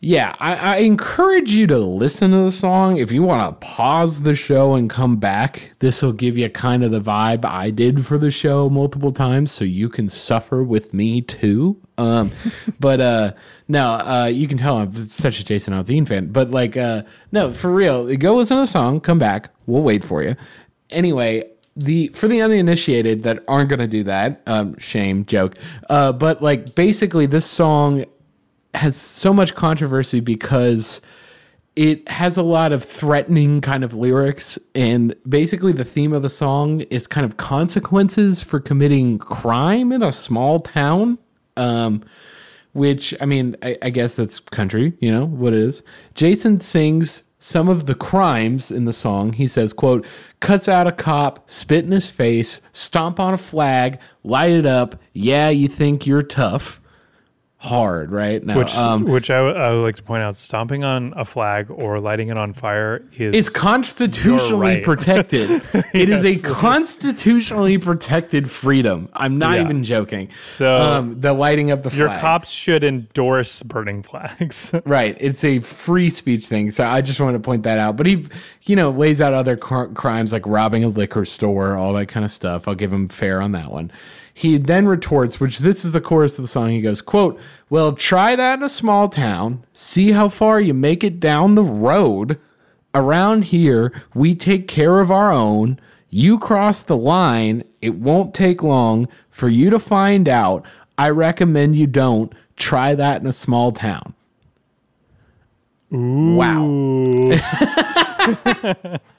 yeah, 0.02 0.34
I, 0.39 0.56
I 0.56 0.78
encourage 0.78 1.52
you 1.52 1.68
to 1.68 1.78
listen 1.78 2.32
to 2.32 2.38
the 2.38 2.54
song. 2.54 2.98
If 2.98 3.12
you 3.12 3.22
want 3.22 3.50
to 3.50 3.68
pause 3.68 4.22
the 4.22 4.34
show 4.34 4.76
and 4.76 4.89
come 4.89 5.18
back, 5.18 5.74
this 5.80 6.02
will 6.02 6.14
give 6.14 6.38
you 6.38 6.49
kind 6.49 6.86
of 6.86 6.91
the 6.91 7.01
vibe 7.01 7.43
I 7.43 7.70
did 7.70 8.06
for 8.06 8.18
the 8.18 8.32
show 8.32 8.70
multiple 8.70 9.12
times, 9.12 9.51
so 9.51 9.66
you 9.66 9.89
can 9.89 10.08
suffer 10.08 10.64
with 10.64 10.93
me 10.93 11.22
too. 11.22 11.82
Um, 11.97 12.32
but 12.80 13.01
uh, 13.01 13.34
no, 13.68 13.88
uh, 13.95 14.32
you 14.34 14.47
can 14.47 14.58
tell 14.58 14.78
I'm 14.78 15.10
such 15.10 15.41
a 15.41 15.43
Jason 15.43 15.74
Aldean 15.74 16.08
fan. 16.08 16.28
But 16.28 16.49
like, 16.49 16.78
uh, 16.78 17.03
no, 17.34 17.53
for 17.53 17.70
real, 17.70 18.16
go 18.16 18.36
listen 18.36 18.56
to 18.56 18.62
the 18.62 18.68
song, 18.68 19.01
come 19.01 19.20
back, 19.20 19.51
we'll 19.66 19.84
wait 19.84 20.06
for 20.06 20.24
you. 20.24 20.38
Anyway, 20.91 21.43
the 21.80 22.09
for 22.09 22.27
the 22.27 22.41
uninitiated 22.41 23.23
that 23.23 23.43
aren't 23.47 23.69
going 23.69 23.80
to 23.80 23.88
do 23.88 24.03
that, 24.03 24.41
um, 24.45 24.77
shame, 24.77 25.25
joke. 25.25 25.55
Uh, 25.89 26.11
but 26.11 26.41
like, 26.41 26.75
basically, 26.75 27.25
this 27.25 27.45
song 27.45 28.05
has 28.73 28.95
so 28.95 29.34
much 29.34 29.55
controversy 29.55 30.19
because 30.19 31.01
it 31.75 32.07
has 32.09 32.36
a 32.36 32.43
lot 32.43 32.73
of 32.73 32.84
threatening 32.84 33.61
kind 33.61 33.84
of 33.84 33.93
lyrics 33.93 34.59
and 34.75 35.15
basically 35.27 35.71
the 35.71 35.86
theme 35.86 36.13
of 36.13 36.21
the 36.21 36.30
song 36.30 36.82
is 36.82 37.07
kind 37.07 37.25
of 37.25 37.38
consequences 37.38 38.41
for 38.43 38.59
committing 38.59 39.17
crime 39.17 39.91
in 39.91 40.03
a 40.03 40.11
small 40.11 40.59
town 40.59 41.17
um, 41.57 42.03
which 42.73 43.15
i 43.21 43.25
mean 43.25 43.55
I, 43.63 43.77
I 43.82 43.89
guess 43.89 44.15
that's 44.15 44.39
country 44.39 44.93
you 44.99 45.11
know 45.11 45.25
what 45.25 45.53
it 45.53 45.59
is 45.59 45.82
jason 46.15 46.59
sings 46.59 47.23
some 47.40 47.70
of 47.70 47.86
the 47.86 47.96
crimes 47.96 48.70
in 48.70 48.84
the 48.84 48.94
song 48.94 49.32
he 49.34 49.48
says 49.48 49.72
quote 49.72 50.06
cuts 50.42 50.68
out 50.68 50.88
a 50.88 50.92
cop 50.92 51.50
spit 51.50 51.86
in 51.86 51.92
his 51.92 52.10
face 52.10 52.60
stomp 52.74 53.20
on 53.20 53.34
a 53.34 53.38
flag 53.38 53.98
light 54.24 54.52
it 54.52 54.66
up. 54.66 55.00
Yeah 55.14 55.50
you 55.50 55.70
think 55.70 56.06
you're 56.06 56.22
tough 56.22 56.82
hard, 57.62 58.10
right? 58.10 58.41
Now, 58.41 58.57
which 58.57 58.74
um, 58.78 59.03
which 59.03 59.30
I, 59.30 59.36
w- 59.38 59.55
I 59.55 59.72
would 59.74 59.84
like 59.84 59.95
to 59.97 60.03
point 60.03 60.24
out, 60.24 60.36
stomping 60.38 60.86
on 60.86 61.14
a 61.18 61.26
flag 61.26 61.70
or 61.70 61.99
lighting 61.99 62.30
it 62.30 62.38
on 62.38 62.53
fire 62.53 63.03
is 63.18 63.36
it's 63.36 63.49
constitutionally 63.49 64.76
right. 64.76 64.84
protected. 64.84 65.62
It 65.93 66.07
is 66.10 66.24
Yes. 66.24 66.39
a 66.39 66.43
constitutionally 66.53 67.78
protected 67.78 68.49
freedom. 68.49 69.10
I'm 69.14 69.38
not 69.38 69.57
Yeah. 69.57 69.64
even 69.66 69.84
joking. 69.84 70.30
So, 70.47 70.74
um, 70.74 71.20
the 71.20 71.34
lighting 71.34 71.72
of 71.72 71.84
the 71.84 71.89
your 71.95 72.07
cops 72.07 72.49
should 72.49 72.84
endorse 72.84 73.62
burning 73.64 74.03
flags. 74.03 74.74
Right. 74.86 75.18
It's 75.20 75.43
a 75.43 75.60
free 75.60 76.10
speech 76.10 76.45
thing. 76.47 76.72
So 76.72 76.86
I 76.86 77.01
just 77.01 77.20
wanted 77.20 77.34
to 77.34 77.39
point 77.43 77.64
that 77.64 77.78
out. 77.78 77.97
But 77.97 78.05
he, 78.05 78.26
you 78.64 78.76
know, 78.76 78.89
lays 78.91 79.20
out 79.22 79.34
other 79.34 79.57
cr- 79.57 79.86
crimes 79.93 80.32
like 80.32 80.45
robbing 80.47 80.84
a 80.84 80.88
liquor 80.88 81.26
store, 81.26 81.76
all 81.76 81.93
that 81.93 82.07
kind 82.07 82.24
of 82.26 82.32
stuff. 82.32 82.68
I'll 82.68 82.76
give 82.76 82.91
him 82.93 83.07
fair 83.10 83.41
on 83.41 83.51
that 83.51 83.70
one. 83.72 83.91
He 84.40 84.58
then 84.58 84.88
retorts, 84.88 85.42
which 85.42 85.60
this 85.60 85.84
is 85.84 85.92
the 85.92 86.00
chorus 86.00 86.40
of 86.40 86.46
the 86.46 86.48
song. 86.48 86.70
He 86.70 86.80
goes, 86.80 87.02
quote, 87.02 87.38
well, 87.70 87.92
try 87.92 88.38
that 88.38 88.60
in 88.60 88.64
a 88.64 88.70
small 88.70 89.10
town. 89.10 89.66
See 89.74 90.14
how 90.14 90.30
far 90.30 90.62
you 90.62 90.74
make 90.74 91.04
it 91.04 91.20
down 91.20 91.56
the 91.56 91.64
road. 91.66 92.40
Around 92.96 93.44
here, 93.44 93.92
we 94.14 94.34
take 94.36 94.70
care 94.70 95.02
of 95.02 95.12
our 95.12 95.34
own. 95.34 95.78
You 96.10 96.40
cross 96.40 96.84
the 96.84 96.96
line. 96.96 97.66
It 97.82 97.96
won't 97.96 98.34
take 98.34 98.64
long 98.64 99.10
for 99.30 99.50
you 99.50 99.70
to 99.72 99.78
find 99.78 100.30
out. 100.30 100.66
I 100.98 101.10
recommend 101.10 101.76
you 101.76 101.88
don't. 101.88 102.32
Try 102.56 102.96
that 102.96 103.20
in 103.20 103.28
a 103.28 103.34
small 103.34 103.74
town. 103.74 104.14
Wow. 105.92 107.36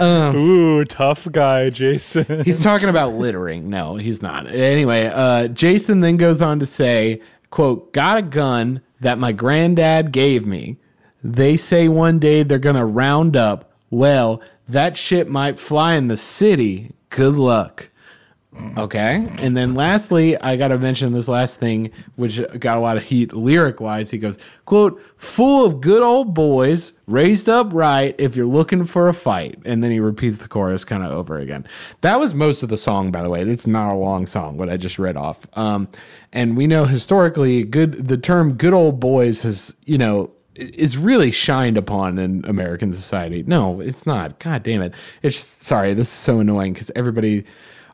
Ooh, 0.00 0.84
tough 0.84 1.30
guy, 1.30 1.70
Jason. 1.70 2.42
He's 2.44 2.62
talking 2.62 2.88
about 2.88 3.14
littering. 3.14 3.68
No, 3.68 3.96
he's 3.96 4.22
not. 4.22 4.46
Anyway, 4.46 5.06
uh, 5.06 5.48
Jason 5.48 6.00
then 6.00 6.16
goes 6.16 6.42
on 6.42 6.60
to 6.60 6.66
say, 6.66 7.20
quote, 7.50 7.92
got 7.92 8.18
a 8.18 8.22
gun 8.22 8.80
that 9.00 9.18
my 9.18 9.32
granddad 9.32 10.12
gave 10.12 10.46
me. 10.46 10.78
They 11.22 11.56
say 11.56 11.88
one 11.88 12.18
day 12.18 12.42
they're 12.42 12.58
going 12.58 12.76
to 12.76 12.84
round 12.84 13.36
up. 13.36 13.72
Well, 13.90 14.40
that 14.68 14.96
shit 14.96 15.28
might 15.28 15.58
fly 15.58 15.94
in 15.94 16.08
the 16.08 16.16
city. 16.16 16.92
Good 17.10 17.34
luck. 17.34 17.90
Okay. 18.76 19.26
And 19.42 19.56
then 19.56 19.74
lastly, 19.74 20.36
I 20.40 20.56
got 20.56 20.68
to 20.68 20.78
mention 20.78 21.12
this 21.12 21.28
last 21.28 21.58
thing, 21.58 21.90
which 22.16 22.40
got 22.58 22.76
a 22.76 22.80
lot 22.80 22.96
of 22.96 23.02
heat 23.02 23.32
lyric 23.32 23.80
wise. 23.80 24.10
He 24.10 24.18
goes, 24.18 24.38
quote, 24.66 25.02
full 25.16 25.64
of 25.64 25.80
good 25.80 26.02
old 26.02 26.34
boys, 26.34 26.92
raised 27.06 27.48
up 27.48 27.72
right 27.72 28.14
if 28.18 28.36
you're 28.36 28.46
looking 28.46 28.84
for 28.84 29.08
a 29.08 29.14
fight. 29.14 29.58
And 29.64 29.82
then 29.82 29.90
he 29.90 30.00
repeats 30.00 30.38
the 30.38 30.48
chorus 30.48 30.84
kind 30.84 31.04
of 31.04 31.10
over 31.10 31.38
again. 31.38 31.66
That 32.02 32.20
was 32.20 32.34
most 32.34 32.62
of 32.62 32.68
the 32.68 32.76
song, 32.76 33.10
by 33.10 33.22
the 33.22 33.30
way. 33.30 33.42
It's 33.42 33.66
not 33.66 33.92
a 33.92 33.96
long 33.96 34.26
song, 34.26 34.56
what 34.56 34.68
I 34.68 34.76
just 34.76 34.98
read 34.98 35.16
off. 35.16 35.38
Um, 35.54 35.88
and 36.32 36.56
we 36.56 36.66
know 36.66 36.84
historically, 36.84 37.64
good 37.64 38.08
the 38.08 38.18
term 38.18 38.54
good 38.54 38.74
old 38.74 39.00
boys 39.00 39.42
has, 39.42 39.74
you 39.86 39.98
know, 39.98 40.30
is 40.54 40.96
really 40.96 41.30
shined 41.30 41.76
upon 41.76 42.18
in 42.18 42.44
American 42.44 42.92
society. 42.92 43.44
No, 43.46 43.80
it's 43.80 44.06
not. 44.06 44.40
God 44.40 44.62
damn 44.64 44.82
it. 44.82 44.92
It's 45.22 45.38
sorry, 45.38 45.94
this 45.94 46.08
is 46.08 46.14
so 46.14 46.40
annoying 46.40 46.72
because 46.72 46.90
everybody 46.96 47.44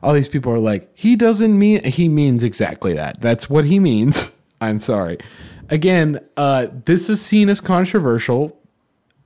all 0.03 0.13
these 0.13 0.27
people 0.27 0.51
are 0.51 0.59
like, 0.59 0.89
he 0.93 1.15
doesn't 1.15 1.57
mean 1.57 1.83
he 1.83 2.09
means 2.09 2.43
exactly 2.43 2.93
that. 2.93 3.21
That's 3.21 3.49
what 3.49 3.65
he 3.65 3.79
means. 3.79 4.31
I'm 4.61 4.79
sorry. 4.79 5.17
Again, 5.69 6.19
uh, 6.37 6.67
this 6.85 7.09
is 7.09 7.21
seen 7.21 7.49
as 7.49 7.59
controversial, 7.59 8.57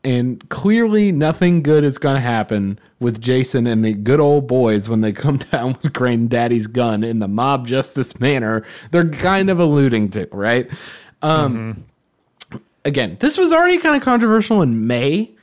and 0.03 0.47
clearly 0.49 1.11
nothing 1.11 1.61
good 1.61 1.83
is 1.83 1.97
going 1.97 2.15
to 2.15 2.21
happen 2.21 2.79
with 2.99 3.21
Jason 3.21 3.67
and 3.67 3.83
the 3.83 3.93
good 3.93 4.19
old 4.19 4.47
boys 4.47 4.87
when 4.87 5.01
they 5.01 5.11
come 5.13 5.37
down 5.37 5.77
with 5.81 5.93
Granddaddy's 5.93 6.67
gun 6.67 7.03
in 7.03 7.19
the 7.19 7.27
mob 7.27 7.67
justice 7.67 8.19
manner 8.19 8.65
they're 8.91 9.09
kind 9.09 9.49
of 9.49 9.59
alluding 9.59 10.11
to, 10.11 10.27
right? 10.31 10.69
Um, 11.21 11.85
Again, 12.85 13.17
this 13.19 13.37
was 13.37 13.51
already 13.51 13.77
kind 13.77 13.95
of 13.97 14.01
controversial 14.01 14.61
in 14.61 14.87
May, 14.87 15.35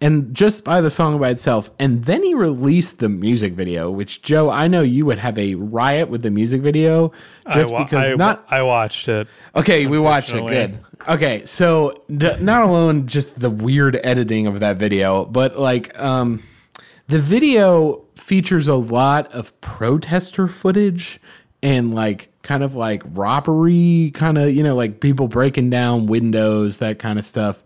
and 0.00 0.34
just 0.34 0.64
by 0.64 0.80
the 0.80 0.90
song 0.90 1.18
by 1.20 1.30
itself. 1.30 1.70
And 1.78 2.04
then 2.04 2.22
he 2.22 2.34
released 2.34 2.98
the 2.98 3.08
music 3.08 3.52
video, 3.52 3.90
which 3.90 4.22
Joe, 4.22 4.48
I 4.48 4.66
know 4.66 4.82
you 4.82 5.04
would 5.06 5.18
have 5.18 5.38
a 5.38 5.54
riot 5.56 6.08
with 6.08 6.22
the 6.22 6.30
music 6.30 6.62
video 6.62 7.12
just 7.52 7.70
I 7.70 7.74
wa- 7.74 7.84
because 7.84 8.10
I, 8.10 8.14
not 8.14 8.44
I 8.48 8.62
watched 8.62 9.08
it. 9.08 9.28
Okay, 9.54 9.86
we 9.86 9.98
watched 9.98 10.30
it. 10.30 10.46
Good. 10.46 10.78
Okay, 11.08 11.44
so 11.44 12.02
d- 12.14 12.36
not 12.40 12.62
alone 12.62 13.06
just 13.06 13.38
the 13.40 13.50
weird 13.50 13.98
editing 14.02 14.46
of 14.46 14.60
that 14.60 14.76
video, 14.76 15.24
but 15.24 15.58
like 15.58 15.98
um, 15.98 16.42
the 17.08 17.20
video 17.20 18.04
features 18.14 18.68
a 18.68 18.74
lot 18.74 19.30
of 19.32 19.58
protester 19.60 20.46
footage 20.46 21.20
and 21.62 21.94
like 21.94 22.28
kind 22.42 22.62
of 22.62 22.74
like 22.74 23.02
robbery, 23.06 24.12
kind 24.14 24.38
of 24.38 24.50
you 24.54 24.62
know 24.62 24.74
like 24.74 25.00
people 25.00 25.28
breaking 25.28 25.70
down 25.70 26.06
windows, 26.06 26.78
that 26.78 26.98
kind 26.98 27.18
of 27.18 27.24
stuff. 27.24 27.62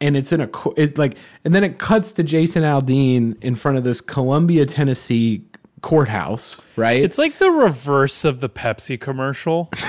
And 0.00 0.16
it's 0.16 0.32
in 0.32 0.40
a 0.40 0.48
it 0.76 0.96
like, 0.96 1.16
and 1.44 1.54
then 1.54 1.62
it 1.62 1.78
cuts 1.78 2.12
to 2.12 2.22
Jason 2.22 2.62
Aldean 2.62 3.42
in 3.42 3.54
front 3.54 3.76
of 3.76 3.84
this 3.84 4.00
Columbia, 4.00 4.64
Tennessee 4.64 5.44
courthouse, 5.82 6.60
right? 6.76 7.02
It's 7.02 7.18
like 7.18 7.38
the 7.38 7.50
reverse 7.50 8.24
of 8.24 8.40
the 8.40 8.48
Pepsi 8.48 8.98
commercial. 9.00 9.70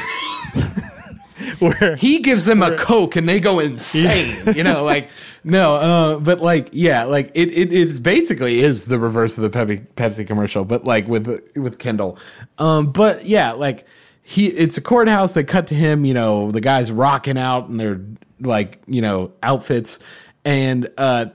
Where 1.59 1.95
he 1.95 2.19
gives 2.19 2.45
them 2.45 2.61
a 2.63 2.75
coke 2.75 3.15
and 3.15 3.27
they 3.27 3.39
go 3.39 3.59
insane 3.59 4.55
you 4.55 4.63
know 4.63 4.83
like 4.83 5.09
no 5.43 5.75
uh 5.75 6.19
but 6.19 6.39
like 6.39 6.69
yeah 6.71 7.03
like 7.03 7.31
it 7.33 7.49
it 7.49 7.73
it 7.73 7.87
is 7.89 7.99
basically 7.99 8.61
is 8.61 8.85
the 8.85 8.99
reverse 8.99 9.37
of 9.37 9.43
the 9.43 9.49
pepsi 9.49 9.85
pepsi 9.95 10.25
commercial 10.25 10.65
but 10.65 10.85
like 10.85 11.07
with 11.07 11.27
with 11.55 11.79
kendall 11.79 12.17
um 12.57 12.91
but 12.91 13.25
yeah 13.25 13.51
like 13.51 13.85
he 14.23 14.47
it's 14.47 14.77
a 14.77 14.81
courthouse 14.81 15.33
they 15.33 15.43
cut 15.43 15.67
to 15.67 15.75
him 15.75 16.05
you 16.05 16.13
know 16.13 16.51
the 16.51 16.61
guys 16.61 16.91
rocking 16.91 17.37
out 17.37 17.67
in 17.69 17.77
their 17.77 18.01
like 18.41 18.81
you 18.87 19.01
know 19.01 19.31
outfits 19.43 19.99
and 20.45 20.89
uh 20.97 21.25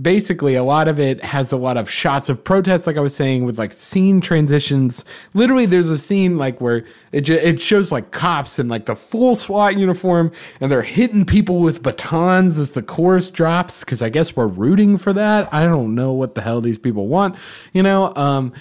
basically 0.00 0.54
a 0.54 0.62
lot 0.62 0.88
of 0.88 1.00
it 1.00 1.24
has 1.24 1.52
a 1.52 1.56
lot 1.56 1.78
of 1.78 1.88
shots 1.88 2.28
of 2.28 2.42
protests 2.44 2.86
like 2.86 2.96
i 2.98 3.00
was 3.00 3.14
saying 3.16 3.44
with 3.44 3.58
like 3.58 3.72
scene 3.72 4.20
transitions 4.20 5.06
literally 5.32 5.64
there's 5.64 5.88
a 5.88 5.96
scene 5.96 6.36
like 6.36 6.60
where 6.60 6.84
it, 7.12 7.22
ju- 7.22 7.34
it 7.34 7.58
shows 7.58 7.90
like 7.90 8.10
cops 8.10 8.58
in 8.58 8.68
like 8.68 8.84
the 8.84 8.94
full 8.94 9.34
swat 9.34 9.76
uniform 9.78 10.30
and 10.60 10.70
they're 10.70 10.82
hitting 10.82 11.24
people 11.24 11.60
with 11.60 11.82
batons 11.82 12.58
as 12.58 12.72
the 12.72 12.82
chorus 12.82 13.30
drops 13.30 13.80
because 13.80 14.02
i 14.02 14.10
guess 14.10 14.36
we're 14.36 14.46
rooting 14.46 14.98
for 14.98 15.14
that 15.14 15.48
i 15.52 15.64
don't 15.64 15.94
know 15.94 16.12
what 16.12 16.34
the 16.34 16.42
hell 16.42 16.60
these 16.60 16.78
people 16.78 17.06
want 17.08 17.34
you 17.72 17.82
know 17.82 18.14
um 18.16 18.52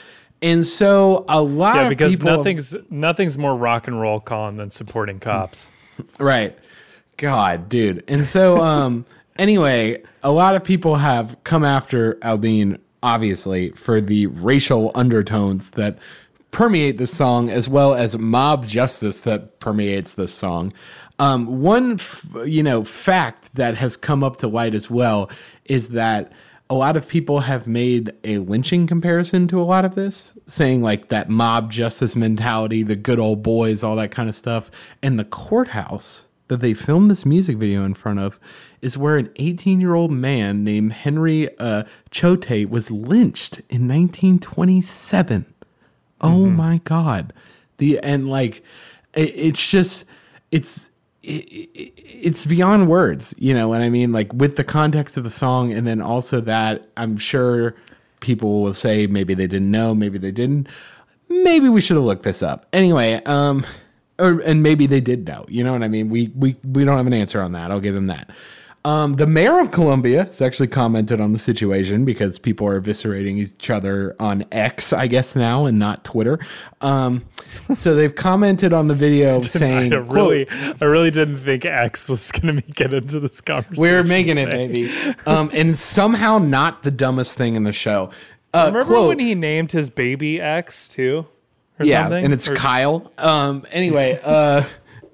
and 0.41 0.65
so 0.65 1.25
a 1.27 1.41
lot 1.41 1.75
yeah, 1.75 1.81
of 1.83 1.89
because 1.89 2.13
have- 2.13 2.23
nothing's 2.23 2.75
nothing's 2.89 3.37
more 3.37 3.55
rock 3.57 3.87
and 3.87 3.99
roll 3.99 4.19
con 4.19 4.57
than 4.57 4.69
supporting 4.69 5.19
cops. 5.19 5.71
Right. 6.19 6.57
God, 7.17 7.69
dude. 7.69 8.03
And 8.07 8.25
so, 8.25 8.57
um, 8.57 9.05
anyway, 9.37 10.03
a 10.23 10.31
lot 10.31 10.55
of 10.55 10.63
people 10.63 10.95
have 10.95 11.37
come 11.43 11.63
after 11.63 12.15
Aldean, 12.15 12.79
obviously, 13.03 13.71
for 13.71 14.01
the 14.01 14.27
racial 14.27 14.91
undertones 14.95 15.71
that 15.71 15.97
permeate 16.51 16.97
this 16.97 17.15
song, 17.15 17.49
as 17.49 17.67
well 17.67 17.93
as 17.93 18.17
mob 18.17 18.65
justice 18.65 19.21
that 19.21 19.59
permeates 19.59 20.13
this 20.13 20.33
song. 20.33 20.73
Um, 21.19 21.61
one, 21.61 21.93
f- 21.93 22.25
you 22.45 22.63
know, 22.63 22.83
fact 22.83 23.53
that 23.55 23.75
has 23.75 23.97
come 23.97 24.23
up 24.23 24.37
to 24.37 24.47
light 24.47 24.73
as 24.73 24.89
well 24.89 25.29
is 25.65 25.89
that 25.89 26.31
a 26.69 26.75
lot 26.75 26.97
of 26.97 27.07
people 27.07 27.41
have 27.41 27.67
made 27.67 28.11
a 28.23 28.39
lynching 28.39 28.87
comparison 28.87 29.47
to 29.49 29.61
a 29.61 29.63
lot 29.63 29.85
of 29.85 29.95
this, 29.95 30.33
saying 30.47 30.81
like 30.81 31.09
that 31.09 31.29
mob 31.29 31.71
justice 31.71 32.15
mentality, 32.15 32.83
the 32.83 32.95
good 32.95 33.19
old 33.19 33.43
boys, 33.43 33.83
all 33.83 33.95
that 33.97 34.11
kind 34.11 34.29
of 34.29 34.35
stuff. 34.35 34.71
And 35.03 35.19
the 35.19 35.25
courthouse 35.25 36.25
that 36.47 36.61
they 36.61 36.73
filmed 36.73 37.09
this 37.09 37.25
music 37.25 37.57
video 37.57 37.83
in 37.83 37.93
front 37.93 38.19
of 38.19 38.39
is 38.81 38.97
where 38.97 39.17
an 39.17 39.31
18 39.37 39.81
year 39.81 39.95
old 39.95 40.11
man 40.11 40.63
named 40.63 40.93
Henry 40.93 41.49
uh, 41.57 41.83
Choate 42.11 42.69
was 42.69 42.91
lynched 42.91 43.57
in 43.69 43.87
1927. 43.87 45.45
Oh 46.21 46.45
my 46.45 46.81
God. 46.83 47.33
The 47.77 47.99
and 47.99 48.29
like 48.29 48.63
it, 49.13 49.33
it's 49.35 49.69
just 49.69 50.05
it's 50.51 50.89
it, 51.23 51.43
it, 51.75 51.93
it's 51.97 52.45
beyond 52.45 52.87
words, 52.87 53.33
you 53.37 53.53
know 53.53 53.67
what 53.67 53.81
I 53.81 53.89
mean? 53.89 54.11
Like 54.11 54.31
with 54.33 54.55
the 54.55 54.63
context 54.63 55.17
of 55.17 55.23
the 55.23 55.31
song, 55.31 55.73
and 55.73 55.85
then 55.87 56.01
also 56.01 56.39
that 56.41 56.87
I'm 56.97 57.17
sure 57.17 57.75
people 58.19 58.61
will 58.61 58.73
say 58.73 59.07
maybe 59.07 59.33
they 59.33 59.47
didn't 59.47 59.71
know, 59.71 59.93
maybe 59.93 60.17
they 60.17 60.31
didn't. 60.31 60.67
Maybe 61.27 61.69
we 61.69 61.81
should 61.81 61.97
have 61.97 62.05
looked 62.05 62.23
this 62.23 62.43
up. 62.43 62.67
Anyway, 62.71 63.21
um, 63.25 63.65
or 64.19 64.39
and 64.41 64.63
maybe 64.63 64.87
they 64.87 65.01
did 65.01 65.27
know. 65.27 65.45
You 65.47 65.63
know 65.63 65.73
what 65.73 65.83
I 65.83 65.87
mean? 65.87 66.09
We 66.09 66.31
we 66.35 66.55
we 66.63 66.83
don't 66.83 66.97
have 66.97 67.07
an 67.07 67.13
answer 67.13 67.41
on 67.41 67.51
that. 67.53 67.71
I'll 67.71 67.79
give 67.79 67.95
them 67.95 68.07
that. 68.07 68.29
Um, 68.85 69.15
the 69.15 69.25
mayor 69.25 69.59
of 69.59 69.71
Columbia 69.71 70.25
has 70.25 70.43
actually 70.43 70.67
commented 70.67 71.19
on 71.19 71.33
the 71.33 71.39
situation 71.39 72.05
because 72.05 72.37
people 72.37 72.67
are 72.67 72.79
eviscerating 72.79 73.39
each 73.39 73.71
other 73.71 74.15
on 74.19 74.45
X, 74.51 74.93
I 74.93 75.07
guess 75.07 75.35
now, 75.35 75.65
and 75.65 75.79
not 75.79 76.03
Twitter. 76.03 76.37
Um, 76.81 77.25
so 77.75 77.95
they've 77.95 78.13
commented 78.13 78.73
on 78.73 78.87
the 78.87 78.93
video 78.93 79.41
saying, 79.41 79.91
I 79.91 79.97
really, 79.97 80.47
I 80.79 80.85
really 80.85 81.09
didn't 81.09 81.37
think 81.37 81.65
X 81.65 82.07
was 82.09 82.31
going 82.31 82.61
to 82.61 82.71
get 82.73 82.93
into 82.93 83.19
this 83.19 83.41
conversation. 83.41 83.81
"We're 83.81 84.03
making 84.03 84.37
it, 84.37 84.51
baby," 84.51 84.91
um, 85.25 85.49
and 85.51 85.75
somehow 85.75 86.37
not 86.37 86.83
the 86.83 86.91
dumbest 86.91 87.35
thing 87.35 87.55
in 87.55 87.63
the 87.63 87.73
show. 87.73 88.11
Uh, 88.53 88.67
Remember 88.67 88.85
quote, 88.85 89.07
when 89.09 89.19
he 89.19 89.33
named 89.33 89.71
his 89.71 89.89
baby 89.89 90.39
X 90.39 90.87
too? 90.87 91.25
Or 91.79 91.85
yeah, 91.85 92.03
something? 92.03 92.25
and 92.25 92.33
it's 92.33 92.47
Or- 92.47 92.55
Kyle. 92.55 93.11
Um, 93.17 93.65
anyway, 93.71 94.19
uh, 94.23 94.63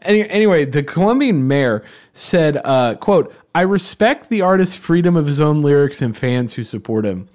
any, 0.02 0.28
anyway, 0.30 0.66
the 0.66 0.84
Colombian 0.84 1.48
mayor 1.48 1.84
said, 2.14 2.60
uh, 2.64 2.96
"quote 2.96 3.34
I 3.54 3.62
respect 3.62 4.30
the 4.30 4.42
artist's 4.42 4.76
freedom 4.76 5.16
of 5.16 5.26
his 5.28 5.40
own 5.42 5.62
lyrics 5.62 6.02
and 6.02 6.16
fans 6.16 6.54
who 6.54 6.64
support 6.64 7.06
him, 7.06 7.28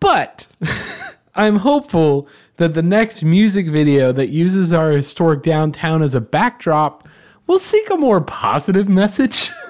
but 0.00 0.46
I'm 1.34 1.56
hopeful 1.56 2.26
that 2.56 2.74
the 2.74 2.82
next 2.82 3.22
music 3.22 3.66
video 3.68 4.12
that 4.12 4.28
uses 4.28 4.72
our 4.72 4.90
historic 4.90 5.42
downtown 5.42 6.02
as 6.02 6.14
a 6.14 6.20
backdrop 6.20 7.08
will 7.46 7.58
seek 7.58 7.90
a 7.90 7.96
more 7.96 8.20
positive 8.20 8.88
message." 8.88 9.50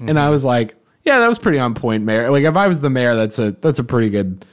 And 0.00 0.16
I 0.16 0.30
was 0.30 0.44
like, 0.44 0.76
"Yeah, 1.02 1.18
that 1.18 1.26
was 1.26 1.38
pretty 1.40 1.58
on 1.58 1.74
point, 1.74 2.04
mayor. 2.04 2.30
Like 2.30 2.44
if 2.44 2.54
I 2.54 2.68
was 2.68 2.80
the 2.80 2.88
mayor, 2.88 3.16
that's 3.16 3.36
a 3.40 3.50
that's 3.60 3.80
a 3.80 3.84
pretty 3.84 4.10
good." 4.10 4.44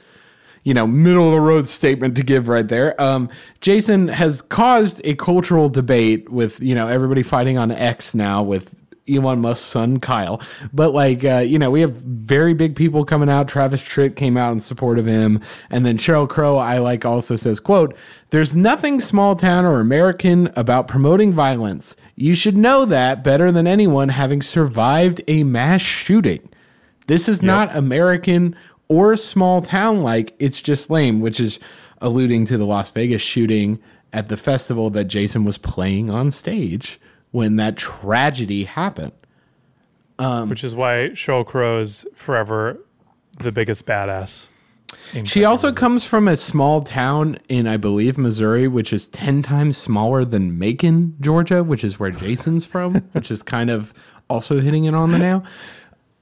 You 0.66 0.74
know, 0.74 0.84
middle 0.84 1.28
of 1.28 1.32
the 1.32 1.40
road 1.40 1.68
statement 1.68 2.16
to 2.16 2.24
give 2.24 2.48
right 2.48 2.66
there. 2.66 3.00
Um, 3.00 3.30
Jason 3.60 4.08
has 4.08 4.42
caused 4.42 5.00
a 5.04 5.14
cultural 5.14 5.68
debate 5.68 6.28
with, 6.28 6.60
you 6.60 6.74
know, 6.74 6.88
everybody 6.88 7.22
fighting 7.22 7.56
on 7.56 7.70
X 7.70 8.16
now 8.16 8.42
with 8.42 8.74
Elon 9.08 9.40
Musk's 9.40 9.64
son, 9.64 10.00
Kyle. 10.00 10.42
But 10.72 10.92
like, 10.92 11.24
uh, 11.24 11.38
you 11.38 11.56
know, 11.56 11.70
we 11.70 11.80
have 11.82 11.92
very 11.92 12.52
big 12.52 12.74
people 12.74 13.04
coming 13.04 13.28
out. 13.28 13.46
Travis 13.46 13.80
Tritt 13.80 14.16
came 14.16 14.36
out 14.36 14.50
in 14.50 14.58
support 14.58 14.98
of 14.98 15.06
him. 15.06 15.40
And 15.70 15.86
then 15.86 15.98
Sheryl 15.98 16.28
Crow, 16.28 16.56
I 16.56 16.78
like, 16.78 17.04
also 17.04 17.36
says, 17.36 17.60
quote, 17.60 17.96
there's 18.30 18.56
nothing 18.56 19.00
small 19.00 19.36
town 19.36 19.64
or 19.66 19.78
American 19.78 20.52
about 20.56 20.88
promoting 20.88 21.32
violence. 21.32 21.94
You 22.16 22.34
should 22.34 22.56
know 22.56 22.84
that 22.86 23.22
better 23.22 23.52
than 23.52 23.68
anyone 23.68 24.08
having 24.08 24.42
survived 24.42 25.22
a 25.28 25.44
mass 25.44 25.80
shooting. 25.80 26.48
This 27.06 27.28
is 27.28 27.40
not 27.40 27.76
American 27.76 28.56
or 28.88 29.12
a 29.12 29.16
small 29.16 29.62
town 29.62 30.02
like. 30.02 30.34
It's 30.38 30.60
just 30.60 30.90
lame, 30.90 31.20
which 31.20 31.40
is 31.40 31.58
alluding 32.00 32.44
to 32.46 32.58
the 32.58 32.66
Las 32.66 32.90
Vegas 32.90 33.22
shooting 33.22 33.78
at 34.12 34.28
the 34.28 34.36
festival 34.36 34.90
that 34.90 35.04
Jason 35.04 35.44
was 35.44 35.58
playing 35.58 36.10
on 36.10 36.30
stage 36.30 37.00
when 37.30 37.56
that 37.56 37.76
tragedy 37.76 38.64
happened. 38.64 39.12
Um, 40.18 40.48
which 40.48 40.64
is 40.64 40.74
why 40.74 41.10
Sheryl 41.12 41.44
Crow 41.44 41.78
is 41.78 42.06
forever 42.14 42.78
the 43.38 43.52
biggest 43.52 43.84
badass. 43.84 44.48
She 45.24 45.44
also 45.44 45.72
comes 45.72 46.04
from 46.04 46.28
a 46.28 46.36
small 46.36 46.82
town 46.82 47.38
in, 47.48 47.66
I 47.66 47.76
believe, 47.76 48.16
Missouri, 48.16 48.68
which 48.68 48.92
is 48.92 49.08
10 49.08 49.42
times 49.42 49.76
smaller 49.76 50.24
than 50.24 50.58
Macon, 50.58 51.16
Georgia, 51.20 51.62
which 51.62 51.84
is 51.84 51.98
where 51.98 52.10
Jason's 52.10 52.64
from, 52.64 52.94
which 53.12 53.30
is 53.30 53.42
kind 53.42 53.68
of 53.68 53.92
also 54.30 54.60
hitting 54.60 54.84
it 54.84 54.94
on 54.94 55.10
the 55.12 55.18
nail. 55.18 55.44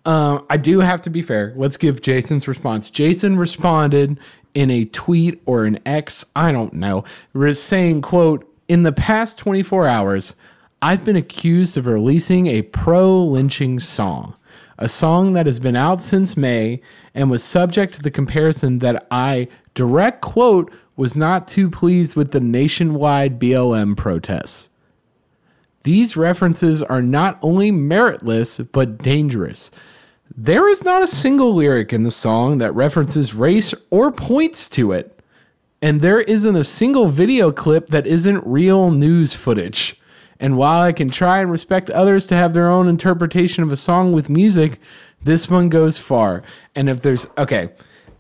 Um, 0.05 0.45
I 0.51 0.57
do 0.57 0.81
have 0.81 1.01
to 1.03 1.11
be 1.11 1.23
fair. 1.23 1.55
Let's 1.57 1.77
give 1.77 2.03
Jason's 2.03 2.47
response. 2.47 2.91
Jason 2.91 3.37
responded 3.37 4.19
in 4.55 4.71
a 4.71 4.85
tweet 4.87 5.43
or 5.47 5.65
an 5.65 5.79
X, 5.87 6.25
I 6.37 6.53
don't 6.53 6.75
know, 6.75 7.05
saying, 7.53 8.03
quote, 8.03 8.51
in 8.69 8.83
the 8.83 8.93
past 8.93 9.39
24 9.39 9.87
hours, 9.87 10.35
I've 10.81 11.05
been 11.05 11.17
accused 11.17 11.77
of 11.77 11.87
releasing 11.87 12.47
a 12.47 12.63
pro 12.63 13.25
lynching 13.25 13.79
song, 13.81 14.35
a 14.79 14.89
song 14.89 15.33
that 15.33 15.47
has 15.47 15.59
been 15.59 15.77
out 15.77 16.03
since 16.03 16.37
May 16.37 16.81
and 17.15 17.31
was 17.31 17.43
subject 17.43 17.95
to 17.95 18.03
the 18.03 18.11
comparison 18.11 18.81
that 18.81 19.07
I, 19.11 19.49
direct 19.75 20.21
quote, 20.21 20.73
was 20.97 21.17
not 21.17 21.49
too 21.49 21.71
pleased 21.71 22.15
with 22.15 22.33
the 22.33 22.41
nationwide 22.41 23.41
BLM 23.41 23.97
protests. 23.97 24.71
These 25.83 26.17
references 26.17 26.83
are 26.83 27.03
not 27.03 27.39
only 27.43 27.71
meritless, 27.71 28.67
but 28.73 28.99
dangerous. 28.99 29.71
There 30.37 30.69
is 30.69 30.83
not 30.83 31.03
a 31.03 31.07
single 31.07 31.55
lyric 31.55 31.93
in 31.93 32.03
the 32.03 32.11
song 32.11 32.59
that 32.59 32.75
references 32.75 33.35
race 33.35 33.73
or 33.91 34.11
points 34.11 34.69
to 34.71 34.91
it. 34.91 35.21
And 35.81 36.01
there 36.01 36.23
isn't 36.23 36.57
a 36.57 36.65
single 36.65 37.09
video 37.09 37.53
clip 37.53 37.89
that 37.91 38.07
isn't 38.07 38.45
real 38.45 38.91
news 38.91 39.35
footage. 39.35 40.01
And 40.41 40.57
while 40.57 40.83
I 40.83 40.93
can 40.93 41.09
try 41.09 41.39
and 41.39 41.51
respect 41.51 41.89
others 41.91 42.27
to 42.27 42.37
have 42.37 42.53
their 42.53 42.69
own 42.69 42.89
interpretation 42.89 43.63
of 43.63 43.71
a 43.71 43.77
song 43.77 44.13
with 44.13 44.29
music, 44.29 44.81
this 45.23 45.49
one 45.49 45.69
goes 45.69 45.99
far. 45.99 46.43
And 46.75 46.91
if 46.91 47.03
there's 47.03 47.29
okay, 47.39 47.69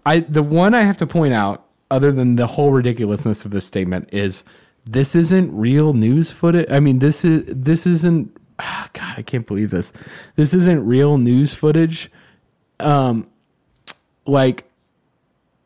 I 0.06 0.20
the 0.20 0.42
one 0.42 0.74
I 0.74 0.82
have 0.82 0.98
to 0.98 1.06
point 1.06 1.34
out, 1.34 1.66
other 1.90 2.12
than 2.12 2.36
the 2.36 2.46
whole 2.46 2.70
ridiculousness 2.70 3.44
of 3.44 3.50
this 3.50 3.64
statement, 3.64 4.08
is 4.12 4.44
this 4.84 5.16
isn't 5.16 5.52
real 5.56 5.94
news 5.94 6.30
footage. 6.30 6.70
I 6.70 6.78
mean, 6.78 7.00
this 7.00 7.24
is 7.24 7.44
this 7.48 7.86
isn't. 7.86 8.36
Ah, 8.58 8.88
God, 8.92 9.14
I 9.16 9.22
can't 9.22 9.46
believe 9.46 9.70
this. 9.70 9.92
This 10.36 10.54
isn't 10.54 10.86
real 10.86 11.18
news 11.18 11.54
footage. 11.54 12.10
Um, 12.80 13.28
like, 14.26 14.64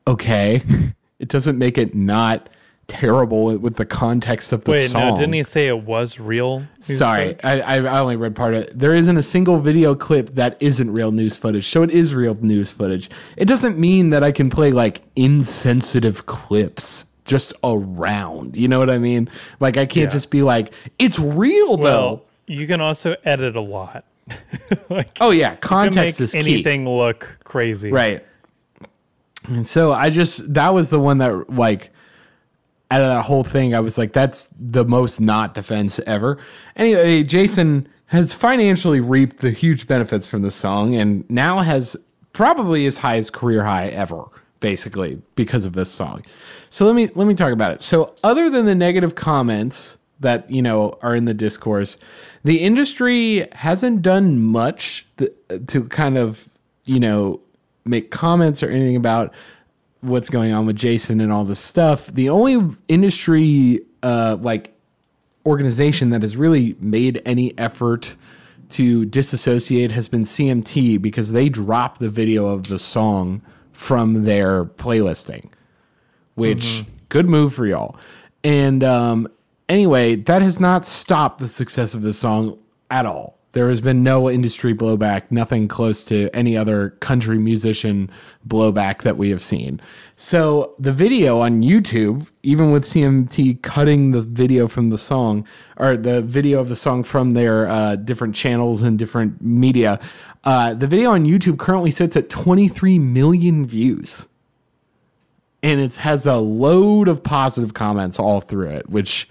okay, 0.07 0.63
it 1.19 1.29
doesn't 1.29 1.59
make 1.59 1.79
it 1.79 1.95
not 1.95 2.49
terrible 2.87 3.59
with 3.59 3.77
the 3.77 3.85
context 3.85 4.51
of 4.51 4.65
the 4.65 4.71
Wait, 4.71 4.91
song. 4.91 5.11
no, 5.11 5.15
didn't 5.17 5.35
he 5.35 5.43
say 5.43 5.67
it 5.67 5.83
was 5.83 6.19
real? 6.19 6.61
news 6.89 6.97
Sorry. 6.99 7.37
I, 7.45 7.61
I 7.61 7.99
only 8.01 8.17
read 8.17 8.35
part 8.35 8.55
of 8.55 8.63
it. 8.63 8.79
There 8.79 8.95
isn't 8.95 9.15
a 9.17 9.23
single 9.23 9.61
video 9.61 9.95
clip 9.95 10.35
that 10.37 10.57
isn't 10.61 10.91
real 10.91 11.13
news 11.13 11.37
footage, 11.37 11.69
so 11.69 11.83
it 11.83 11.91
is 11.91 12.15
real 12.15 12.35
news 12.41 12.71
footage. 12.71 13.11
It 13.37 13.45
doesn't 13.45 13.79
mean 13.79 14.09
that 14.11 14.25
I 14.25 14.33
can 14.33 14.49
play 14.49 14.73
like 14.73 15.03
insensitive 15.17 16.25
clips 16.25 17.05
just 17.27 17.53
around. 17.63 18.57
You 18.57 18.69
know 18.69 18.79
what 18.79 18.89
I 18.89 18.97
mean? 18.97 19.29
Like 19.61 19.77
I 19.77 19.85
can't 19.85 20.05
Yeah. 20.07 20.11
just 20.13 20.31
be 20.31 20.41
like, 20.43 20.73
it's 20.99 21.19
real 21.19 21.77
though. 21.77 22.23
You 22.49 22.67
can 22.67 22.81
also 22.81 23.17
edit 23.25 23.57
a 23.57 23.61
lot. 23.61 24.05
oh 25.21 25.31
yeah, 25.31 25.57
context 25.57 26.21
make 26.21 26.25
is 26.25 26.33
key. 26.33 26.39
anything 26.39 26.89
look 26.89 27.39
crazy. 27.45 27.91
Right. 27.91 28.25
And 29.47 29.67
so 29.67 29.93
I 29.93 30.11
just 30.11 30.53
that 30.55 30.71
was 30.71 30.91
the 30.91 31.01
one 31.01 31.19
that 31.19 31.51
like 31.51 31.91
out 32.91 33.01
of 33.01 33.09
that 33.09 33.23
whole 33.23 33.45
thing, 33.45 33.75
I 33.75 33.81
was 33.81 33.99
like, 33.99 34.13
that's 34.13 34.51
the 34.59 34.85
most 34.85 35.21
not 35.21 35.55
defense 35.55 36.01
ever. 36.07 36.39
Anyway, 36.77 37.23
Jason 37.23 37.87
has 38.07 38.33
financially 38.33 39.01
reaped 39.01 39.39
the 39.39 39.51
huge 39.51 39.87
benefits 39.87 40.27
from 40.27 40.43
the 40.43 40.51
song 40.51 40.95
and 40.95 41.29
now 41.29 41.59
has 41.59 41.97
probably 42.33 42.85
his 42.85 42.99
highest 42.99 43.35
career 43.35 43.63
high 43.63 43.89
ever, 43.89 44.25
basically, 44.61 45.21
because 45.35 45.67
of 45.67 45.75
this 45.75 45.91
song. 45.91 46.25
So 46.71 46.87
let 46.87 46.95
me 46.95 47.11
let 47.15 47.27
me 47.27 47.35
talk 47.35 47.53
about 47.53 47.73
it. 47.73 47.83
So 47.83 48.15
other 48.25 48.49
than 48.49 48.65
the 48.65 48.75
negative 48.75 49.15
comments 49.15 49.99
that, 50.21 50.51
you 50.51 50.63
know, 50.63 50.99
are 51.03 51.15
in 51.15 51.27
the 51.27 51.35
discourse, 51.35 51.99
the 52.45 52.61
industry 52.61 53.49
hasn't 53.53 54.03
done 54.03 54.43
much 54.43 55.07
th- 55.17 55.33
to 55.67 55.85
kind 55.85 56.17
of, 56.17 56.49
you 56.85 57.01
know, 57.01 57.41
make 57.85 58.11
comments 58.11 58.63
or 58.63 58.71
anything 58.71 58.97
about 58.97 59.33
what's 60.01 60.31
going 60.31 60.53
on 60.53 60.67
with 60.67 60.77
Jason 60.77 61.21
and 61.21 61.33
all 61.33 61.45
this 61.45 61.61
stuff. 61.61 62.07
The 62.07 62.29
only 62.29 62.77
industry 62.89 63.81
uh 64.03 64.37
like 64.41 64.73
organization 65.45 66.11
that 66.11 66.23
has 66.23 66.37
really 66.37 66.77
made 66.79 67.23
any 67.25 67.59
effort 67.59 68.15
to 68.69 69.07
disassociate 69.07 69.91
has 69.91 70.07
been 70.09 70.23
CMT 70.23 71.01
because 71.01 71.33
they 71.33 71.49
dropped 71.49 72.01
the 72.01 72.11
video 72.11 72.47
of 72.47 72.65
the 72.65 72.79
song 72.79 73.41
from 73.73 74.25
their 74.25 74.67
playlisting, 74.67 75.49
which 76.35 76.85
good 77.09 77.29
move 77.29 77.55
for 77.55 77.67
y'all. 77.67 77.97
And 78.45 78.85
um 78.85 79.29
anyway, 79.69 80.17
that 80.17 80.43
has 80.43 80.61
not 80.61 80.85
stopped 80.85 81.39
the 81.41 81.49
success 81.49 81.95
of 81.95 82.03
the 82.03 82.13
song 82.13 82.59
at 82.91 83.07
all. 83.07 83.39
There 83.53 83.71
has 83.71 83.81
been 83.81 84.03
no 84.03 84.31
industry 84.31 84.75
blowback, 84.75 85.31
nothing 85.31 85.69
close 85.69 86.05
to 86.05 86.29
any 86.37 86.57
other 86.57 86.91
country 87.01 87.39
musician 87.39 88.11
blowback 88.47 89.03
that 89.03 89.17
we 89.17 89.31
have 89.31 89.41
seen. 89.43 89.81
So 90.17 90.75
the 90.79 90.93
video 90.93 91.41
on 91.41 91.63
YouTube, 91.63 92.27
even 92.43 92.71
with 92.71 92.85
CMT 92.85 93.63
cutting 93.63 94.11
the 94.11 94.21
video 94.21 94.69
from 94.69 94.91
the 94.91 94.99
song 94.99 95.47
or 95.79 95.97
the 95.97 96.21
video 96.23 96.61
of 96.61 96.69
the 96.69 96.77
song 96.77 97.03
from 97.03 97.33
their 97.33 97.67
uh, 97.67 97.97
different 97.97 98.35
channels 98.35 98.83
and 98.83 98.99
different 98.99 99.43
media, 99.43 99.99
uh, 100.45 100.75
the 100.75 100.87
video 100.87 101.13
on 101.13 101.25
YouTube 101.25 101.59
currently 101.59 101.91
sits 101.91 102.17
at 102.17 102.29
23 102.29 102.99
million 102.99 103.67
views. 103.67 104.29
And 105.63 105.81
it 105.81 105.97
has 105.97 106.27
a 106.27 106.37
load 106.37 107.09
of 107.09 107.23
positive 107.23 107.75
comments 107.75 108.19
all 108.19 108.41
through 108.41 108.69
it, 108.69 108.89
which 108.91 109.29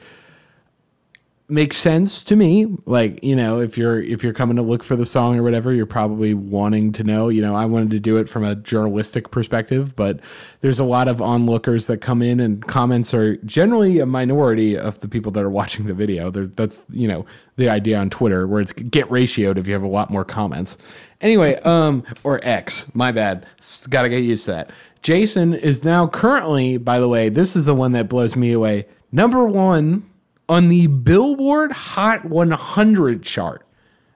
makes 1.50 1.78
sense 1.78 2.24
to 2.26 2.36
me. 2.36 2.68
Like 2.86 3.24
you 3.24 3.36
know 3.36 3.60
if 3.62 3.78
you're 3.78 4.02
if 4.02 4.22
you're 4.22 4.34
coming 4.34 4.58
to 4.58 4.62
look 4.62 4.84
for 4.84 4.96
the 4.96 5.06
song 5.06 5.40
or 5.40 5.44
whatever 5.44 5.74
you're 5.74 5.86
probably 5.86 6.34
wanting 6.34 6.92
to 6.94 7.04
know. 7.04 7.30
You 7.30 7.42
know 7.42 7.56
i 7.56 7.66
wanted 7.66 7.92
to 7.92 8.00
do 8.00 8.18
it 8.18 8.30
from 8.30 8.44
a 8.44 8.56
journalistic 8.56 9.32
perspective 9.32 9.96
but 9.96 10.20
there's 10.62 10.80
a 10.80 10.84
lot 10.84 11.08
of 11.08 11.22
onlookers 11.22 11.88
that 11.88 12.00
come 12.00 12.22
in 12.22 12.40
and 12.40 12.66
comments 12.68 13.14
are 13.14 13.38
generally 13.38 14.00
a 14.00 14.06
minority 14.06 14.78
of 14.78 15.00
the 15.00 15.08
people 15.08 15.32
that 15.34 15.44
are 15.44 15.50
watching 15.50 15.86
the 15.86 15.94
video. 15.94 16.30
There 16.30 16.48
that's 16.48 16.84
you 16.90 17.08
know 17.08 17.26
the 17.56 17.70
idea 17.70 17.98
on 17.98 18.10
twitter 18.10 18.46
where 18.48 18.62
it's 18.62 18.74
get 18.74 19.08
ratioed 19.10 19.58
if 19.58 19.68
you 19.68 19.74
have 19.74 19.84
a 19.84 19.88
lot 19.88 20.10
more 20.10 20.26
comments. 20.26 20.78
Anyway 21.22 21.56
um 21.62 22.04
or 22.24 22.42
x 22.44 22.94
my 22.94 23.12
bad. 23.12 23.46
Gotta 23.90 24.10
get 24.10 24.20
used 24.20 24.46
to 24.46 24.52
that. 24.52 24.72
Jason 25.02 25.54
is 25.54 25.86
now 25.86 26.08
currently 26.08 26.78
by 26.78 27.00
the 27.00 27.08
way 27.08 27.30
this 27.30 27.56
is 27.56 27.64
the 27.64 27.76
one 27.76 27.94
that 27.94 28.10
blows 28.10 28.36
me 28.36 28.52
away 28.52 28.86
number 29.14 29.46
one 29.46 30.04
on 30.50 30.70
the 30.70 30.88
Billboard 30.88 31.72
Hot 31.72 32.26
100 32.26 33.24
chart, 33.24 33.66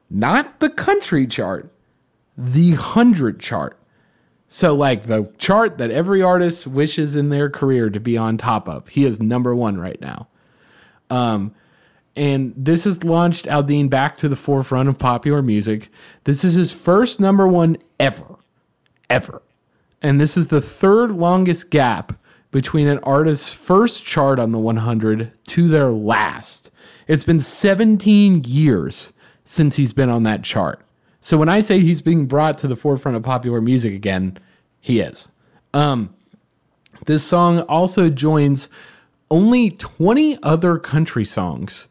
not 0.09 0.59
the 0.59 0.69
country 0.69 1.27
chart, 1.27 1.71
the 2.37 2.71
100 2.71 3.39
chart. 3.39 3.77
So, 4.47 4.75
like 4.75 5.07
the 5.07 5.31
chart 5.37 5.77
that 5.77 5.91
every 5.91 6.21
artist 6.21 6.67
wishes 6.67 7.15
in 7.15 7.29
their 7.29 7.49
career 7.49 7.89
to 7.89 7.99
be 8.01 8.17
on 8.17 8.37
top 8.37 8.67
of. 8.67 8.89
He 8.89 9.05
is 9.05 9.21
number 9.21 9.55
one 9.55 9.79
right 9.79 9.99
now. 10.01 10.27
Um, 11.09 11.55
and 12.15 12.53
this 12.57 12.83
has 12.83 13.03
launched 13.03 13.45
Aldean 13.45 13.89
back 13.89 14.17
to 14.17 14.27
the 14.27 14.35
forefront 14.35 14.89
of 14.89 14.99
popular 14.99 15.41
music. 15.41 15.89
This 16.25 16.43
is 16.43 16.53
his 16.53 16.71
first 16.71 17.19
number 17.19 17.47
one 17.47 17.77
ever, 17.99 18.35
ever. 19.09 19.41
And 20.01 20.19
this 20.19 20.35
is 20.35 20.49
the 20.49 20.61
third 20.61 21.11
longest 21.11 21.69
gap 21.69 22.13
between 22.51 22.87
an 22.87 22.99
artist's 22.99 23.51
first 23.51 24.03
chart 24.03 24.39
on 24.39 24.51
the 24.51 24.59
100 24.59 25.31
to 25.47 25.67
their 25.67 25.89
last. 25.89 26.69
It's 27.07 27.23
been 27.23 27.39
17 27.39 28.43
years 28.43 29.13
since 29.45 29.75
he's 29.77 29.93
been 29.93 30.09
on 30.09 30.23
that 30.23 30.43
chart. 30.43 30.85
So 31.21 31.37
when 31.37 31.49
I 31.49 31.59
say 31.59 31.79
he's 31.79 32.01
being 32.01 32.25
brought 32.25 32.57
to 32.59 32.67
the 32.67 32.75
forefront 32.75 33.15
of 33.15 33.23
popular 33.23 33.61
music 33.61 33.93
again, 33.93 34.37
he 34.79 34.99
is. 34.99 35.29
Um, 35.73 36.13
this 37.05 37.23
song 37.23 37.59
also 37.61 38.09
joins 38.09 38.69
only 39.29 39.71
20 39.71 40.37
other 40.43 40.77
country 40.77 41.25
songs 41.25 41.87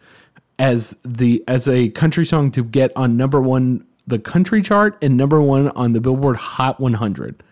as 0.58 0.94
the 1.04 1.42
as 1.48 1.66
a 1.66 1.88
country 1.90 2.26
song 2.26 2.50
to 2.50 2.62
get 2.62 2.92
on 2.94 3.16
number 3.16 3.40
1 3.40 3.84
the 4.06 4.18
country 4.18 4.60
chart 4.60 4.98
and 5.00 5.16
number 5.16 5.40
1 5.40 5.68
on 5.70 5.94
the 5.94 6.00
Billboard 6.00 6.36
Hot 6.36 6.78
100 6.78 7.42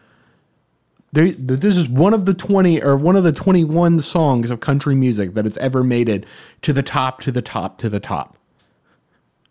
this 1.12 1.76
is 1.76 1.88
one 1.88 2.12
of 2.12 2.26
the 2.26 2.34
20 2.34 2.82
or 2.82 2.96
one 2.96 3.16
of 3.16 3.24
the 3.24 3.32
21 3.32 4.00
songs 4.00 4.50
of 4.50 4.60
country 4.60 4.94
music 4.94 5.34
that 5.34 5.44
has 5.44 5.56
ever 5.58 5.82
made 5.82 6.08
it 6.08 6.24
to 6.62 6.72
the 6.72 6.82
top, 6.82 7.20
to 7.22 7.32
the 7.32 7.42
top, 7.42 7.78
to 7.78 7.88
the 7.88 8.00
top, 8.00 8.36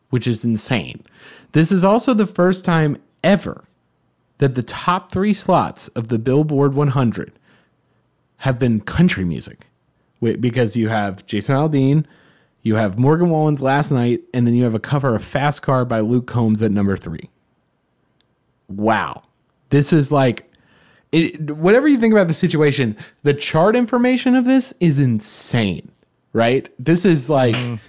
which 0.09 0.27
is 0.27 0.45
insane. 0.45 1.03
This 1.53 1.71
is 1.71 1.83
also 1.83 2.13
the 2.13 2.27
first 2.27 2.63
time 2.63 3.01
ever 3.23 3.63
that 4.37 4.55
the 4.55 4.63
top 4.63 5.11
three 5.11 5.33
slots 5.33 5.87
of 5.89 6.09
the 6.09 6.19
Billboard 6.19 6.75
100 6.75 7.31
have 8.37 8.59
been 8.59 8.81
country 8.81 9.25
music 9.25 9.65
because 10.21 10.75
you 10.75 10.89
have 10.89 11.25
Jason 11.25 11.55
Aldean, 11.55 12.05
you 12.61 12.75
have 12.75 12.99
Morgan 12.99 13.29
Wallen's 13.29 13.61
Last 13.61 13.91
Night, 13.91 14.21
and 14.33 14.45
then 14.45 14.53
you 14.53 14.63
have 14.63 14.75
a 14.75 14.79
cover 14.79 15.15
of 15.15 15.23
Fast 15.23 15.61
Car 15.63 15.85
by 15.85 16.01
Luke 16.01 16.27
Combs 16.27 16.61
at 16.61 16.71
number 16.71 16.97
three. 16.97 17.29
Wow. 18.67 19.23
This 19.69 19.91
is 19.91 20.11
like 20.11 20.46
it, 21.11 21.51
whatever 21.51 21.87
you 21.87 21.97
think 21.97 22.13
about 22.13 22.27
the 22.27 22.33
situation, 22.33 22.97
the 23.23 23.33
chart 23.33 23.75
information 23.75 24.35
of 24.35 24.45
this 24.45 24.73
is 24.79 24.99
insane, 24.99 25.91
right? 26.33 26.71
This 26.77 27.05
is 27.05 27.29
like 27.29 27.55
mm. 27.55 27.79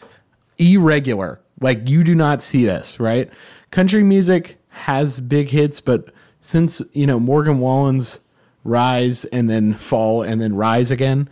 irregular. 0.59 1.41
Like 1.61 1.89
you 1.89 2.05
do 2.05 2.15
not 2.15 2.43
see 2.43 2.65
this, 2.65 3.01
right? 3.01 3.29
Country 3.71 4.03
music 4.03 4.57
has 4.69 5.19
big 5.21 5.49
hits, 5.49 5.81
but 5.81 6.11
since, 6.41 6.81
you 6.93 7.07
know, 7.07 7.19
Morgan 7.19 7.59
Wallen's 7.59 8.21
rise 8.65 9.25
and 9.27 9.51
then 9.51 9.75
fall 9.75 10.23
and 10.23 10.41
then 10.41 10.55
rise 10.55 10.91
again, 10.91 11.29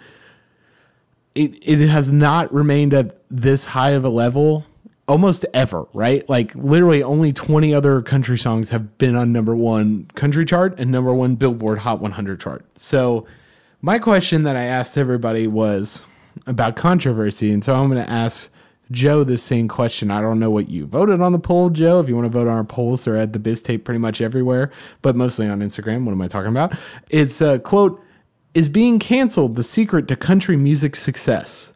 it, 1.35 1.55
it 1.63 1.87
has 1.89 2.11
not 2.11 2.53
remained 2.53 2.95
at 2.95 3.19
this 3.31 3.65
high 3.67 3.91
of 3.91 4.05
a 4.05 4.09
level 4.09 4.65
almost 5.09 5.47
ever, 5.55 5.87
right? 5.93 6.29
Like 6.29 6.55
literally 6.55 7.03
only 7.03 7.33
20 7.33 7.73
other 7.73 8.03
country 8.03 8.39
songs 8.39 8.71
have 8.71 8.99
been 8.99 9.17
on 9.17 9.33
number 9.33 9.55
1 9.55 10.11
country 10.15 10.45
chart 10.45 10.79
and 10.79 10.91
number 10.91 11.15
1 11.15 11.37
Billboard 11.37 11.79
Hot 11.79 12.01
100 12.01 12.41
chart. 12.41 12.65
So 12.77 13.27
my 13.83 13.99
question 13.99 14.43
that 14.45 14.57
I 14.57 14.65
asked 14.65 14.99
everybody 14.99 15.47
was 15.47 16.05
about 16.47 16.77
controversy, 16.77 17.53
and 17.53 17.63
so 17.63 17.75
I'm 17.75 17.89
going 17.91 18.05
to 18.05 18.11
ask 18.11 18.51
Joe 18.91 19.25
the 19.25 19.39
same 19.39 19.69
question. 19.69 20.11
I 20.11 20.21
don't 20.21 20.39
know 20.39 20.51
what 20.51 20.69
you 20.69 20.87
voted 20.87 21.21
on 21.21 21.33
the 21.33 21.39
poll, 21.39 21.71
Joe. 21.71 22.01
If 22.01 22.09
you 22.09 22.15
want 22.15 22.31
to 22.31 22.39
vote 22.39 22.49
on 22.49 22.57
our 22.57 22.65
polls, 22.65 23.05
they're 23.05 23.17
at 23.17 23.33
the 23.33 23.39
Biztape 23.39 23.85
pretty 23.85 23.99
much 23.99 24.21
everywhere, 24.21 24.71
but 25.03 25.17
mostly 25.17 25.49
on 25.49 25.61
Instagram. 25.61 26.05
What 26.05 26.13
am 26.13 26.23
I 26.23 26.29
talking 26.29 26.51
about? 26.51 26.75
It's 27.11 27.41
a 27.41 27.59
quote: 27.59 28.01
"Is 28.55 28.69
being 28.69 28.99
canceled 28.99 29.57
the 29.57 29.65
secret 29.65 30.09
to 30.09 30.17
country 30.17 30.57
music 30.57 30.95
success?" 30.95 31.73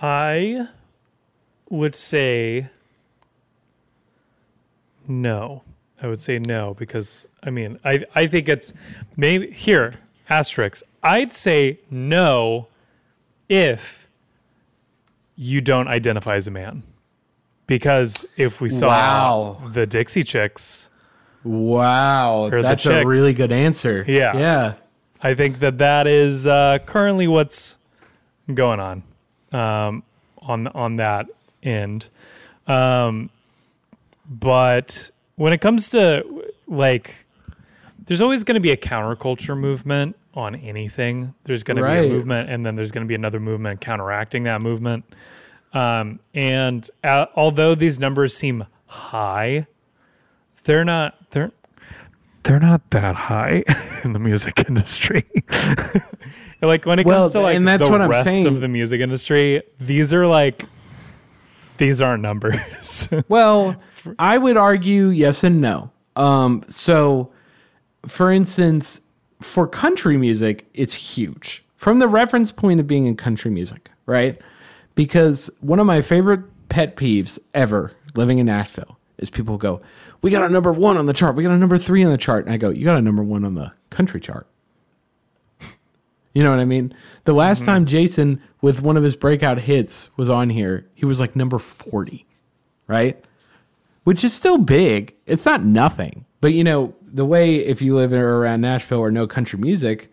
I 0.00 0.68
would 1.68 1.94
say 1.94 2.68
no. 5.06 5.62
I 6.02 6.06
would 6.06 6.20
say 6.20 6.38
no 6.38 6.74
because 6.74 7.26
I 7.42 7.50
mean 7.50 7.78
I 7.84 8.04
I 8.14 8.26
think 8.26 8.48
it's 8.48 8.72
maybe 9.16 9.50
here 9.50 9.96
asterisk. 10.28 10.82
I'd 11.02 11.32
say 11.32 11.80
no 11.90 12.68
if 13.48 14.08
you 15.36 15.60
don't 15.60 15.88
identify 15.88 16.36
as 16.36 16.46
a 16.46 16.50
man. 16.50 16.82
Because 17.66 18.26
if 18.36 18.60
we 18.60 18.68
saw 18.68 18.88
wow. 18.88 19.62
the 19.72 19.86
Dixie 19.86 20.24
Chicks, 20.24 20.90
wow, 21.44 22.50
that's 22.50 22.82
chicks, 22.82 23.04
a 23.04 23.06
really 23.06 23.32
good 23.32 23.52
answer. 23.52 24.04
Yeah, 24.08 24.36
yeah. 24.36 24.74
I 25.22 25.34
think 25.34 25.60
that 25.60 25.78
that 25.78 26.08
is 26.08 26.48
uh, 26.48 26.78
currently 26.84 27.28
what's 27.28 27.78
going 28.52 28.80
on 28.80 29.04
um, 29.52 30.02
on 30.38 30.66
on 30.68 30.96
that 30.96 31.26
end. 31.62 32.08
Um, 32.66 33.30
but 34.28 35.10
when 35.36 35.52
it 35.52 35.60
comes 35.60 35.90
to 35.90 36.44
like, 36.66 37.26
there's 38.04 38.22
always 38.22 38.44
going 38.44 38.54
to 38.54 38.60
be 38.60 38.70
a 38.70 38.76
counterculture 38.76 39.58
movement 39.58 40.16
on 40.34 40.54
anything. 40.54 41.34
There's 41.44 41.62
going 41.62 41.78
right. 41.78 41.96
to 41.96 42.02
be 42.02 42.08
a 42.08 42.10
movement, 42.10 42.50
and 42.50 42.64
then 42.64 42.76
there's 42.76 42.92
going 42.92 43.04
to 43.04 43.08
be 43.08 43.14
another 43.14 43.40
movement 43.40 43.80
counteracting 43.80 44.44
that 44.44 44.62
movement. 44.62 45.04
Um, 45.72 46.20
and 46.34 46.88
uh, 47.04 47.26
although 47.36 47.74
these 47.74 47.98
numbers 47.98 48.36
seem 48.36 48.64
high, 48.86 49.66
they're 50.64 50.84
not. 50.84 51.30
They're 51.30 51.52
they're 52.42 52.60
not 52.60 52.88
that 52.90 53.16
high 53.16 53.64
in 54.04 54.12
the 54.12 54.18
music 54.18 54.64
industry. 54.68 55.24
like 56.62 56.86
when 56.86 56.98
it 56.98 57.06
well, 57.06 57.22
comes 57.22 57.32
to 57.32 57.40
like 57.40 57.56
and 57.56 57.66
that's 57.66 57.84
the 57.84 57.90
what 57.90 58.00
rest 58.08 58.28
I'm 58.28 58.34
saying. 58.34 58.46
of 58.46 58.60
the 58.60 58.68
music 58.68 59.00
industry, 59.00 59.62
these 59.78 60.14
are 60.14 60.26
like 60.26 60.64
these 61.78 62.00
aren't 62.00 62.22
numbers. 62.22 63.08
well, 63.28 63.76
I 64.18 64.38
would 64.38 64.56
argue 64.56 65.08
yes 65.08 65.44
and 65.44 65.60
no. 65.60 65.90
Um, 66.16 66.64
so 66.68 67.32
for 68.06 68.30
instance, 68.32 69.00
for 69.40 69.66
country 69.66 70.16
music, 70.16 70.68
it's 70.74 70.94
huge. 70.94 71.64
From 71.76 71.98
the 71.98 72.08
reference 72.08 72.52
point 72.52 72.80
of 72.80 72.86
being 72.86 73.06
in 73.06 73.16
country 73.16 73.50
music, 73.50 73.90
right? 74.04 74.38
Because 74.94 75.48
one 75.60 75.78
of 75.78 75.86
my 75.86 76.02
favorite 76.02 76.42
pet 76.68 76.96
peeves 76.96 77.38
ever 77.54 77.92
living 78.14 78.38
in 78.38 78.46
Nashville 78.46 78.98
is 79.20 79.30
people 79.30 79.56
go, 79.56 79.80
we 80.22 80.30
got 80.30 80.42
a 80.42 80.48
number 80.48 80.72
one 80.72 80.96
on 80.96 81.06
the 81.06 81.12
chart. 81.12 81.36
We 81.36 81.42
got 81.42 81.52
a 81.52 81.58
number 81.58 81.78
three 81.78 82.02
on 82.02 82.10
the 82.10 82.18
chart. 82.18 82.46
And 82.46 82.54
I 82.54 82.56
go, 82.56 82.70
you 82.70 82.84
got 82.84 82.96
a 82.96 83.02
number 83.02 83.22
one 83.22 83.44
on 83.44 83.54
the 83.54 83.72
country 83.90 84.20
chart. 84.20 84.46
you 86.34 86.42
know 86.42 86.50
what 86.50 86.58
I 86.58 86.64
mean? 86.64 86.94
The 87.24 87.32
last 87.32 87.60
mm-hmm. 87.60 87.66
time 87.66 87.86
Jason, 87.86 88.42
with 88.60 88.82
one 88.82 88.96
of 88.96 89.04
his 89.04 89.14
breakout 89.14 89.58
hits, 89.58 90.10
was 90.16 90.28
on 90.28 90.50
here, 90.50 90.88
he 90.94 91.04
was 91.04 91.20
like 91.20 91.36
number 91.36 91.58
40, 91.58 92.26
right? 92.86 93.22
Which 94.04 94.24
is 94.24 94.32
still 94.32 94.58
big. 94.58 95.14
It's 95.26 95.44
not 95.44 95.62
nothing. 95.62 96.24
But, 96.40 96.54
you 96.54 96.64
know, 96.64 96.94
the 97.02 97.26
way 97.26 97.56
if 97.56 97.82
you 97.82 97.94
live 97.94 98.12
around 98.12 98.62
Nashville 98.62 99.00
or 99.00 99.10
know 99.10 99.26
country 99.26 99.58
music, 99.58 100.10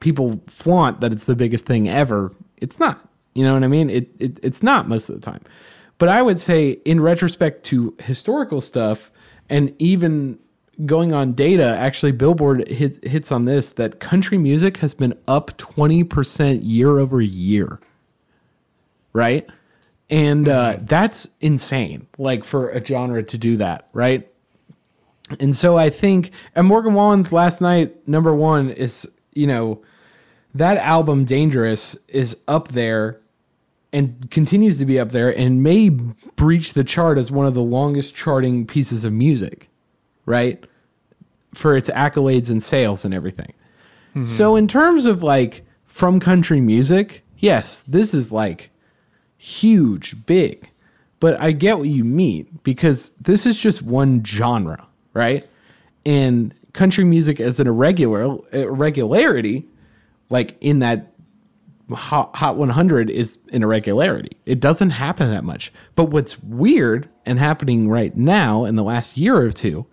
people 0.00 0.42
flaunt 0.46 1.00
that 1.00 1.12
it's 1.12 1.24
the 1.24 1.34
biggest 1.34 1.64
thing 1.64 1.88
ever. 1.88 2.32
It's 2.58 2.78
not. 2.78 3.08
You 3.34 3.44
know 3.44 3.54
what 3.54 3.64
I 3.64 3.68
mean? 3.68 3.90
It, 3.90 4.08
it 4.18 4.38
It's 4.42 4.62
not 4.62 4.88
most 4.88 5.08
of 5.08 5.14
the 5.14 5.20
time. 5.20 5.42
But 5.98 6.08
I 6.08 6.22
would 6.22 6.40
say, 6.40 6.72
in 6.84 7.00
retrospect 7.00 7.64
to 7.66 7.94
historical 8.00 8.60
stuff, 8.60 9.10
and 9.48 9.74
even 9.78 10.38
going 10.86 11.12
on 11.12 11.32
data, 11.34 11.76
actually, 11.78 12.12
Billboard 12.12 12.68
hit, 12.68 13.04
hits 13.04 13.30
on 13.30 13.44
this 13.44 13.72
that 13.72 14.00
country 14.00 14.38
music 14.38 14.78
has 14.78 14.94
been 14.94 15.16
up 15.28 15.56
20% 15.58 16.60
year 16.62 16.98
over 16.98 17.20
year. 17.20 17.80
Right? 19.12 19.48
And 20.10 20.48
uh, 20.48 20.78
that's 20.82 21.28
insane, 21.40 22.06
like 22.18 22.44
for 22.44 22.70
a 22.70 22.84
genre 22.84 23.22
to 23.22 23.38
do 23.38 23.56
that, 23.58 23.88
right? 23.92 24.28
And 25.40 25.54
so 25.54 25.78
I 25.78 25.88
think, 25.90 26.32
and 26.54 26.66
Morgan 26.66 26.94
Wallen's 26.94 27.32
last 27.32 27.60
night, 27.60 28.06
number 28.06 28.34
one 28.34 28.70
is, 28.70 29.08
you 29.32 29.46
know, 29.46 29.82
that 30.54 30.76
album 30.76 31.24
Dangerous 31.24 31.96
is 32.08 32.36
up 32.46 32.68
there 32.68 33.20
and 33.94 34.28
continues 34.32 34.76
to 34.78 34.84
be 34.84 34.98
up 34.98 35.12
there 35.12 35.30
and 35.30 35.62
may 35.62 35.88
breach 35.88 36.72
the 36.72 36.82
chart 36.82 37.16
as 37.16 37.30
one 37.30 37.46
of 37.46 37.54
the 37.54 37.62
longest 37.62 38.12
charting 38.12 38.66
pieces 38.66 39.04
of 39.04 39.12
music, 39.12 39.68
right? 40.26 40.62
For 41.54 41.76
its 41.76 41.88
accolades 41.90 42.50
and 42.50 42.60
sales 42.60 43.04
and 43.04 43.14
everything. 43.14 43.54
Mm-hmm. 44.16 44.26
So, 44.26 44.56
in 44.56 44.66
terms 44.66 45.06
of 45.06 45.22
like 45.22 45.64
from 45.86 46.18
country 46.18 46.60
music, 46.60 47.22
yes, 47.38 47.84
this 47.84 48.12
is 48.12 48.32
like 48.32 48.70
huge, 49.38 50.26
big. 50.26 50.68
But 51.20 51.40
I 51.40 51.52
get 51.52 51.78
what 51.78 51.88
you 51.88 52.04
mean 52.04 52.58
because 52.64 53.12
this 53.20 53.46
is 53.46 53.56
just 53.56 53.80
one 53.80 54.24
genre, 54.24 54.84
right? 55.14 55.48
And 56.04 56.52
country 56.72 57.04
music 57.04 57.38
as 57.38 57.60
an 57.60 57.68
irregular 57.68 58.38
irregularity, 58.52 59.66
like 60.30 60.56
in 60.60 60.80
that 60.80 61.13
hot, 61.92 62.34
hot 62.34 62.56
100 62.56 63.10
is 63.10 63.38
an 63.52 63.62
irregularity. 63.62 64.36
It 64.46 64.60
doesn't 64.60 64.90
happen 64.90 65.30
that 65.30 65.44
much. 65.44 65.72
But 65.96 66.06
what's 66.06 66.42
weird 66.42 67.08
and 67.26 67.38
happening 67.38 67.88
right 67.88 68.16
now 68.16 68.64
in 68.64 68.76
the 68.76 68.82
last 68.82 69.16
year 69.16 69.36
or 69.36 69.52
two 69.52 69.86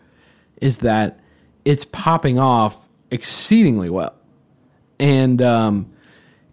is 0.61 0.79
that 0.79 1.19
it's 1.65 1.85
popping 1.85 2.39
off 2.39 2.77
exceedingly 3.09 3.89
well. 3.89 4.15
And 4.99 5.41
um, 5.41 5.91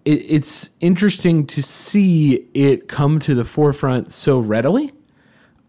it, 0.05 0.25
it's 0.29 0.71
interesting 0.81 1.47
to 1.49 1.63
see 1.63 2.47
it 2.55 2.89
come 2.89 3.19
to 3.21 3.35
the 3.35 3.45
forefront 3.45 4.11
so 4.11 4.41
readily. 4.41 4.93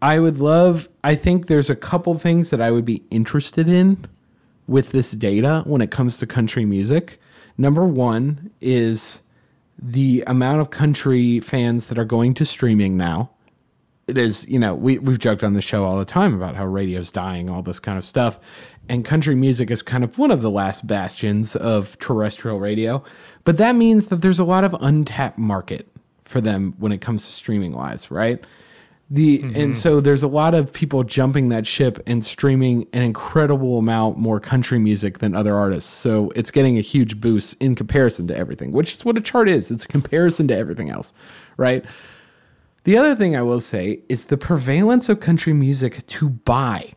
I 0.02 0.18
would 0.18 0.38
love, 0.38 0.88
I 1.04 1.14
think 1.14 1.46
there's 1.46 1.70
a 1.70 1.76
couple 1.76 2.18
things 2.18 2.50
that 2.50 2.60
I 2.60 2.70
would 2.70 2.86
be 2.86 3.02
interested 3.10 3.68
in 3.68 4.06
with 4.66 4.90
this 4.90 5.10
data 5.10 5.62
when 5.66 5.82
it 5.82 5.90
comes 5.90 6.16
to 6.18 6.26
country 6.26 6.64
music. 6.64 7.20
Number 7.58 7.84
one 7.84 8.50
is 8.62 9.20
the 9.82 10.22
amount 10.26 10.60
of 10.60 10.70
country 10.70 11.40
fans 11.40 11.86
that 11.86 11.98
are 11.98 12.04
going 12.04 12.34
to 12.34 12.44
streaming 12.44 12.96
now. 12.96 13.30
It 14.06 14.18
is, 14.18 14.46
you 14.48 14.58
know, 14.58 14.74
we, 14.74 14.98
we've 14.98 15.18
joked 15.18 15.44
on 15.44 15.54
the 15.54 15.62
show 15.62 15.84
all 15.84 15.96
the 15.96 16.04
time 16.04 16.34
about 16.34 16.56
how 16.56 16.66
radio's 16.66 17.12
dying, 17.12 17.48
all 17.48 17.62
this 17.62 17.78
kind 17.78 17.96
of 17.96 18.04
stuff. 18.04 18.38
And 18.88 19.04
country 19.04 19.36
music 19.36 19.70
is 19.70 19.82
kind 19.82 20.02
of 20.02 20.18
one 20.18 20.30
of 20.30 20.42
the 20.42 20.50
last 20.50 20.86
bastions 20.86 21.54
of 21.56 21.96
terrestrial 21.98 22.58
radio. 22.58 23.02
But 23.44 23.56
that 23.58 23.76
means 23.76 24.08
that 24.08 24.20
there's 24.20 24.40
a 24.40 24.44
lot 24.44 24.64
of 24.64 24.74
untapped 24.80 25.38
market 25.38 25.88
for 26.24 26.40
them 26.40 26.74
when 26.78 26.92
it 26.92 27.00
comes 27.00 27.24
to 27.26 27.32
streaming 27.32 27.72
wise, 27.72 28.10
right? 28.10 28.44
The 29.12 29.40
and 29.42 29.52
mm-hmm. 29.52 29.72
so 29.72 30.00
there's 30.00 30.22
a 30.22 30.28
lot 30.28 30.54
of 30.54 30.72
people 30.72 31.02
jumping 31.02 31.48
that 31.48 31.66
ship 31.66 32.00
and 32.06 32.24
streaming 32.24 32.86
an 32.92 33.02
incredible 33.02 33.78
amount 33.78 34.18
more 34.18 34.38
country 34.38 34.78
music 34.78 35.18
than 35.18 35.34
other 35.34 35.56
artists. 35.56 35.92
So 35.92 36.30
it's 36.36 36.52
getting 36.52 36.78
a 36.78 36.80
huge 36.80 37.20
boost 37.20 37.56
in 37.58 37.74
comparison 37.74 38.28
to 38.28 38.36
everything, 38.36 38.70
which 38.70 38.94
is 38.94 39.04
what 39.04 39.18
a 39.18 39.20
chart 39.20 39.48
is. 39.48 39.72
It's 39.72 39.82
a 39.82 39.88
comparison 39.88 40.46
to 40.48 40.56
everything 40.56 40.90
else, 40.90 41.12
right? 41.56 41.84
The 42.84 42.96
other 42.96 43.16
thing 43.16 43.34
I 43.34 43.42
will 43.42 43.60
say 43.60 44.00
is 44.08 44.26
the 44.26 44.36
prevalence 44.36 45.08
of 45.08 45.18
country 45.18 45.52
music 45.54 46.06
to 46.06 46.28
buy, 46.28 46.92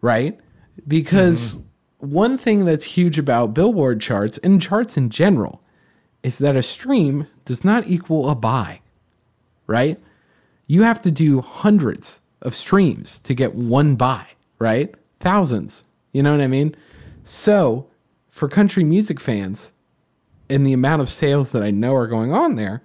right? 0.00 0.38
Because 0.86 1.56
mm-hmm. 1.56 2.10
one 2.12 2.38
thing 2.38 2.64
that's 2.64 2.84
huge 2.84 3.18
about 3.18 3.52
Billboard 3.52 4.00
charts 4.00 4.38
and 4.38 4.62
charts 4.62 4.96
in 4.96 5.10
general 5.10 5.60
is 6.22 6.38
that 6.38 6.54
a 6.54 6.62
stream 6.62 7.26
does 7.44 7.64
not 7.64 7.88
equal 7.88 8.30
a 8.30 8.36
buy, 8.36 8.80
right? 9.66 10.00
You 10.66 10.82
have 10.82 11.02
to 11.02 11.10
do 11.10 11.40
hundreds 11.40 12.20
of 12.42 12.54
streams 12.54 13.18
to 13.20 13.34
get 13.34 13.54
one 13.54 13.96
buy, 13.96 14.26
right? 14.58 14.94
Thousands. 15.20 15.84
You 16.12 16.22
know 16.22 16.32
what 16.32 16.40
I 16.40 16.46
mean? 16.46 16.74
So, 17.24 17.86
for 18.30 18.48
country 18.48 18.84
music 18.84 19.20
fans 19.20 19.70
and 20.48 20.66
the 20.66 20.72
amount 20.72 21.02
of 21.02 21.10
sales 21.10 21.52
that 21.52 21.62
I 21.62 21.70
know 21.70 21.94
are 21.94 22.06
going 22.06 22.32
on 22.32 22.56
there, 22.56 22.82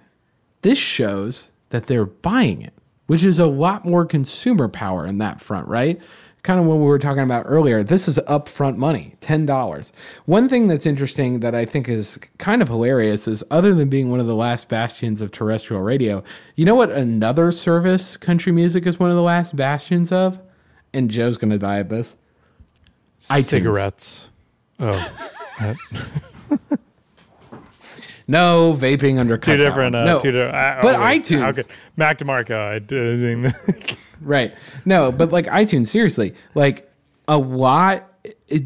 this 0.62 0.78
shows 0.78 1.50
that 1.70 1.86
they're 1.86 2.06
buying 2.06 2.62
it, 2.62 2.74
which 3.06 3.24
is 3.24 3.38
a 3.38 3.46
lot 3.46 3.84
more 3.84 4.04
consumer 4.04 4.68
power 4.68 5.06
in 5.06 5.18
that 5.18 5.40
front, 5.40 5.68
right? 5.68 6.00
Kind 6.42 6.58
of 6.58 6.64
what 6.64 6.76
we 6.76 6.84
were 6.84 6.98
talking 6.98 7.22
about 7.22 7.44
earlier. 7.46 7.82
This 7.82 8.08
is 8.08 8.16
upfront 8.26 8.76
money, 8.76 9.14
$10. 9.20 9.92
One 10.24 10.48
thing 10.48 10.68
that's 10.68 10.86
interesting 10.86 11.40
that 11.40 11.54
I 11.54 11.66
think 11.66 11.86
is 11.86 12.18
kind 12.38 12.62
of 12.62 12.68
hilarious 12.68 13.28
is 13.28 13.44
other 13.50 13.74
than 13.74 13.90
being 13.90 14.10
one 14.10 14.20
of 14.20 14.26
the 14.26 14.34
last 14.34 14.68
bastions 14.70 15.20
of 15.20 15.32
terrestrial 15.32 15.82
radio, 15.82 16.24
you 16.56 16.64
know 16.64 16.74
what 16.74 16.90
another 16.90 17.52
service 17.52 18.16
country 18.16 18.52
music 18.52 18.86
is 18.86 18.98
one 18.98 19.10
of 19.10 19.16
the 19.16 19.22
last 19.22 19.54
bastions 19.54 20.12
of? 20.12 20.38
And 20.94 21.10
Joe's 21.10 21.36
going 21.36 21.50
to 21.50 21.58
die 21.58 21.78
at 21.80 21.90
this. 21.90 22.16
iTunes. 23.28 23.44
Cigarettes. 23.44 24.30
Oh, 24.78 25.12
No 28.26 28.76
vaping 28.78 29.18
under 29.18 29.36
two 29.36 29.56
different. 29.56 29.94
Uh, 29.96 30.04
no. 30.04 30.18
two 30.20 30.30
different. 30.30 30.54
Uh, 30.54 30.78
But 30.82 30.94
oh, 30.94 30.98
iTunes. 31.00 31.40
how 31.40 31.52
could- 31.52 31.66
Mac 31.96 32.18
DeMarco. 32.18 32.54
I. 32.54 33.96
Right. 34.20 34.54
No, 34.84 35.10
but 35.12 35.32
like 35.32 35.46
iTunes, 35.46 35.88
seriously, 35.88 36.34
like 36.54 36.90
a 37.28 37.38
lot. 37.38 38.06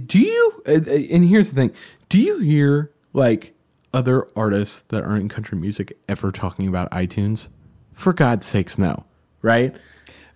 Do 0.07 0.19
you? 0.19 0.63
And 0.67 1.25
here's 1.25 1.51
the 1.51 1.55
thing: 1.55 1.73
Do 2.09 2.19
you 2.19 2.39
hear 2.39 2.91
like 3.13 3.55
other 3.93 4.27
artists 4.35 4.83
that 4.89 5.05
aren't 5.05 5.21
in 5.21 5.29
country 5.29 5.57
music 5.57 5.97
ever 6.09 6.33
talking 6.33 6.67
about 6.67 6.91
iTunes? 6.91 7.49
For 7.93 8.13
God's 8.13 8.45
sakes, 8.47 8.77
no. 8.79 9.05
Right. 9.43 9.75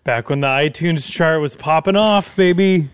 Back 0.04 0.30
when 0.30 0.40
the 0.40 0.46
iTunes 0.46 1.10
chart 1.10 1.40
was 1.40 1.56
popping 1.56 1.96
off, 1.96 2.36
baby. 2.36 2.88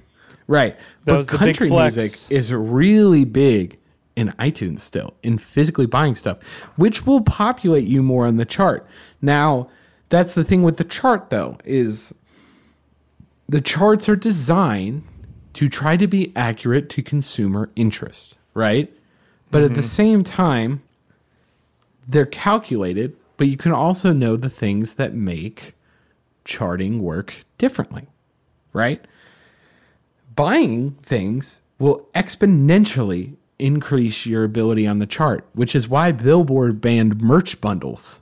Right. 0.47 0.77
That 1.05 1.12
but 1.12 1.16
was 1.16 1.31
country 1.31 1.68
music 1.68 2.31
is 2.31 2.53
really 2.53 3.25
big 3.25 3.79
in 4.16 4.29
iTunes 4.39 4.81
still, 4.81 5.14
in 5.22 5.39
physically 5.39 5.87
buying 5.87 6.14
stuff, 6.14 6.39
which 6.77 7.05
will 7.05 7.20
populate 7.20 7.87
you 7.87 8.03
more 8.03 8.27
on 8.27 8.37
the 8.37 8.45
chart. 8.45 8.87
Now, 9.20 9.68
that's 10.15 10.35
the 10.35 10.45
thing 10.45 10.62
with 10.62 10.77
the 10.77 10.85
chart 10.85 11.31
though, 11.31 11.59
is 11.65 12.15
the 13.49 13.61
charts 13.61 14.09
are 14.09 14.17
designed 14.17 15.05
to 15.55 15.69
try 15.69 15.97
to 15.97 16.07
be 16.07 16.33
accurate 16.35 16.89
to 16.91 17.03
consumer 17.03 17.71
interest, 17.77 18.35
right? 18.55 18.93
But 19.51 19.62
at 19.62 19.75
the 19.75 19.81
mm-hmm. 19.81 19.89
same 19.89 20.25
time, 20.25 20.83
they're 22.09 22.27
calculated, 22.27 23.17
but 23.37 23.47
you 23.47 23.57
can 23.57 23.73
also 23.73 24.12
know 24.12 24.37
the 24.37 24.51
things 24.51 24.95
that 24.95 25.15
make 25.15 25.75
charting 26.45 27.03
work 27.03 27.45
differently, 27.59 28.07
right? 28.73 29.05
buying 30.35 30.93
things 31.03 31.61
will 31.79 32.09
exponentially 32.15 33.37
increase 33.59 34.27
your 34.27 34.45
ability 34.45 34.87
on 34.87 34.99
the 34.99 35.07
chart, 35.07 35.47
which 35.55 35.75
is 35.75 35.89
why 35.89 36.12
Billboard 36.12 36.81
banned 36.81 37.21
merch 37.21 37.61
bundles 37.61 38.21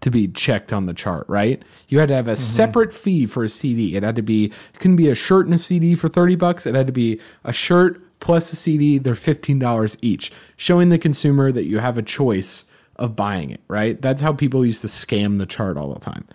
to 0.00 0.10
be 0.10 0.28
checked 0.28 0.72
on 0.72 0.86
the 0.86 0.94
chart, 0.94 1.28
right? 1.28 1.62
You 1.88 1.98
had 1.98 2.08
to 2.08 2.14
have 2.14 2.28
a 2.28 2.32
mm-hmm. 2.32 2.42
separate 2.42 2.94
fee 2.94 3.26
for 3.26 3.44
a 3.44 3.48
CD. 3.48 3.96
It 3.96 4.02
had 4.02 4.16
to 4.16 4.22
be 4.22 4.46
it 4.46 4.80
couldn't 4.80 4.96
be 4.96 5.10
a 5.10 5.14
shirt 5.14 5.46
and 5.46 5.54
a 5.54 5.58
CD 5.58 5.94
for 5.94 6.08
30 6.08 6.36
bucks. 6.36 6.66
It 6.66 6.74
had 6.74 6.86
to 6.86 6.92
be 6.92 7.20
a 7.44 7.52
shirt 7.52 8.02
plus 8.20 8.52
a 8.52 8.56
CD, 8.56 8.98
they're 8.98 9.14
$15 9.14 9.96
each, 10.02 10.32
showing 10.56 10.88
the 10.88 10.98
consumer 10.98 11.52
that 11.52 11.66
you 11.66 11.78
have 11.78 11.96
a 11.96 12.02
choice 12.02 12.64
of 12.96 13.14
buying 13.14 13.50
it, 13.50 13.60
right? 13.68 14.02
That's 14.02 14.20
how 14.20 14.32
people 14.32 14.66
used 14.66 14.80
to 14.80 14.88
scam 14.88 15.38
the 15.38 15.46
chart 15.46 15.76
all 15.76 15.94
the 15.94 16.00
time. 16.00 16.26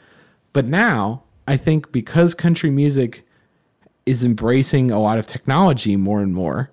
But 0.53 0.65
now, 0.65 1.23
I 1.45 1.57
think 1.57 1.91
because 1.91 2.33
country 2.33 2.69
music 2.69 3.27
is 4.05 4.23
embracing 4.23 4.91
a 4.91 4.99
lot 4.99 5.17
of 5.17 5.27
technology 5.27 5.97
more 5.97 6.21
and 6.21 6.33
more 6.33 6.71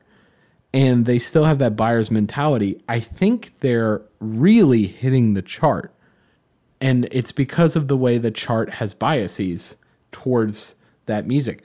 and 0.72 1.06
they 1.06 1.18
still 1.18 1.44
have 1.44 1.58
that 1.58 1.76
buyer's 1.76 2.10
mentality 2.10 2.82
i 2.88 3.00
think 3.00 3.52
they're 3.60 4.02
really 4.20 4.86
hitting 4.86 5.34
the 5.34 5.42
chart 5.42 5.92
and 6.80 7.08
it's 7.12 7.32
because 7.32 7.76
of 7.76 7.88
the 7.88 7.96
way 7.96 8.18
the 8.18 8.30
chart 8.30 8.70
has 8.70 8.94
biases 8.94 9.76
towards 10.12 10.74
that 11.06 11.26
music. 11.26 11.62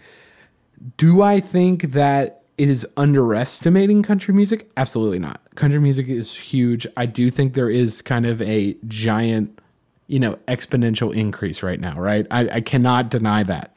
Do 0.98 1.22
i 1.22 1.40
think 1.40 1.92
that 1.92 2.44
it 2.58 2.70
is 2.70 2.88
underestimating 2.96 4.02
country 4.02 4.34
music? 4.34 4.70
Absolutely 4.78 5.20
not. 5.20 5.42
Country 5.56 5.80
music 5.80 6.08
is 6.08 6.34
huge. 6.34 6.88
I 6.96 7.06
do 7.06 7.30
think 7.30 7.54
there 7.54 7.70
is 7.70 8.02
kind 8.02 8.26
of 8.26 8.42
a 8.42 8.78
giant 8.88 9.60
you 10.08 10.20
know 10.20 10.38
exponential 10.48 11.14
increase 11.16 11.64
right 11.64 11.80
now 11.80 12.00
right? 12.00 12.28
I, 12.32 12.50
I 12.50 12.62
cannot 12.62 13.10
deny 13.10 13.44
that. 13.44 13.76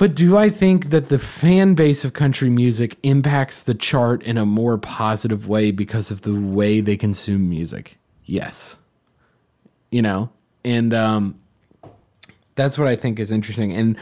But 0.00 0.14
do 0.14 0.38
I 0.38 0.48
think 0.48 0.88
that 0.88 1.10
the 1.10 1.18
fan 1.18 1.74
base 1.74 2.06
of 2.06 2.14
country 2.14 2.48
music 2.48 2.96
impacts 3.02 3.60
the 3.60 3.74
chart 3.74 4.22
in 4.22 4.38
a 4.38 4.46
more 4.46 4.78
positive 4.78 5.46
way 5.46 5.72
because 5.72 6.10
of 6.10 6.22
the 6.22 6.34
way 6.34 6.80
they 6.80 6.96
consume 6.96 7.50
music? 7.50 7.98
Yes. 8.24 8.78
You 9.90 10.02
know, 10.02 10.30
and 10.64 10.94
um 10.94 11.40
That's 12.56 12.76
what 12.78 12.88
I 12.88 12.96
think 12.96 13.18
is 13.18 13.30
interesting. 13.30 13.72
And 13.72 13.96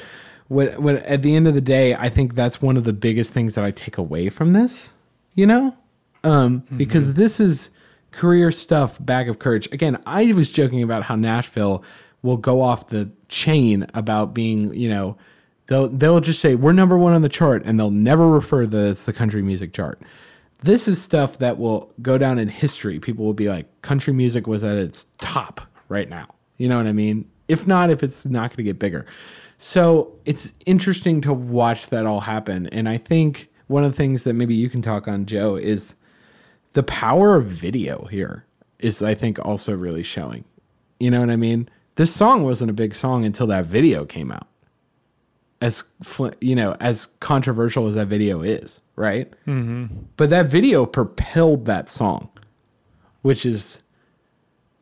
what 0.48 0.78
what 0.80 0.96
at 0.96 1.22
the 1.22 1.36
end 1.36 1.46
of 1.46 1.54
the 1.54 1.60
day, 1.60 1.94
I 1.94 2.08
think 2.08 2.34
that's 2.34 2.60
one 2.62 2.76
of 2.76 2.84
the 2.84 2.92
biggest 2.92 3.32
things 3.32 3.54
that 3.54 3.64
I 3.64 3.70
take 3.70 3.98
away 3.98 4.30
from 4.30 4.52
this, 4.52 4.94
you 5.34 5.46
know? 5.46 5.74
Um, 6.24 6.64
because 6.76 7.14
this 7.14 7.38
is 7.38 7.70
career 8.10 8.50
stuff 8.50 8.98
bag 9.00 9.28
of 9.28 9.38
courage. 9.38 9.68
Again, 9.70 9.98
I 10.06 10.32
was 10.32 10.50
joking 10.50 10.82
about 10.82 11.04
how 11.04 11.14
Nashville 11.14 11.84
will 12.22 12.38
go 12.38 12.60
off 12.60 12.88
the 12.88 13.08
chain 13.28 13.86
about 13.94 14.34
being, 14.34 14.74
you 14.74 14.88
know, 14.88 15.16
they'll 15.68 15.88
they'll 15.88 16.20
just 16.20 16.40
say 16.40 16.56
we're 16.56 16.72
number 16.72 16.98
one 16.98 17.12
on 17.12 17.22
the 17.22 17.28
chart 17.28 17.62
and 17.64 17.78
they'll 17.78 17.90
never 17.90 18.28
refer 18.28 18.66
that 18.66 18.88
it's 18.88 19.04
the 19.04 19.12
country 19.12 19.42
music 19.42 19.72
chart. 19.72 20.02
This 20.64 20.88
is 20.88 21.00
stuff 21.00 21.38
that 21.38 21.58
will 21.58 21.92
go 22.02 22.18
down 22.18 22.38
in 22.40 22.48
history. 22.48 22.98
People 22.98 23.24
will 23.24 23.34
be 23.34 23.48
like, 23.48 23.66
country 23.82 24.12
music 24.12 24.48
was 24.48 24.64
at 24.64 24.76
its 24.76 25.06
top 25.20 25.60
right 25.88 26.08
now. 26.08 26.28
You 26.56 26.68
know 26.68 26.76
what 26.76 26.86
I 26.86 26.92
mean? 26.92 27.28
If 27.48 27.66
not, 27.66 27.90
if 27.90 28.02
it's 28.02 28.26
not 28.26 28.50
going 28.50 28.58
to 28.58 28.62
get 28.62 28.78
bigger. 28.78 29.06
So 29.58 30.12
it's 30.24 30.52
interesting 30.66 31.20
to 31.22 31.32
watch 31.32 31.88
that 31.88 32.06
all 32.06 32.20
happen. 32.20 32.66
And 32.68 32.88
I 32.88 32.98
think 32.98 33.48
one 33.66 33.84
of 33.84 33.92
the 33.92 33.96
things 33.96 34.24
that 34.24 34.34
maybe 34.34 34.54
you 34.54 34.68
can 34.70 34.82
talk 34.82 35.08
on, 35.08 35.26
Joe, 35.26 35.56
is 35.56 35.94
the 36.74 36.82
power 36.82 37.36
of 37.36 37.46
video 37.46 38.04
here 38.06 38.44
is, 38.78 39.02
I 39.02 39.14
think, 39.14 39.38
also 39.44 39.74
really 39.74 40.02
showing. 40.02 40.44
You 41.00 41.10
know 41.10 41.20
what 41.20 41.30
I 41.30 41.36
mean? 41.36 41.68
This 41.96 42.14
song 42.14 42.44
wasn't 42.44 42.70
a 42.70 42.74
big 42.74 42.94
song 42.94 43.24
until 43.24 43.46
that 43.48 43.66
video 43.66 44.04
came 44.04 44.30
out. 44.30 44.46
As 45.60 45.82
you 46.40 46.54
know, 46.54 46.76
as 46.78 47.06
controversial 47.18 47.88
as 47.88 47.96
that 47.96 48.06
video 48.06 48.42
is, 48.42 48.80
right? 48.94 49.28
Mm-hmm. 49.46 49.86
But 50.16 50.30
that 50.30 50.46
video 50.46 50.86
propelled 50.86 51.64
that 51.66 51.88
song, 51.88 52.28
which 53.22 53.44
is 53.44 53.82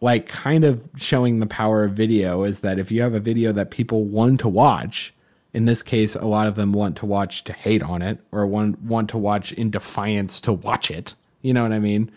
like 0.00 0.28
kind 0.28 0.64
of 0.64 0.88
showing 0.96 1.40
the 1.40 1.46
power 1.46 1.84
of 1.84 1.92
video 1.92 2.44
is 2.44 2.60
that 2.60 2.78
if 2.78 2.90
you 2.90 3.00
have 3.02 3.14
a 3.14 3.20
video 3.20 3.52
that 3.52 3.70
people 3.70 4.04
want 4.04 4.40
to 4.40 4.48
watch, 4.48 5.14
in 5.54 5.64
this 5.64 5.82
case, 5.82 6.14
a 6.14 6.26
lot 6.26 6.46
of 6.46 6.54
them 6.54 6.72
want 6.72 6.96
to 6.98 7.06
watch 7.06 7.44
to 7.44 7.52
hate 7.52 7.82
on 7.82 8.02
it 8.02 8.18
or 8.30 8.46
want, 8.46 8.80
want 8.82 9.08
to 9.10 9.18
watch 9.18 9.52
in 9.52 9.70
defiance 9.70 10.40
to 10.42 10.52
watch 10.52 10.90
it. 10.90 11.14
You 11.40 11.54
know 11.54 11.62
what 11.62 11.72
I 11.72 11.78
mean? 11.78 12.10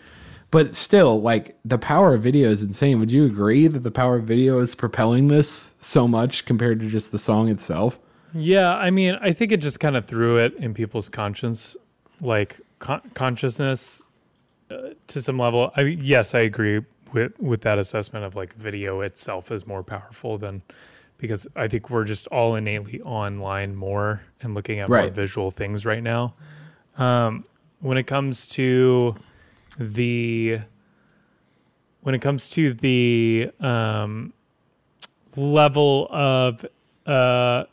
But 0.51 0.75
still, 0.75 1.21
like 1.21 1.57
the 1.63 1.77
power 1.77 2.15
of 2.15 2.23
video 2.23 2.49
is 2.49 2.63
insane. 2.63 2.99
Would 2.99 3.11
you 3.11 3.25
agree 3.25 3.67
that 3.67 3.83
the 3.83 3.91
power 3.91 4.17
of 4.17 4.23
video 4.23 4.59
is 4.59 4.75
propelling 4.75 5.27
this 5.27 5.71
so 5.79 6.07
much 6.07 6.45
compared 6.45 6.79
to 6.81 6.87
just 6.87 7.11
the 7.11 7.19
song 7.19 7.49
itself? 7.49 7.99
Yeah, 8.33 8.75
I 8.75 8.89
mean, 8.89 9.17
I 9.21 9.31
think 9.31 9.51
it 9.51 9.57
just 9.57 9.79
kind 9.79 9.95
of 9.95 10.05
threw 10.05 10.37
it 10.37 10.55
in 10.55 10.73
people's 10.73 11.07
conscience, 11.07 11.77
like 12.19 12.59
con- 12.79 13.09
consciousness, 13.13 14.03
uh, 14.69 14.89
to 15.07 15.21
some 15.21 15.37
level. 15.37 15.71
I 15.75 15.83
mean, 15.83 15.99
yes, 16.01 16.35
I 16.35 16.41
agree 16.41 16.81
with 17.13 17.39
with 17.39 17.61
that 17.61 17.77
assessment 17.77 18.25
of 18.25 18.35
like 18.35 18.53
video 18.53 19.01
itself 19.01 19.51
is 19.51 19.67
more 19.67 19.83
powerful 19.83 20.37
than 20.37 20.61
because 21.17 21.47
I 21.55 21.67
think 21.67 21.89
we're 21.89 22.05
just 22.05 22.27
all 22.27 22.55
innately 22.55 23.01
online 23.01 23.75
more 23.75 24.21
and 24.41 24.55
looking 24.55 24.79
at 24.79 24.89
more 24.89 25.09
visual 25.13 25.51
things 25.51 25.85
right 25.85 26.01
now. 26.01 26.33
Um, 26.97 27.45
when 27.81 27.97
it 27.97 28.07
comes 28.07 28.47
to 28.49 29.15
the 29.77 30.61
when 32.01 32.15
it 32.15 32.21
comes 32.21 32.49
to 32.49 32.73
the 32.73 33.51
um, 33.59 34.33
level 35.35 36.07
of 36.09 36.65
uh, 37.05 37.65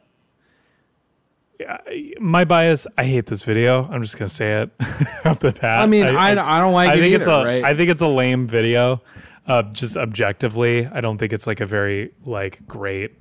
my 2.21 2.45
bias, 2.45 2.87
I 2.99 3.05
hate 3.05 3.27
this 3.27 3.43
video. 3.43 3.89
I'm 3.91 4.03
just 4.03 4.19
gonna 4.19 4.29
say 4.29 4.63
it 4.63 4.71
off 5.25 5.39
the 5.41 5.53
bat. 5.53 5.81
I 5.81 5.87
mean, 5.87 6.05
I- 6.07 6.31
I 6.33 6.61
don't 6.61 6.73
like 6.73 6.91
I 6.91 6.95
it 6.95 7.01
think 7.01 7.15
it's 7.15 7.27
either, 7.27 7.43
a, 7.43 7.45
right? 7.45 7.65
I 7.65 7.75
think 7.75 7.91
it's 7.91 8.03
a 8.03 8.07
lame 8.09 8.47
video. 8.47 9.03
Uh, 9.47 9.63
just 9.63 9.97
objectively, 9.97 10.87
I 10.87 11.01
don't 11.01 11.19
think 11.19 11.33
it's 11.33 11.47
like 11.47 11.61
a 11.61 11.67
very 11.67 12.13
like 12.25 12.67
great 12.67 13.13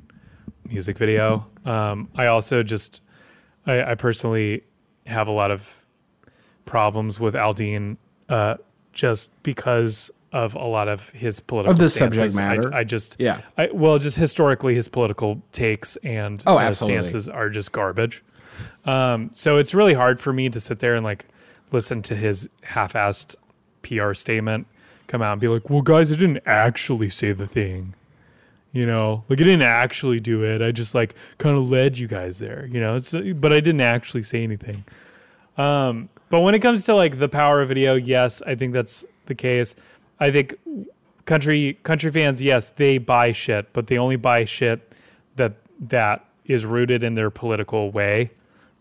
music 0.67 0.97
video. 0.97 1.45
Um, 1.65 2.09
I 2.15 2.25
also 2.27 2.63
just, 2.63 3.01
I, 3.67 3.91
I 3.91 3.95
personally 3.95 4.63
have 5.05 5.27
a 5.27 5.31
lot 5.31 5.51
of 5.51 5.83
problems 6.65 7.19
with 7.19 7.35
Aldean, 7.35 7.97
uh, 8.27 8.55
just 8.91 9.29
because 9.43 10.09
of 10.35 10.53
a 10.55 10.65
lot 10.65 10.87
of 10.89 11.09
his 11.11 11.39
political 11.39 11.71
Of 11.71 11.77
the 11.79 11.87
stances. 11.89 12.33
subject 12.33 12.39
I- 12.39 12.55
matter. 12.57 12.73
I, 12.73 12.83
just, 12.83 13.15
Yeah. 13.19 13.39
I, 13.57 13.69
well, 13.71 13.97
just 13.97 14.17
historically, 14.17 14.75
his 14.75 14.89
political 14.89 15.41
takes 15.53 15.95
and 16.03 16.43
Oh, 16.45 16.57
uh, 16.57 16.73
stances 16.73 17.29
are 17.29 17.49
just 17.49 17.71
garbage. 17.71 18.21
Um, 18.85 19.29
so 19.31 19.57
it's 19.57 19.73
really 19.73 19.93
hard 19.93 20.19
for 20.19 20.33
me 20.33 20.49
to 20.49 20.59
sit 20.59 20.79
there 20.79 20.93
and 20.95 21.03
like 21.05 21.25
listen 21.71 22.01
to 22.03 22.15
his 22.15 22.49
half-assed 22.63 23.35
PR 23.81 24.13
statement 24.13 24.67
come 25.07 25.21
out 25.21 25.33
and 25.33 25.41
be 25.41 25.47
like, 25.47 25.69
"Well, 25.69 25.81
guys, 25.81 26.11
I 26.11 26.15
didn't 26.15 26.41
actually 26.45 27.09
say 27.09 27.31
the 27.31 27.47
thing." 27.47 27.93
You 28.71 28.85
know, 28.85 29.23
like 29.29 29.39
I 29.39 29.43
didn't 29.43 29.61
actually 29.61 30.19
do 30.19 30.43
it. 30.43 30.61
I 30.61 30.71
just 30.71 30.93
like 30.95 31.15
kind 31.37 31.57
of 31.57 31.69
led 31.69 31.97
you 31.97 32.07
guys 32.07 32.39
there. 32.39 32.67
You 32.71 32.79
know, 32.81 32.95
it's 32.95 33.13
but 33.13 33.53
I 33.53 33.59
didn't 33.61 33.81
actually 33.81 34.23
say 34.23 34.43
anything. 34.43 34.83
Um, 35.57 36.09
but 36.29 36.41
when 36.41 36.55
it 36.55 36.59
comes 36.59 36.83
to 36.85 36.93
like 36.95 37.19
the 37.19 37.29
power 37.29 37.61
of 37.61 37.69
video, 37.69 37.95
yes, 37.95 38.41
I 38.45 38.55
think 38.55 38.73
that's 38.73 39.05
the 39.27 39.35
case. 39.35 39.75
I 40.19 40.31
think 40.31 40.55
country 41.25 41.77
country 41.83 42.11
fans, 42.11 42.41
yes, 42.41 42.69
they 42.69 42.97
buy 42.97 43.31
shit, 43.31 43.71
but 43.73 43.87
they 43.87 43.97
only 43.97 44.15
buy 44.15 44.45
shit 44.45 44.91
that 45.35 45.55
that 45.79 46.25
is 46.45 46.65
rooted 46.65 47.03
in 47.03 47.15
their 47.15 47.29
political 47.29 47.91
way. 47.91 48.29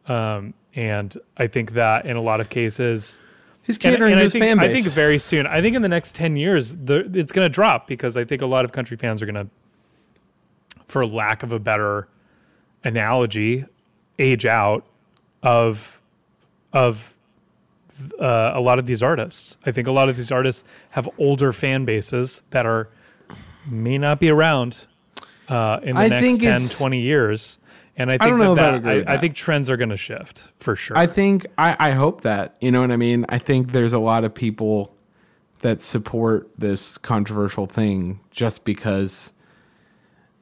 Um, 0.06 0.54
and 0.74 1.16
I 1.36 1.46
think 1.46 1.72
that 1.72 2.06
in 2.06 2.16
a 2.16 2.20
lot 2.20 2.40
of 2.40 2.48
cases, 2.48 3.20
He's 3.62 3.78
catering 3.78 4.12
and 4.12 4.18
to 4.18 4.22
I 4.22 4.24
his 4.24 4.32
think, 4.32 4.44
fan 4.44 4.60
I 4.60 4.70
think 4.70 4.86
very 4.88 5.18
soon. 5.18 5.46
I 5.46 5.62
think 5.62 5.74
in 5.74 5.82
the 5.82 5.88
next 5.88 6.14
ten 6.14 6.36
years, 6.36 6.76
the, 6.76 7.10
it's 7.14 7.32
going 7.32 7.46
to 7.46 7.52
drop 7.52 7.86
because 7.86 8.16
I 8.16 8.24
think 8.24 8.42
a 8.42 8.46
lot 8.46 8.64
of 8.64 8.72
country 8.72 8.96
fans 8.96 9.22
are 9.22 9.26
going 9.26 9.46
to, 9.46 9.48
for 10.86 11.06
lack 11.06 11.42
of 11.42 11.50
a 11.50 11.58
better 11.58 12.08
analogy, 12.84 13.64
age 14.18 14.44
out 14.44 14.84
of 15.42 16.02
of 16.74 17.13
uh, 18.20 18.52
a 18.54 18.60
lot 18.60 18.78
of 18.78 18.86
these 18.86 19.02
artists. 19.02 19.56
I 19.66 19.72
think 19.72 19.86
a 19.86 19.92
lot 19.92 20.08
of 20.08 20.16
these 20.16 20.32
artists 20.32 20.64
have 20.90 21.08
older 21.18 21.52
fan 21.52 21.84
bases 21.84 22.42
that 22.50 22.66
are 22.66 22.88
may 23.66 23.98
not 23.98 24.20
be 24.20 24.28
around 24.30 24.86
uh, 25.48 25.80
in 25.82 25.94
the 25.94 26.00
I 26.02 26.08
next 26.08 26.38
think 26.38 26.42
10, 26.42 26.68
20 26.68 27.00
years. 27.00 27.58
And 27.96 28.10
I 28.10 28.18
think 28.18 28.30
don't 28.30 28.38
know 28.40 28.54
that, 28.56 28.74
if 28.74 28.84
I 28.84 28.94
that- 29.00 29.08
I, 29.08 29.14
I 29.14 29.18
think 29.18 29.36
trends 29.36 29.70
are 29.70 29.76
going 29.76 29.90
to 29.90 29.96
shift 29.96 30.50
for 30.58 30.74
sure. 30.74 30.96
I 30.98 31.06
think 31.06 31.46
I, 31.56 31.76
I 31.78 31.90
hope 31.92 32.22
that 32.22 32.56
you 32.60 32.70
know 32.72 32.80
what 32.80 32.90
I 32.90 32.96
mean. 32.96 33.24
I 33.28 33.38
think 33.38 33.72
there's 33.72 33.92
a 33.92 33.98
lot 34.00 34.24
of 34.24 34.34
people 34.34 34.94
that 35.60 35.80
support 35.80 36.50
this 36.58 36.98
controversial 36.98 37.66
thing 37.66 38.20
just 38.30 38.64
because 38.64 39.32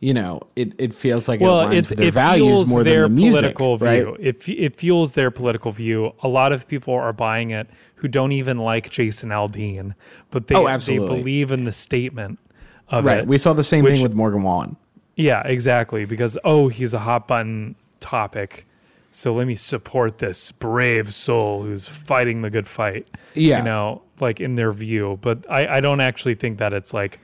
you 0.02 0.12
know 0.12 0.40
it, 0.56 0.74
it 0.78 0.92
feels 0.92 1.28
like 1.28 1.40
it 1.40 1.44
well, 1.44 1.60
aligns 1.60 1.78
it's, 1.78 1.92
it 1.92 2.12
values 2.12 2.44
fuels 2.48 2.68
more 2.70 2.82
their 2.82 3.04
than 3.04 3.14
the 3.14 3.22
music, 3.22 3.54
political 3.56 3.78
right? 3.78 4.02
view. 4.02 4.16
It, 4.18 4.48
it 4.48 4.76
fuels 4.76 5.12
their 5.12 5.30
political 5.30 5.70
view. 5.70 6.12
A 6.22 6.28
lot 6.28 6.52
of 6.52 6.66
people 6.66 6.92
are 6.92 7.12
buying 7.12 7.50
it 7.50 7.70
who 7.94 8.08
don't 8.08 8.32
even 8.32 8.58
like 8.58 8.90
Jason 8.90 9.30
Aldean, 9.30 9.94
but 10.30 10.48
they 10.48 10.56
Oh, 10.56 10.78
they 10.78 10.98
believe 10.98 11.52
in 11.52 11.62
the 11.64 11.72
statement 11.72 12.40
of 12.88 13.04
Right. 13.04 13.18
it. 13.18 13.26
We 13.28 13.38
saw 13.38 13.52
the 13.52 13.62
same 13.64 13.84
which- 13.84 13.94
thing 13.94 14.02
with 14.02 14.12
Morgan 14.12 14.42
Wallen. 14.42 14.76
Yeah, 15.14 15.42
exactly. 15.46 16.04
Because 16.04 16.36
oh, 16.42 16.66
he's 16.68 16.94
a 16.94 16.98
hot 16.98 17.28
button 17.28 17.76
topic. 18.00 18.66
So 19.12 19.34
let 19.34 19.46
me 19.46 19.54
support 19.54 20.18
this 20.18 20.50
brave 20.52 21.12
soul 21.12 21.62
who's 21.62 21.86
fighting 21.86 22.42
the 22.42 22.50
good 22.50 22.66
fight. 22.66 23.06
Yeah. 23.34 23.58
You 23.58 23.64
know, 23.64 24.02
like 24.20 24.40
in 24.40 24.54
their 24.56 24.72
view. 24.72 25.18
But 25.20 25.48
I, 25.50 25.76
I 25.76 25.80
don't 25.80 26.00
actually 26.00 26.34
think 26.34 26.58
that 26.58 26.72
it's 26.72 26.92
like 26.94 27.20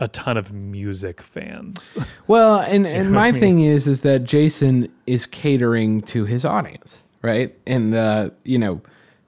a 0.00 0.08
ton 0.08 0.36
of 0.36 0.52
music 0.52 1.20
fans. 1.20 1.96
Well, 2.26 2.60
and 2.60 2.86
and 2.86 3.12
know 3.12 3.18
my 3.18 3.28
I 3.28 3.32
mean? 3.32 3.40
thing 3.40 3.60
is 3.60 3.86
is 3.86 4.00
that 4.00 4.24
Jason 4.24 4.88
is 5.06 5.26
catering 5.26 6.00
to 6.02 6.24
his 6.24 6.44
audience, 6.44 7.00
right? 7.22 7.54
And 7.66 7.94
uh, 7.94 8.30
you 8.44 8.58
know, 8.58 8.80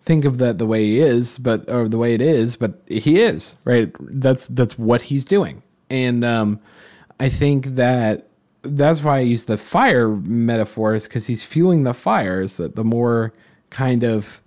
think 0.03 0.25
of 0.25 0.39
that 0.39 0.59
the 0.59 0.67
way 0.67 0.83
he 0.85 1.01
is, 1.01 1.37
but 1.39 1.69
or 1.71 1.89
the 1.89 1.99
way 1.99 2.15
it 2.15 2.23
is, 2.23 2.57
but 2.57 2.81
he 2.87 3.21
is, 3.21 3.57
right? 3.65 3.95
That's 4.01 4.47
that's 4.49 4.79
what 4.79 5.03
he's 5.03 5.25
doing. 5.25 5.63
And 5.91 6.25
um 6.25 6.59
I 7.21 7.29
think 7.29 7.77
that 7.77 8.29
that's 8.63 9.03
why 9.03 9.19
I 9.19 9.21
use 9.21 9.45
the 9.45 9.59
fire 9.59 10.09
metaphors 10.09 11.07
cuz 11.07 11.27
he's 11.27 11.43
fueling 11.43 11.85
the 11.85 11.95
fires 11.95 12.57
that 12.57 12.77
the 12.77 12.85
more 12.85 13.33
kind 13.71 14.05
of 14.05 14.41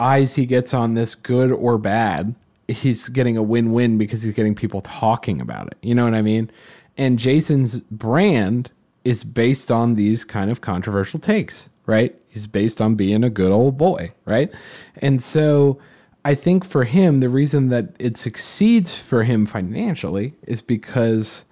eyes 0.00 0.34
he 0.34 0.46
gets 0.46 0.72
on 0.74 0.94
this 0.94 1.14
good 1.14 1.52
or 1.52 1.78
bad 1.78 2.34
he's 2.68 3.08
getting 3.08 3.36
a 3.36 3.42
win-win 3.42 3.98
because 3.98 4.22
he's 4.22 4.34
getting 4.34 4.54
people 4.54 4.80
talking 4.82 5.40
about 5.40 5.66
it. 5.66 5.78
You 5.82 5.94
know 5.94 6.04
what 6.04 6.14
i 6.14 6.22
mean? 6.22 6.50
And 6.96 7.18
jason's 7.18 7.80
brand 7.80 8.70
is 9.04 9.24
based 9.24 9.70
on 9.70 9.94
these 9.94 10.24
kind 10.24 10.50
of 10.50 10.60
controversial 10.60 11.20
takes 11.20 11.68
right? 11.84 12.16
He's 12.28 12.46
based 12.46 12.80
on 12.80 12.94
being 12.94 13.24
a 13.24 13.30
good 13.30 13.50
old 13.50 13.76
boy 13.76 14.12
right? 14.24 14.50
And 14.96 15.22
so 15.22 15.78
i 16.24 16.34
think 16.36 16.64
for 16.64 16.84
him 16.84 17.18
the 17.18 17.28
reason 17.28 17.68
that 17.68 17.96
it 17.98 18.16
succeeds 18.16 18.96
for 18.96 19.24
him 19.24 19.44
financially 19.44 20.32
is 20.46 20.62
because 20.62 21.44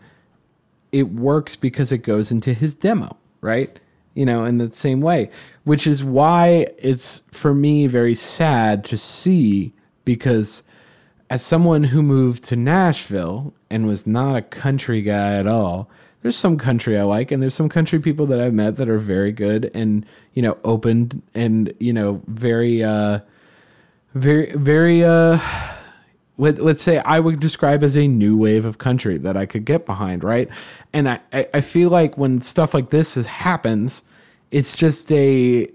it 0.93 1.13
works 1.13 1.57
because 1.57 1.93
it 1.93 1.99
goes 1.99 2.31
into 2.31 2.53
his 2.53 2.75
demo, 2.75 3.17
right? 3.41 3.79
You 4.15 4.27
know, 4.27 4.45
in 4.45 4.59
the 4.59 4.73
same 4.73 5.01
way, 5.01 5.31
which 5.65 5.87
is 5.87 6.03
why 6.03 6.67
it's 6.79 7.23
for 7.31 7.55
me 7.55 7.87
very 7.87 8.15
sad 8.15 8.85
to 8.87 8.99
see 8.99 9.73
because 10.05 10.63
as 11.31 11.43
someone 11.43 11.85
who 11.85 12.03
moved 12.03 12.43
to 12.45 12.57
Nashville 12.57 13.55
and 13.71 13.87
was 13.87 14.07
not 14.07 14.37
a 14.37 14.43
country 14.43 15.01
guy 15.01 15.37
at 15.37 15.47
all, 15.47 15.89
there's 16.23 16.37
some 16.37 16.59
country 16.59 16.99
I 16.99 17.05
like, 17.05 17.31
and 17.31 17.43
there's 17.43 17.55
some 17.55 17.69
country 17.69 18.01
people 18.01 18.27
that 18.27 18.41
I've 18.41 18.53
met 18.53 18.77
that 18.77 18.89
are 18.89 18.99
very 18.99 19.33
good 19.33 19.71
and 19.73 20.05
you 20.35 20.43
know 20.43 20.59
open 20.65 21.23
and 21.35 21.73
you 21.81 21.93
know 21.93 22.21
very 22.27 22.83
uh 22.83 23.21
very 24.15 24.53
very 24.55 25.03
uh 25.03 25.39
let, 26.37 26.59
let's 26.59 26.83
say 26.83 26.99
I 26.99 27.21
would 27.21 27.39
describe 27.39 27.85
as 27.85 27.97
a 27.97 28.09
new 28.09 28.37
wave 28.37 28.65
of 28.65 28.79
country 28.79 29.19
that 29.19 29.37
I 29.37 29.47
could 29.47 29.65
get 29.67 29.85
behind, 29.85 30.25
right? 30.25 30.49
And 30.93 31.09
I, 31.09 31.21
I, 31.35 31.49
I 31.55 31.61
feel 31.61 31.91
like 31.91 32.17
when 32.17 32.41
stuff 32.41 32.73
like 32.73 32.89
this 32.89 33.19
is, 33.19 33.27
happens, 33.27 34.01
it's 34.51 34.75
just 34.75 35.13
a 35.13 35.71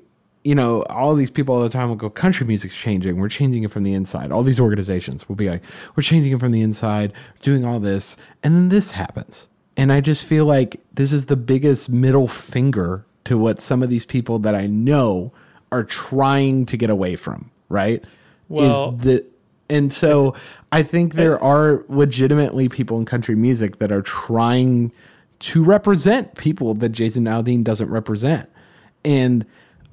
you 0.45 0.53
know, 0.53 0.83
all 0.83 1.15
these 1.15 1.31
people 1.31 1.55
all 1.55 1.61
the 1.61 1.69
time 1.69 1.89
will 1.89 1.95
go, 1.95 2.07
country 2.07 2.45
music's 2.45 2.75
changing. 2.75 3.19
We're 3.19 3.29
changing 3.29 3.63
it 3.63 3.71
from 3.71 3.81
the 3.81 3.93
inside. 3.93 4.31
All 4.31 4.43
these 4.43 4.59
organizations 4.59 5.27
will 5.27 5.35
be 5.35 5.49
like, 5.49 5.63
we're 5.95 6.03
changing 6.03 6.31
it 6.33 6.39
from 6.39 6.51
the 6.51 6.61
inside, 6.61 7.13
doing 7.41 7.65
all 7.65 7.79
this. 7.79 8.15
And 8.43 8.53
then 8.53 8.69
this 8.69 8.91
happens. 8.91 9.47
And 9.75 9.91
I 9.91 10.01
just 10.01 10.23
feel 10.23 10.45
like 10.45 10.79
this 10.93 11.11
is 11.11 11.25
the 11.25 11.35
biggest 11.35 11.89
middle 11.89 12.27
finger 12.27 13.03
to 13.23 13.39
what 13.39 13.59
some 13.59 13.81
of 13.81 13.89
these 13.89 14.05
people 14.05 14.37
that 14.39 14.53
I 14.53 14.67
know 14.67 15.33
are 15.71 15.83
trying 15.83 16.67
to 16.67 16.77
get 16.77 16.91
away 16.91 17.15
from, 17.15 17.49
right? 17.67 18.05
Well, 18.47 18.93
is 18.93 19.01
the 19.01 19.25
and 19.67 19.91
so 19.91 20.35
I 20.71 20.83
think 20.83 21.15
there 21.15 21.43
are 21.43 21.83
legitimately 21.89 22.69
people 22.69 22.99
in 22.99 23.05
country 23.05 23.33
music 23.33 23.79
that 23.79 23.91
are 23.91 24.03
trying 24.03 24.91
to 25.39 25.63
represent 25.63 26.35
people 26.35 26.75
that 26.75 26.89
Jason 26.89 27.23
Aldean 27.23 27.63
doesn't 27.63 27.89
represent. 27.89 28.47
And 29.03 29.43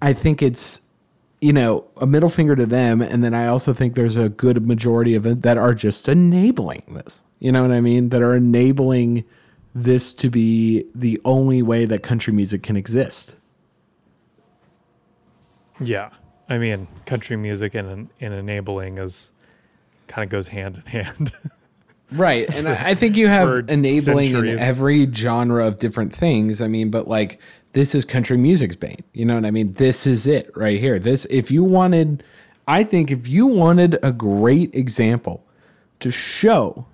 I 0.03 0.13
think 0.13 0.43
it's 0.43 0.81
you 1.41 1.53
know 1.53 1.85
a 1.97 2.07
middle 2.07 2.29
finger 2.29 2.55
to 2.57 2.67
them, 2.67 3.01
and 3.01 3.25
then 3.25 3.33
I 3.33 3.47
also 3.47 3.73
think 3.73 3.95
there's 3.95 4.17
a 4.17 4.29
good 4.29 4.67
majority 4.67 5.15
of 5.15 5.25
it 5.25 5.43
that 5.43 5.57
are 5.57 5.73
just 5.73 6.09
enabling 6.09 6.83
this. 6.89 7.23
You 7.39 7.53
know 7.53 7.63
what 7.63 7.71
I 7.71 7.81
mean? 7.81 8.11
That 8.11 8.21
are 8.21 8.35
enabling 8.35 9.25
this 9.75 10.13
to 10.15 10.29
be 10.29 10.85
the 10.95 11.21
only 11.25 11.63
way 11.63 11.87
that 11.87 12.03
country 12.03 12.33
music 12.33 12.63
can 12.63 12.77
exist. 12.77 13.37
Yeah, 15.81 16.11
I 16.49 16.59
mean, 16.59 16.89
country 17.07 17.37
music 17.37 17.75
and 17.75 18.11
and 18.21 18.35
enabling 18.35 18.99
is 18.99 19.31
kind 20.09 20.25
of 20.25 20.31
goes 20.31 20.49
hand 20.49 20.83
in 20.85 21.05
hand. 21.05 21.33
right, 22.15 22.49
and 22.55 22.69
I, 22.69 22.91
I 22.91 22.95
think 22.95 23.17
you 23.17 23.29
have 23.29 23.69
enabling 23.69 24.31
centuries. 24.31 24.61
in 24.61 24.67
every 24.67 25.13
genre 25.13 25.67
of 25.67 25.79
different 25.79 26.15
things. 26.15 26.61
I 26.61 26.69
mean, 26.69 26.91
but 26.91 27.09
like 27.09 27.41
this 27.73 27.95
is 27.95 28.05
country 28.05 28.37
music's 28.37 28.77
bane. 28.77 29.03
You 29.13 29.25
know 29.25 29.35
what 29.35 29.45
I 29.45 29.51
mean? 29.51 29.73
This 29.75 30.07
is 30.07 30.27
it 30.27 30.51
right 30.57 30.79
here. 30.79 30.99
This, 30.99 31.27
if 31.31 31.51
you 31.51 31.65
wanted, 31.65 32.23
I 32.69 32.85
think 32.85 33.11
if 33.11 33.27
you 33.27 33.47
wanted 33.47 33.99
a 34.03 34.13
great 34.13 34.75
example 34.75 35.45
to 36.01 36.11
show 36.11 36.87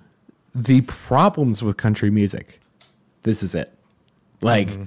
the 0.54 0.80
problems 0.82 1.62
with 1.62 1.76
country 1.76 2.10
music, 2.10 2.60
this 3.22 3.42
is 3.42 3.54
it. 3.54 3.72
Like, 4.40 4.68
mm-hmm. 4.68 4.84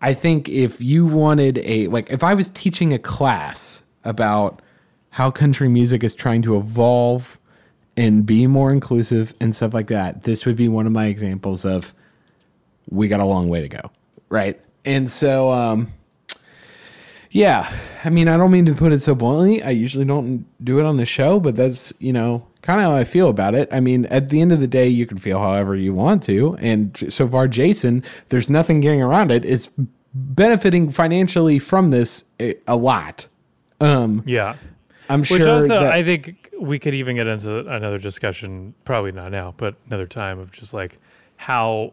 I 0.00 0.14
think 0.14 0.48
if 0.48 0.80
you 0.80 1.06
wanted 1.06 1.58
a, 1.58 1.88
like, 1.88 2.10
if 2.10 2.22
I 2.22 2.34
was 2.34 2.50
teaching 2.50 2.92
a 2.92 2.98
class 2.98 3.82
about 4.04 4.62
how 5.10 5.30
country 5.30 5.68
music 5.68 6.04
is 6.04 6.14
trying 6.14 6.42
to 6.42 6.56
evolve 6.56 7.38
and 7.96 8.26
be 8.26 8.46
more 8.46 8.72
inclusive 8.72 9.34
and 9.40 9.54
stuff 9.54 9.74
like 9.74 9.88
that, 9.88 10.24
this 10.24 10.46
would 10.46 10.56
be 10.56 10.68
one 10.68 10.86
of 10.86 10.92
my 10.92 11.06
examples 11.06 11.64
of 11.64 11.94
we 12.90 13.08
got 13.08 13.20
a 13.20 13.24
long 13.24 13.48
way 13.48 13.60
to 13.60 13.68
go. 13.68 13.90
Right. 14.28 14.60
And 14.84 15.08
so, 15.08 15.50
um, 15.50 15.92
yeah, 17.30 17.72
I 18.04 18.10
mean, 18.10 18.28
I 18.28 18.36
don't 18.36 18.50
mean 18.50 18.66
to 18.66 18.74
put 18.74 18.92
it 18.92 19.02
so 19.02 19.14
bluntly. 19.14 19.62
I 19.62 19.70
usually 19.70 20.04
don't 20.04 20.46
do 20.62 20.78
it 20.78 20.84
on 20.84 20.98
the 20.98 21.06
show, 21.06 21.40
but 21.40 21.56
that's, 21.56 21.92
you 21.98 22.12
know, 22.12 22.46
kind 22.62 22.80
of 22.80 22.84
how 22.84 22.94
I 22.94 23.04
feel 23.04 23.28
about 23.28 23.54
it. 23.54 23.68
I 23.72 23.80
mean, 23.80 24.06
at 24.06 24.28
the 24.28 24.40
end 24.40 24.52
of 24.52 24.60
the 24.60 24.66
day, 24.66 24.88
you 24.88 25.06
can 25.06 25.18
feel 25.18 25.38
however 25.38 25.74
you 25.74 25.92
want 25.92 26.22
to. 26.24 26.56
And 26.60 27.06
so 27.08 27.28
far, 27.28 27.48
Jason, 27.48 28.04
there's 28.28 28.48
nothing 28.48 28.80
getting 28.80 29.02
around 29.02 29.30
it, 29.30 29.44
is 29.44 29.68
benefiting 30.14 30.92
financially 30.92 31.58
from 31.58 31.90
this 31.90 32.24
a, 32.40 32.54
a 32.66 32.76
lot. 32.76 33.26
Um, 33.80 34.22
yeah. 34.26 34.56
I'm 35.08 35.22
sure. 35.22 35.38
Which 35.38 35.46
also, 35.46 35.80
that- 35.80 35.92
I 35.92 36.02
think 36.02 36.50
we 36.60 36.78
could 36.78 36.94
even 36.94 37.16
get 37.16 37.26
into 37.26 37.58
another 37.60 37.98
discussion, 37.98 38.74
probably 38.84 39.12
not 39.12 39.32
now, 39.32 39.54
but 39.56 39.74
another 39.86 40.06
time 40.06 40.38
of 40.38 40.50
just 40.50 40.72
like 40.74 40.98
how, 41.36 41.92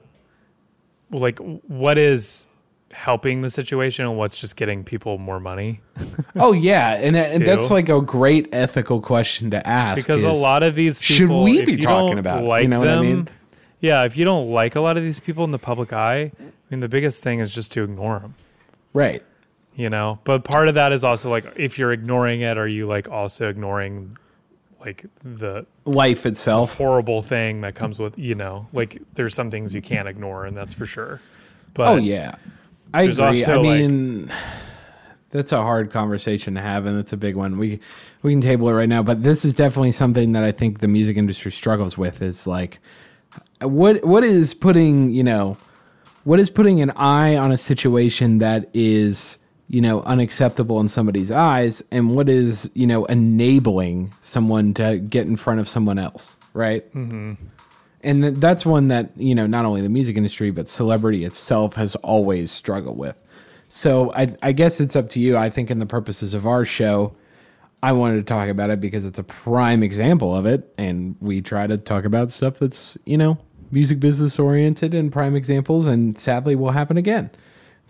like, 1.11 1.39
what 1.39 1.97
is 1.97 2.47
helping 2.91 3.41
the 3.41 3.49
situation 3.49 4.05
and 4.05 4.17
what's 4.17 4.39
just 4.39 4.55
getting 4.55 4.83
people 4.83 5.17
more 5.17 5.39
money. 5.39 5.81
oh 6.35 6.51
yeah, 6.51 6.95
and, 6.95 7.15
uh, 7.15 7.19
and 7.31 7.45
that's 7.45 7.71
like 7.71 7.89
a 7.89 8.01
great 8.01 8.49
ethical 8.51 9.01
question 9.01 9.51
to 9.51 9.65
ask. 9.67 9.95
because 9.95 10.23
a 10.23 10.31
lot 10.31 10.63
of 10.63 10.75
these 10.75 11.01
people, 11.01 11.15
should 11.15 11.29
we 11.43 11.63
be 11.63 11.77
talking 11.77 12.19
about? 12.19 12.43
Like 12.43 12.63
you 12.63 12.67
know 12.67 12.79
what 12.79 12.89
I 12.89 12.95
them, 12.95 13.05
mean? 13.05 13.29
Yeah, 13.79 14.03
if 14.03 14.15
you 14.17 14.25
don't 14.25 14.49
like 14.49 14.75
a 14.75 14.81
lot 14.81 14.97
of 14.97 15.03
these 15.03 15.19
people 15.19 15.43
in 15.43 15.51
the 15.51 15.57
public 15.59 15.91
eye, 15.91 16.31
I 16.39 16.51
mean, 16.69 16.81
the 16.81 16.89
biggest 16.89 17.23
thing 17.23 17.39
is 17.39 17.53
just 17.53 17.71
to 17.73 17.83
ignore 17.83 18.19
them. 18.19 18.35
Right. 18.93 19.23
You 19.75 19.89
know, 19.89 20.19
but 20.25 20.43
part 20.43 20.67
of 20.67 20.75
that 20.75 20.91
is 20.91 21.03
also 21.03 21.29
like 21.29 21.45
if 21.55 21.79
you're 21.79 21.93
ignoring 21.93 22.41
it, 22.41 22.57
are 22.57 22.67
you 22.67 22.87
like 22.87 23.09
also 23.09 23.49
ignoring 23.49 24.17
like 24.81 25.05
the 25.23 25.65
Life 25.85 26.25
itself. 26.25 26.75
horrible 26.75 27.21
thing 27.21 27.61
that 27.61 27.75
comes 27.75 27.99
with 27.99 28.17
you 28.17 28.35
know 28.35 28.67
like 28.73 29.01
there's 29.13 29.33
some 29.33 29.49
things 29.49 29.73
you 29.73 29.81
can't 29.81 30.07
ignore 30.07 30.45
and 30.45 30.57
that's 30.57 30.73
for 30.73 30.85
sure. 30.85 31.21
But 31.73 31.87
oh 31.87 31.95
yeah, 31.95 32.35
I 32.93 33.03
agree. 33.03 33.23
I 33.23 33.27
also, 33.27 33.61
like- 33.61 33.79
mean, 33.79 34.33
that's 35.29 35.51
a 35.51 35.61
hard 35.61 35.91
conversation 35.91 36.55
to 36.55 36.61
have, 36.61 36.85
and 36.85 36.99
it's 36.99 37.13
a 37.13 37.17
big 37.17 37.35
one. 37.35 37.57
We 37.57 37.79
we 38.21 38.33
can 38.33 38.41
table 38.41 38.69
it 38.69 38.73
right 38.73 38.89
now, 38.89 39.01
but 39.01 39.23
this 39.23 39.45
is 39.45 39.53
definitely 39.53 39.93
something 39.93 40.33
that 40.33 40.43
I 40.43 40.51
think 40.51 40.79
the 40.79 40.87
music 40.87 41.15
industry 41.17 41.51
struggles 41.51 41.97
with. 41.97 42.21
Is 42.21 42.45
like, 42.45 42.79
what 43.61 44.03
what 44.03 44.23
is 44.23 44.53
putting 44.53 45.11
you 45.11 45.23
know, 45.23 45.57
what 46.25 46.39
is 46.39 46.49
putting 46.49 46.81
an 46.81 46.91
eye 46.91 47.37
on 47.37 47.51
a 47.51 47.57
situation 47.57 48.39
that 48.39 48.69
is 48.73 49.37
you 49.71 49.81
know 49.81 50.01
unacceptable 50.01 50.79
in 50.79 50.87
somebody's 50.87 51.31
eyes, 51.31 51.81
and 51.91 52.15
what 52.15 52.29
is 52.29 52.69
you 52.73 52.85
know 52.85 53.05
enabling 53.05 54.13
someone 54.21 54.73
to 54.75 54.99
get 54.99 55.25
in 55.27 55.37
front 55.37 55.59
of 55.59 55.67
someone 55.67 55.97
else, 55.97 56.35
right? 56.53 56.83
hmm 56.93 57.33
and 58.03 58.23
th- 58.23 58.35
that's 58.37 58.65
one 58.65 58.87
that 58.87 59.11
you 59.15 59.35
know 59.35 59.45
not 59.45 59.63
only 59.65 59.81
the 59.81 59.89
music 59.89 60.17
industry 60.17 60.49
but 60.51 60.67
celebrity 60.67 61.23
itself 61.23 61.75
has 61.75 61.95
always 61.97 62.51
struggled 62.51 62.97
with. 62.97 63.17
So 63.69 64.11
I, 64.13 64.35
I 64.41 64.51
guess 64.51 64.81
it's 64.81 64.95
up 64.95 65.09
to 65.11 65.19
you. 65.19 65.37
I 65.37 65.49
think 65.49 65.71
in 65.71 65.79
the 65.79 65.85
purposes 65.85 66.33
of 66.33 66.45
our 66.45 66.65
show 66.65 67.15
i 67.83 67.91
wanted 67.91 68.17
to 68.17 68.23
talk 68.23 68.47
about 68.47 68.69
it 68.69 68.79
because 68.79 69.05
it's 69.05 69.17
a 69.17 69.23
prime 69.23 69.81
example 69.81 70.35
of 70.35 70.45
it 70.45 70.71
and 70.77 71.15
we 71.19 71.41
try 71.41 71.65
to 71.65 71.79
talk 71.79 72.05
about 72.05 72.31
stuff 72.31 72.59
that's 72.59 72.95
you 73.05 73.17
know 73.17 73.39
music 73.71 73.99
business 73.99 74.37
oriented 74.37 74.93
and 74.93 75.11
prime 75.11 75.35
examples 75.35 75.87
and 75.87 76.19
sadly 76.19 76.55
will 76.55 76.71
happen 76.71 76.97
again. 76.97 77.29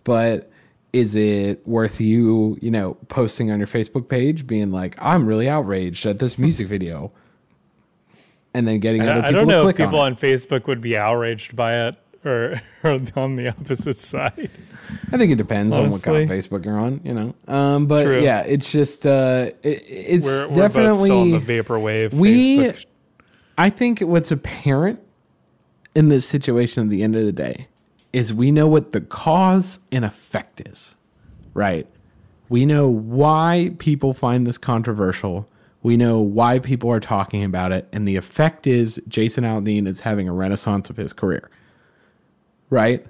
But 0.03 0.51
is 0.94 1.16
it 1.16 1.66
worth 1.68 2.02
you 2.02 2.58
you 2.62 2.70
know 2.70 2.96
posting 3.08 3.52
on 3.52 3.60
your 3.60 3.68
facebook 3.68 4.10
page 4.10 4.46
being 4.46 4.72
like 4.72 4.96
i'm 5.00 5.26
really 5.26 5.48
outraged 5.48 6.06
at 6.06 6.20
this 6.20 6.38
music 6.38 6.68
video 6.76 7.12
and 8.54 8.68
then 8.68 8.80
getting 8.80 9.02
other 9.02 9.12
I, 9.12 9.16
people 9.16 9.28
I 9.28 9.32
don't 9.32 9.48
know 9.48 9.68
if 9.68 9.78
people 9.78 10.00
on, 10.00 10.14
on 10.14 10.16
Facebook 10.16 10.68
would 10.68 10.82
be 10.82 10.98
outraged 10.98 11.56
by 11.56 11.88
it 11.88 11.96
or, 12.26 12.62
or 12.84 13.00
on 13.16 13.36
the 13.36 13.50
opposite 13.50 13.98
side. 13.98 14.50
I 15.12 15.18
think 15.18 15.32
it 15.32 15.38
depends 15.38 15.76
on 15.76 15.89
what 15.89 16.04
kind 16.04 16.30
of 16.30 16.38
Facebook 16.38 16.66
you're 16.66 16.80
on, 16.80 17.02
you 17.04 17.14
know. 17.14 17.36
Um, 17.48 17.88
but 17.88 18.04
True. 18.04 18.22
yeah, 18.22 18.42
it's 18.42 18.70
just 18.70 19.06
uh, 19.06 19.52
it, 19.64 19.84
it's 19.88 20.26
We're, 20.26 20.50
we're 20.50 20.56
definitely 20.56 20.92
both 20.92 21.04
still 21.04 21.22
on 21.22 21.32
the 21.32 21.39
vaporwave 21.39 22.14
we. 22.14 22.58
Facebook. 22.58 22.86
I 23.58 23.70
think 23.70 24.00
what's 24.00 24.32
apparent 24.32 25.00
in 25.94 26.10
this 26.10 26.28
situation 26.28 26.84
at 26.84 26.89
the 26.89 27.04
end 27.04 27.16
of 27.16 27.26
the 27.26 27.32
day 27.32 27.68
is 28.14 28.34
we 28.34 28.51
know 28.51 28.68
what 28.68 28.91
the 28.91 29.01
cause 29.01 29.80
and 29.91 30.03
effect 30.03 30.62
is, 30.68 30.95
right? 31.53 31.88
We 32.49 32.66
know 32.66 32.88
why 32.88 33.74
people 33.80 34.14
find 34.14 34.45
this 34.45 34.57
controversial. 34.57 35.47
We 35.84 35.97
know 35.97 36.20
why 36.20 36.59
people 36.59 36.91
are 36.91 36.99
talking 36.99 37.43
about 37.43 37.72
it, 37.72 37.88
and 37.91 38.07
the 38.07 38.18
effect 38.18 38.68
is 38.68 39.01
Jason 39.07 39.43
Aldean 39.43 39.88
is 39.88 40.01
having 40.01 40.28
a 40.28 40.34
renaissance 40.34 40.89
of 40.89 40.97
his 40.97 41.14
career 41.14 41.49
right? 42.72 43.05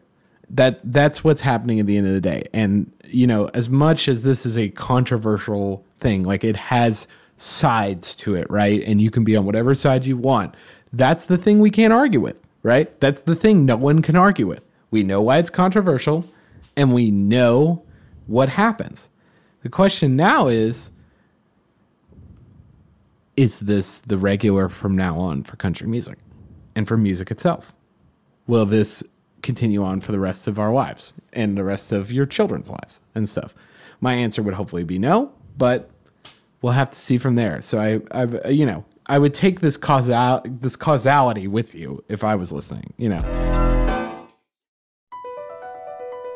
That 0.50 0.82
that's 0.84 1.24
what's 1.24 1.40
happening 1.40 1.80
at 1.80 1.86
the 1.86 1.96
end 1.96 2.08
of 2.08 2.14
the 2.14 2.20
day. 2.20 2.44
And 2.52 2.92
you 3.06 3.26
know 3.26 3.50
as 3.54 3.70
much 3.70 4.10
as 4.10 4.24
this 4.24 4.46
is 4.46 4.58
a 4.58 4.68
controversial 4.70 5.86
thing 6.02 6.24
like 6.24 6.44
it 6.44 6.58
has 6.58 7.08
sides 7.38 8.14
to 8.16 8.36
it 8.36 8.50
right? 8.52 8.84
And 8.84 9.00
you 9.02 9.10
can 9.10 9.24
be 9.24 9.38
on 9.38 9.46
whatever 9.46 9.74
side 9.74 10.06
you 10.06 10.18
want. 10.18 10.56
That's 10.92 11.28
the 11.28 11.38
thing 11.38 11.60
we 11.60 11.70
can't 11.70 11.94
argue 11.94 12.20
with 12.20 12.36
right? 12.64 13.00
That's 13.00 13.22
the 13.22 13.36
thing 13.36 13.66
no 13.66 13.78
one 13.78 14.02
can 14.02 14.18
argue 14.18 14.48
with 14.48 14.62
we 14.92 15.04
know 15.04 15.22
why 15.22 15.38
it's 15.38 15.50
controversial 15.50 16.26
and 16.76 16.94
we 16.94 17.12
know 17.12 17.84
what 18.28 18.50
happens 18.50 19.08
the 19.64 19.70
question 19.70 20.16
now 20.16 20.48
is 20.48 20.92
is 23.38 23.62
this 23.62 24.00
the 24.00 24.18
regular 24.18 24.70
from 24.70 24.96
now 24.96 25.18
on 25.18 25.44
for 25.44 25.56
country 25.56 25.88
music 25.88 26.18
and 26.76 26.88
for 26.88 26.98
music 26.98 27.32
itself 27.32 27.74
will 28.48 28.66
this 28.66 29.04
continue 29.42 29.84
on 29.84 30.02
for 30.02 30.12
the 30.12 30.20
rest 30.20 30.48
of 30.48 30.60
our 30.60 30.72
lives 30.72 31.14
and 31.34 31.58
the 31.58 31.64
rest 31.64 31.92
of 31.92 32.12
your 32.12 32.26
children's 32.26 32.70
lives 32.70 33.00
and 33.16 33.28
stuff? 33.28 33.54
My 34.00 34.14
answer 34.14 34.42
would 34.42 34.54
hopefully 34.54 34.84
be 34.84 35.00
no, 35.00 35.32
but 35.58 35.90
we'll 36.62 36.74
have 36.74 36.92
to 36.92 37.00
see 37.00 37.18
from 37.18 37.36
there. 37.36 37.62
So 37.62 37.80
I, 37.80 38.00
I've, 38.12 38.52
you 38.52 38.66
know, 38.66 38.84
I 39.08 39.20
would 39.20 39.34
take 39.34 39.60
this 39.60 39.78
causal 39.78 40.42
this 40.46 40.76
causality 40.76 41.48
with 41.48 41.76
you 41.76 42.04
if 42.08 42.24
I 42.24 42.36
was 42.36 42.52
listening, 42.52 42.94
you 42.98 43.10
know. 43.10 43.51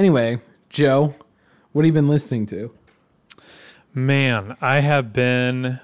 Anyway, 0.00 0.40
Joe, 0.70 1.14
what 1.72 1.82
have 1.82 1.86
you 1.86 1.92
been 1.92 2.08
listening 2.08 2.46
to? 2.46 2.72
Man, 3.92 4.56
I 4.58 4.80
have 4.80 5.12
been 5.12 5.78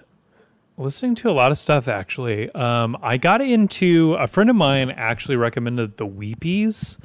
listening 0.79 1.14
to 1.17 1.29
a 1.29 1.33
lot 1.33 1.51
of 1.51 1.59
stuff 1.59 1.87
actually. 1.87 2.51
Um, 2.53 2.97
I 3.03 3.19
got 3.19 3.43
into 3.43 4.14
a 4.14 4.27
friend 4.27 4.49
of 4.49 4.57
mine 4.57 4.89
actually 4.91 5.37
recommended 5.37 5.99
the 5.99 6.07
Weepies. 6.07 6.99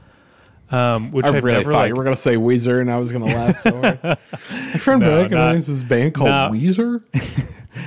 Um, 0.70 1.12
which 1.12 1.26
I 1.26 1.36
I've 1.36 1.43
really 1.43 1.57
never 1.57 1.74
thought 1.74 1.80
like, 1.80 1.89
you 1.89 1.95
were 1.95 2.05
gonna 2.05 2.16
say 2.16 2.38
Weezer, 2.38 2.80
and 2.80 2.89
I 2.89 2.95
was 2.95 3.12
gonna 3.12 3.26
laugh 3.26 3.59
so 3.59 3.82
hard. 3.82 3.99
My 4.03 4.80
friend 4.80 5.01
No, 5.01 5.53
this 5.53 5.84
band 5.84 6.14
called 6.14 6.30
not- 6.30 6.53
Weezer. 6.53 7.03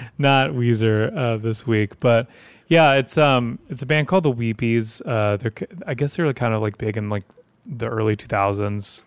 not 0.19 0.51
Weezer 0.51 1.17
uh, 1.17 1.39
this 1.39 1.67
week, 1.67 1.99
but 1.99 2.29
yeah, 2.69 2.93
it's 2.93 3.17
um 3.17 3.59
it's 3.71 3.81
a 3.81 3.87
band 3.87 4.07
called 4.07 4.25
the 4.25 4.35
Weepies. 4.35 5.01
Uh, 5.07 5.39
they're 5.39 5.55
I 5.87 5.95
guess 5.95 6.15
they're 6.15 6.31
kind 6.35 6.53
of 6.53 6.61
like 6.61 6.77
big 6.77 6.99
in 6.99 7.09
like 7.09 7.25
the 7.67 7.89
early 7.89 8.17
two 8.17 8.27
thousands 8.27 9.05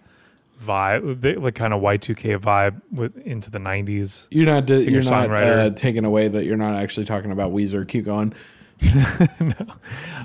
vibe, 0.64 1.22
they, 1.22 1.36
like 1.36 1.56
kind 1.56 1.74
of 1.74 1.82
Y 1.82 1.98
two 1.98 2.16
K 2.16 2.36
vibe 2.36 2.82
with 2.92 3.18
into 3.18 3.52
the 3.52 3.60
nineties. 3.60 4.28
You're 4.32 4.46
not. 4.46 4.68
You're 4.70 5.02
not 5.04 5.32
uh, 5.32 5.70
taking 5.72 6.06
away 6.06 6.28
that 6.28 6.46
you're 6.46 6.58
not 6.58 6.76
actually 6.76 7.06
talking 7.06 7.32
about 7.32 7.52
Weezer. 7.52 7.88
Keep 7.88 8.06
going. 8.06 8.34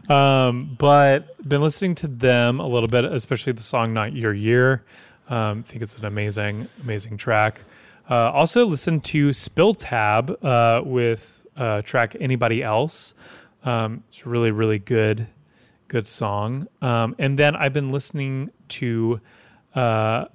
Um, 0.08 0.74
but 0.78 1.48
been 1.48 1.62
listening 1.62 1.94
to 1.96 2.08
them 2.08 2.58
a 2.58 2.66
little 2.66 2.88
bit, 2.88 3.04
especially 3.04 3.52
the 3.52 3.62
song 3.62 3.92
"Not 3.92 4.14
Your 4.14 4.32
Year." 4.32 4.84
Um, 5.28 5.60
I 5.60 5.62
think 5.62 5.82
it's 5.82 5.96
an 5.96 6.04
amazing, 6.04 6.68
amazing 6.82 7.16
track. 7.16 7.62
Uh, 8.10 8.30
also, 8.32 8.66
listen 8.66 9.00
to 9.00 9.32
Spill 9.32 9.74
Tab 9.74 10.44
uh, 10.44 10.82
with 10.84 11.46
uh, 11.56 11.82
track 11.82 12.16
"Anybody 12.18 12.64
Else." 12.64 13.14
Um, 13.64 14.02
it's 14.08 14.26
really, 14.26 14.50
really 14.50 14.80
good, 14.80 15.28
good 15.86 16.08
song. 16.08 16.66
Um, 16.80 17.14
and 17.18 17.38
then 17.38 17.54
I've 17.54 17.72
been 17.72 17.92
listening 17.92 18.50
to 18.68 19.20
uh, 19.74 20.26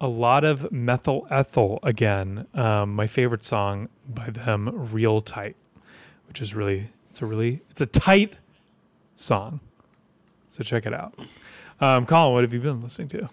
a 0.00 0.08
lot 0.08 0.44
of 0.44 0.70
Methyl 0.72 1.26
Ethel 1.30 1.78
again. 1.82 2.46
Um, 2.54 2.94
my 2.94 3.06
favorite 3.06 3.44
song 3.44 3.88
by 4.08 4.30
them, 4.30 4.70
"Real 4.92 5.20
Tight," 5.20 5.56
which 6.28 6.40
is 6.40 6.54
really, 6.54 6.88
it's 7.10 7.22
a 7.22 7.26
really, 7.26 7.62
it's 7.70 7.80
a 7.80 7.86
tight 7.86 8.38
song. 9.14 9.60
So 10.48 10.62
check 10.62 10.86
it 10.86 10.94
out. 10.94 11.18
Um, 11.80 12.06
Colin, 12.06 12.34
what 12.34 12.44
have 12.44 12.54
you 12.54 12.60
been 12.60 12.82
listening 12.82 13.08
to? 13.08 13.28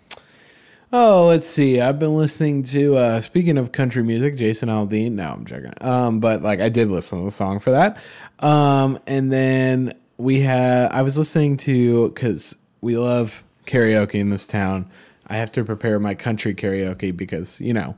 Oh, 0.94 1.28
let's 1.28 1.48
see. 1.48 1.80
I've 1.80 2.00
been 2.00 2.16
listening 2.16 2.64
to. 2.64 2.98
uh 2.98 3.22
Speaking 3.22 3.58
of 3.58 3.72
country 3.72 4.04
music, 4.04 4.36
Jason 4.36 4.68
Aldean. 4.68 5.14
No, 5.14 5.24
I'm 5.24 5.46
joking. 5.46 5.74
Um, 5.82 6.20
but 6.20 6.42
like 6.42 6.60
I 6.60 6.68
did 6.70 6.90
listen 6.90 7.20
to 7.20 7.26
the 7.26 7.32
song 7.32 7.60
for 7.60 7.72
that. 7.72 7.98
Um, 8.40 9.00
and 9.08 9.32
then 9.32 9.94
we 10.18 10.42
had. 10.42 10.92
I 10.92 11.02
was 11.02 11.18
listening 11.18 11.58
to 11.58 12.10
because 12.10 12.56
we 12.82 12.98
love 12.98 13.44
karaoke 13.66 14.16
in 14.16 14.32
this 14.32 14.46
town. 14.46 14.90
I 15.32 15.38
have 15.38 15.52
to 15.54 15.64
prepare 15.64 15.98
my 15.98 16.14
country 16.14 16.54
karaoke 16.54 17.16
because 17.16 17.60
you 17.62 17.74
know 17.74 17.96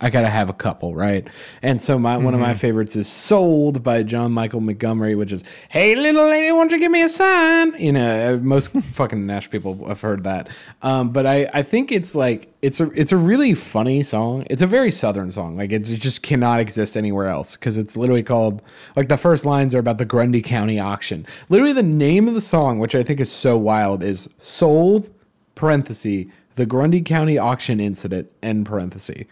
I 0.00 0.08
gotta 0.08 0.30
have 0.30 0.48
a 0.48 0.54
couple, 0.54 0.94
right? 0.96 1.28
And 1.60 1.80
so 1.80 1.98
my 1.98 2.16
one 2.16 2.32
of 2.32 2.40
my 2.40 2.54
Mhm. 2.54 2.56
favorites 2.56 2.96
is 2.96 3.06
"Sold" 3.06 3.82
by 3.82 4.02
John 4.02 4.32
Michael 4.32 4.62
Montgomery, 4.62 5.14
which 5.14 5.30
is 5.32 5.44
"Hey 5.68 5.94
little 5.94 6.26
lady, 6.28 6.50
won't 6.50 6.72
you 6.72 6.80
give 6.80 6.90
me 6.90 7.02
a 7.02 7.10
sign?" 7.10 7.74
You 7.78 7.92
know, 7.92 8.08
uh, 8.34 8.38
most 8.42 8.68
fucking 8.98 9.26
Nash 9.26 9.50
people 9.50 9.86
have 9.86 10.00
heard 10.00 10.24
that. 10.24 10.48
Um, 10.80 11.10
but 11.10 11.26
I 11.26 11.46
I 11.52 11.62
think 11.62 11.92
it's 11.92 12.14
like 12.14 12.48
it's 12.62 12.80
a 12.80 12.90
it's 12.94 13.12
a 13.12 13.18
really 13.18 13.52
funny 13.54 14.02
song. 14.02 14.46
It's 14.48 14.62
a 14.62 14.66
very 14.66 14.90
southern 14.90 15.30
song. 15.30 15.58
Like 15.58 15.72
it 15.72 15.80
just 15.80 16.22
cannot 16.22 16.58
exist 16.58 16.96
anywhere 16.96 17.28
else 17.28 17.54
because 17.54 17.76
it's 17.76 17.94
literally 17.94 18.22
called 18.22 18.62
like 18.96 19.08
the 19.10 19.18
first 19.18 19.44
lines 19.44 19.74
are 19.74 19.78
about 19.78 19.98
the 19.98 20.06
Grundy 20.06 20.40
County 20.40 20.80
auction. 20.80 21.26
Literally, 21.50 21.74
the 21.74 21.82
name 21.82 22.26
of 22.28 22.34
the 22.34 22.40
song, 22.40 22.78
which 22.78 22.94
I 22.94 23.02
think 23.02 23.20
is 23.20 23.30
so 23.30 23.58
wild, 23.58 24.02
is 24.02 24.26
"Sold." 24.38 25.10
Parenthesis 25.54 26.26
the 26.56 26.66
Grundy 26.66 27.02
County 27.02 27.38
auction 27.38 27.80
incident 27.80 28.30
end 28.42 28.66
parenthesis 28.66 29.24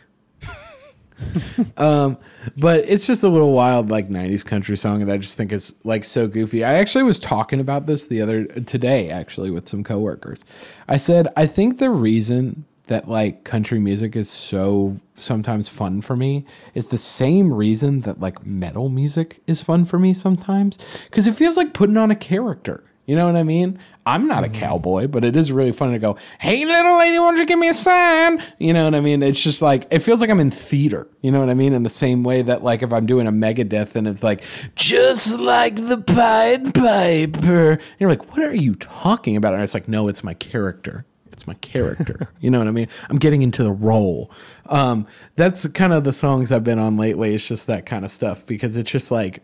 um, 1.76 2.16
but 2.56 2.84
it's 2.86 3.06
just 3.06 3.22
a 3.22 3.28
little 3.28 3.52
wild, 3.52 3.90
like 3.90 4.08
'90s 4.08 4.44
country 4.44 4.76
song 4.76 5.04
that 5.04 5.12
I 5.12 5.18
just 5.18 5.36
think 5.36 5.52
is 5.52 5.74
like 5.84 6.04
so 6.04 6.26
goofy. 6.26 6.64
I 6.64 6.74
actually 6.74 7.04
was 7.04 7.18
talking 7.18 7.60
about 7.60 7.86
this 7.86 8.06
the 8.06 8.22
other 8.22 8.44
today, 8.44 9.10
actually, 9.10 9.50
with 9.50 9.68
some 9.68 9.84
coworkers. 9.84 10.44
I 10.88 10.96
said 10.96 11.28
I 11.36 11.46
think 11.46 11.78
the 11.78 11.90
reason 11.90 12.64
that 12.86 13.08
like 13.08 13.44
country 13.44 13.78
music 13.78 14.16
is 14.16 14.28
so 14.28 14.98
sometimes 15.16 15.68
fun 15.68 16.02
for 16.02 16.16
me 16.16 16.44
is 16.74 16.88
the 16.88 16.98
same 16.98 17.52
reason 17.52 18.00
that 18.00 18.20
like 18.20 18.44
metal 18.44 18.88
music 18.88 19.40
is 19.46 19.62
fun 19.62 19.84
for 19.84 19.98
me 19.98 20.12
sometimes 20.12 20.76
because 21.04 21.26
it 21.26 21.36
feels 21.36 21.56
like 21.56 21.72
putting 21.72 21.96
on 21.96 22.10
a 22.10 22.16
character. 22.16 22.84
You 23.10 23.16
know 23.16 23.26
what 23.26 23.34
I 23.34 23.42
mean? 23.42 23.76
I'm 24.06 24.28
not 24.28 24.44
a 24.44 24.48
cowboy, 24.48 25.08
but 25.08 25.24
it 25.24 25.34
is 25.34 25.50
really 25.50 25.72
fun 25.72 25.90
to 25.90 25.98
go, 25.98 26.16
hey, 26.38 26.64
little 26.64 26.96
lady, 26.96 27.18
won't 27.18 27.38
you 27.38 27.44
give 27.44 27.58
me 27.58 27.66
a 27.66 27.74
sign? 27.74 28.40
You 28.58 28.72
know 28.72 28.84
what 28.84 28.94
I 28.94 29.00
mean? 29.00 29.20
It's 29.24 29.42
just 29.42 29.60
like, 29.60 29.88
it 29.90 29.98
feels 29.98 30.20
like 30.20 30.30
I'm 30.30 30.38
in 30.38 30.52
theater. 30.52 31.08
You 31.20 31.32
know 31.32 31.40
what 31.40 31.50
I 31.50 31.54
mean? 31.54 31.72
In 31.72 31.82
the 31.82 31.90
same 31.90 32.22
way 32.22 32.42
that, 32.42 32.62
like, 32.62 32.84
if 32.84 32.92
I'm 32.92 33.06
doing 33.06 33.26
a 33.26 33.32
Megadeth 33.32 33.96
and 33.96 34.06
it's 34.06 34.22
like, 34.22 34.44
just 34.76 35.40
like 35.40 35.74
the 35.74 35.98
Pied 35.98 36.72
Piper. 36.72 37.70
And 37.72 37.80
you're 37.98 38.08
like, 38.08 38.30
what 38.30 38.46
are 38.46 38.54
you 38.54 38.76
talking 38.76 39.34
about? 39.36 39.54
And 39.54 39.62
it's 39.64 39.74
like, 39.74 39.88
no, 39.88 40.06
it's 40.06 40.22
my 40.22 40.34
character. 40.34 41.04
It's 41.32 41.48
my 41.48 41.54
character. 41.54 42.28
you 42.40 42.48
know 42.48 42.58
what 42.58 42.68
I 42.68 42.70
mean? 42.70 42.86
I'm 43.08 43.18
getting 43.18 43.42
into 43.42 43.64
the 43.64 43.72
role. 43.72 44.30
Um, 44.66 45.04
that's 45.34 45.66
kind 45.70 45.92
of 45.92 46.04
the 46.04 46.12
songs 46.12 46.52
I've 46.52 46.62
been 46.62 46.78
on 46.78 46.96
lately. 46.96 47.34
It's 47.34 47.48
just 47.48 47.66
that 47.66 47.86
kind 47.86 48.04
of 48.04 48.12
stuff 48.12 48.46
because 48.46 48.76
it's 48.76 48.88
just 48.92 49.10
like, 49.10 49.42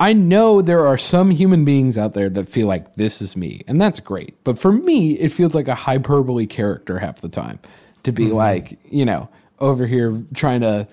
I 0.00 0.12
know 0.12 0.62
there 0.62 0.86
are 0.86 0.96
some 0.96 1.30
human 1.30 1.64
beings 1.64 1.98
out 1.98 2.14
there 2.14 2.28
that 2.30 2.48
feel 2.48 2.66
like 2.68 2.94
this 2.96 3.20
is 3.20 3.36
me, 3.36 3.62
and 3.66 3.80
that's 3.80 3.98
great. 4.00 4.36
But 4.44 4.58
for 4.58 4.70
me, 4.70 5.12
it 5.18 5.30
feels 5.32 5.54
like 5.54 5.66
a 5.68 5.74
hyperbole 5.74 6.46
character 6.46 6.98
half 7.00 7.20
the 7.20 7.28
time 7.28 7.58
to 8.04 8.12
be 8.12 8.26
Mhm. 8.26 8.34
like, 8.34 8.78
you 8.88 9.04
know, 9.04 9.28
over 9.58 9.86
here 9.86 10.22
trying 10.34 10.60
to 10.60 10.86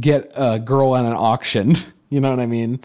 get 0.00 0.32
a 0.34 0.58
girl 0.58 0.96
at 0.96 1.04
an 1.04 1.12
auction. 1.12 1.76
you 2.10 2.20
know 2.20 2.30
what 2.30 2.40
I 2.40 2.46
mean? 2.46 2.80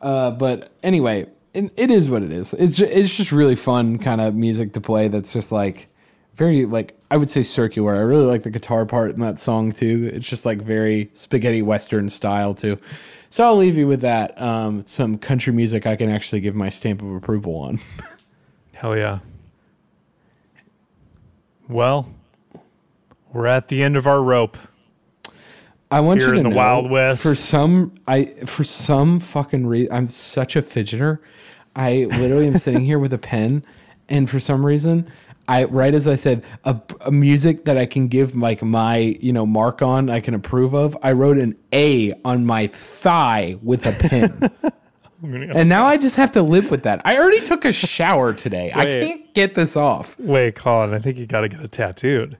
Uh, 0.00 0.30
but 0.32 0.70
anyway, 0.82 1.26
it, 1.54 1.72
it 1.76 1.90
is 1.90 2.10
what 2.10 2.22
it 2.22 2.30
is. 2.30 2.52
It's 2.54 2.76
ju- 2.76 2.84
it's 2.90 3.14
just 3.14 3.32
really 3.32 3.56
fun 3.56 3.98
kind 3.98 4.20
of 4.20 4.34
music 4.34 4.74
to 4.74 4.80
play. 4.80 5.08
That's 5.08 5.32
just 5.32 5.50
like 5.52 5.88
very 6.36 6.66
like 6.66 6.98
I 7.10 7.16
would 7.16 7.30
say 7.30 7.42
circular. 7.42 7.94
I 7.94 8.00
really 8.00 8.26
like 8.26 8.42
the 8.42 8.50
guitar 8.50 8.84
part 8.84 9.12
in 9.12 9.20
that 9.20 9.38
song 9.38 9.72
too. 9.72 10.10
It's 10.12 10.28
just 10.28 10.44
like 10.44 10.60
very 10.60 11.08
spaghetti 11.14 11.62
western 11.62 12.08
style 12.10 12.54
too. 12.54 12.76
So 13.34 13.42
I'll 13.42 13.56
leave 13.56 13.76
you 13.76 13.88
with 13.88 14.02
that. 14.02 14.40
Um, 14.40 14.86
some 14.86 15.18
country 15.18 15.52
music 15.52 15.88
I 15.88 15.96
can 15.96 16.08
actually 16.08 16.40
give 16.40 16.54
my 16.54 16.68
stamp 16.68 17.02
of 17.02 17.12
approval 17.16 17.56
on. 17.56 17.80
Hell 18.74 18.96
yeah. 18.96 19.18
Well, 21.68 22.08
we're 23.32 23.48
at 23.48 23.66
the 23.66 23.82
end 23.82 23.96
of 23.96 24.06
our 24.06 24.22
rope. 24.22 24.56
I 25.90 25.98
want 25.98 26.20
Here 26.20 26.28
you 26.28 26.34
to 26.34 26.38
in 26.38 26.44
the 26.44 26.50
know, 26.50 26.56
Wild 26.56 26.88
West. 26.88 27.24
For 27.24 27.34
some, 27.34 27.96
I 28.06 28.26
for 28.46 28.62
some 28.62 29.18
fucking 29.18 29.66
reason, 29.66 29.92
I'm 29.92 30.08
such 30.08 30.54
a 30.54 30.62
fidgeter. 30.62 31.18
I 31.74 32.04
literally 32.04 32.46
am 32.46 32.58
sitting 32.58 32.84
here 32.84 33.00
with 33.00 33.12
a 33.12 33.18
pen, 33.18 33.64
and 34.08 34.30
for 34.30 34.38
some 34.38 34.64
reason, 34.64 35.10
I 35.48 35.64
right 35.64 35.94
as 35.94 36.08
I 36.08 36.14
said, 36.14 36.44
a, 36.64 36.80
a 37.00 37.10
music 37.10 37.64
that 37.64 37.76
I 37.76 37.86
can 37.86 38.08
give 38.08 38.34
like 38.34 38.62
my 38.62 38.96
you 38.96 39.32
know 39.32 39.46
mark 39.46 39.82
on, 39.82 40.10
I 40.10 40.20
can 40.20 40.34
approve 40.34 40.74
of. 40.74 40.96
I 41.02 41.12
wrote 41.12 41.38
an 41.38 41.56
A 41.72 42.14
on 42.24 42.46
my 42.46 42.66
thigh 42.66 43.56
with 43.62 43.86
a 43.86 43.92
pen. 43.92 44.50
And 45.22 45.70
now 45.70 45.86
I 45.86 45.96
just 45.96 46.16
have 46.16 46.32
to 46.32 46.42
live 46.42 46.70
with 46.70 46.82
that. 46.82 47.00
I 47.06 47.16
already 47.16 47.40
took 47.46 47.64
a 47.64 47.72
shower 47.72 48.34
today. 48.34 48.72
I 48.74 48.84
can't 48.84 49.32
get 49.32 49.54
this 49.54 49.74
off. 49.74 50.18
Wait, 50.18 50.54
Colin, 50.54 50.92
I 50.92 50.98
think 50.98 51.16
you 51.16 51.26
got 51.26 51.40
to 51.40 51.48
get 51.48 51.60
it 51.60 51.72
tattooed. 51.72 52.36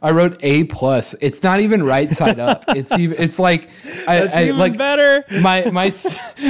I 0.00 0.12
wrote 0.12 0.38
A 0.42 0.64
plus. 0.64 1.14
It's 1.20 1.42
not 1.42 1.60
even 1.60 1.82
right 1.82 2.10
side 2.12 2.38
up. 2.38 2.64
It's 2.68 2.92
even. 2.92 3.18
It's 3.20 3.38
like 3.38 3.68
I, 4.06 4.20
That's 4.20 4.34
I 4.36 4.42
even 4.44 4.58
like 4.58 4.76
better. 4.78 5.24
My 5.40 5.68
my 5.70 5.92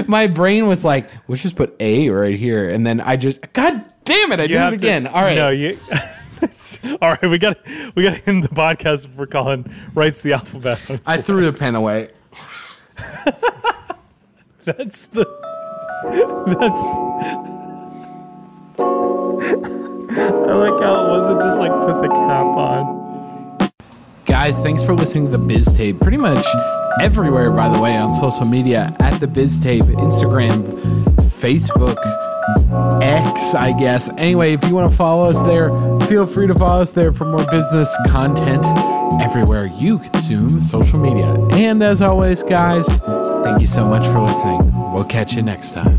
my 0.07 0.27
brain 0.27 0.67
was 0.67 0.85
like, 0.85 1.09
let's 1.29 1.43
just 1.43 1.57
put 1.57 1.75
A 1.81 2.11
right 2.11 2.37
here, 2.37 2.69
and 2.69 2.87
then 2.87 3.01
I 3.01 3.17
just, 3.17 3.39
God 3.55 3.85
damn 4.05 4.33
it, 4.33 4.41
I 4.41 4.43
You 4.43 4.49
did 4.49 4.57
it 4.57 4.69
to- 4.71 4.75
again. 4.77 5.07
All 5.07 5.23
right, 5.23 5.35
No, 5.37 5.49
you. 5.51 5.79
All 7.03 7.11
right, 7.11 7.23
we 7.29 7.39
got 7.39 7.57
we 7.97 8.03
got 8.03 8.17
to 8.17 8.29
end 8.29 8.45
the 8.45 8.49
podcast 8.49 9.09
before 9.09 9.27
Colin 9.27 9.65
writes 9.95 10.23
the 10.23 10.35
alphabet. 10.35 10.79
I 11.07 11.21
threw 11.23 11.45
the 11.51 11.53
pen 11.59 11.75
away. 11.75 12.11
That's 14.65 15.07
the. 15.07 15.25
That's. 16.59 16.83
I 18.79 20.53
like 20.53 20.83
how 20.83 21.07
it 21.07 21.11
wasn't 21.11 21.41
just 21.43 21.59
like 21.59 21.73
put 21.73 22.03
the 22.03 22.09
cap 22.09 22.47
on. 22.57 22.98
Guys, 24.41 24.63
thanks 24.63 24.85
for 24.85 24.95
listening 24.95 25.25
to 25.25 25.33
the 25.33 25.45
Biz 25.45 25.67
Tape. 25.77 25.99
Pretty 25.99 26.17
much 26.17 26.47
everywhere, 27.01 27.51
by 27.51 27.69
the 27.69 27.83
way, 27.83 27.97
on 27.97 28.15
social 28.15 28.45
media 28.45 28.95
at 29.01 29.19
the 29.19 29.27
Biztape, 29.27 29.83
Instagram, 29.97 30.63
Facebook, 31.43 31.97
X, 33.03 33.57
I 33.57 33.77
guess. 33.77 34.09
Anyway, 34.11 34.53
if 34.53 34.65
you 34.69 34.77
want 34.77 34.93
to 34.93 34.97
follow 34.97 35.29
us 35.29 35.43
there, 35.43 35.71
feel 36.07 36.25
free 36.25 36.47
to 36.47 36.55
follow 36.55 36.81
us 36.81 36.93
there 36.93 37.13
for 37.13 37.25
more 37.25 37.45
business 37.51 37.93
content 38.07 38.65
everywhere 39.21 39.73
you 39.75 39.99
consume 39.99 40.61
social 40.61 41.01
media. 41.01 41.35
And 41.55 41.83
as 41.83 42.01
always, 42.01 42.45
guys, 42.45 42.87
thank 43.43 43.61
you 43.61 43.67
so 43.67 43.85
much 43.89 44.07
for 44.07 44.21
listening. 44.21 44.73
We'll 44.93 45.03
catch 45.03 45.35
you 45.35 45.43
next 45.43 45.73
time. 45.73 45.99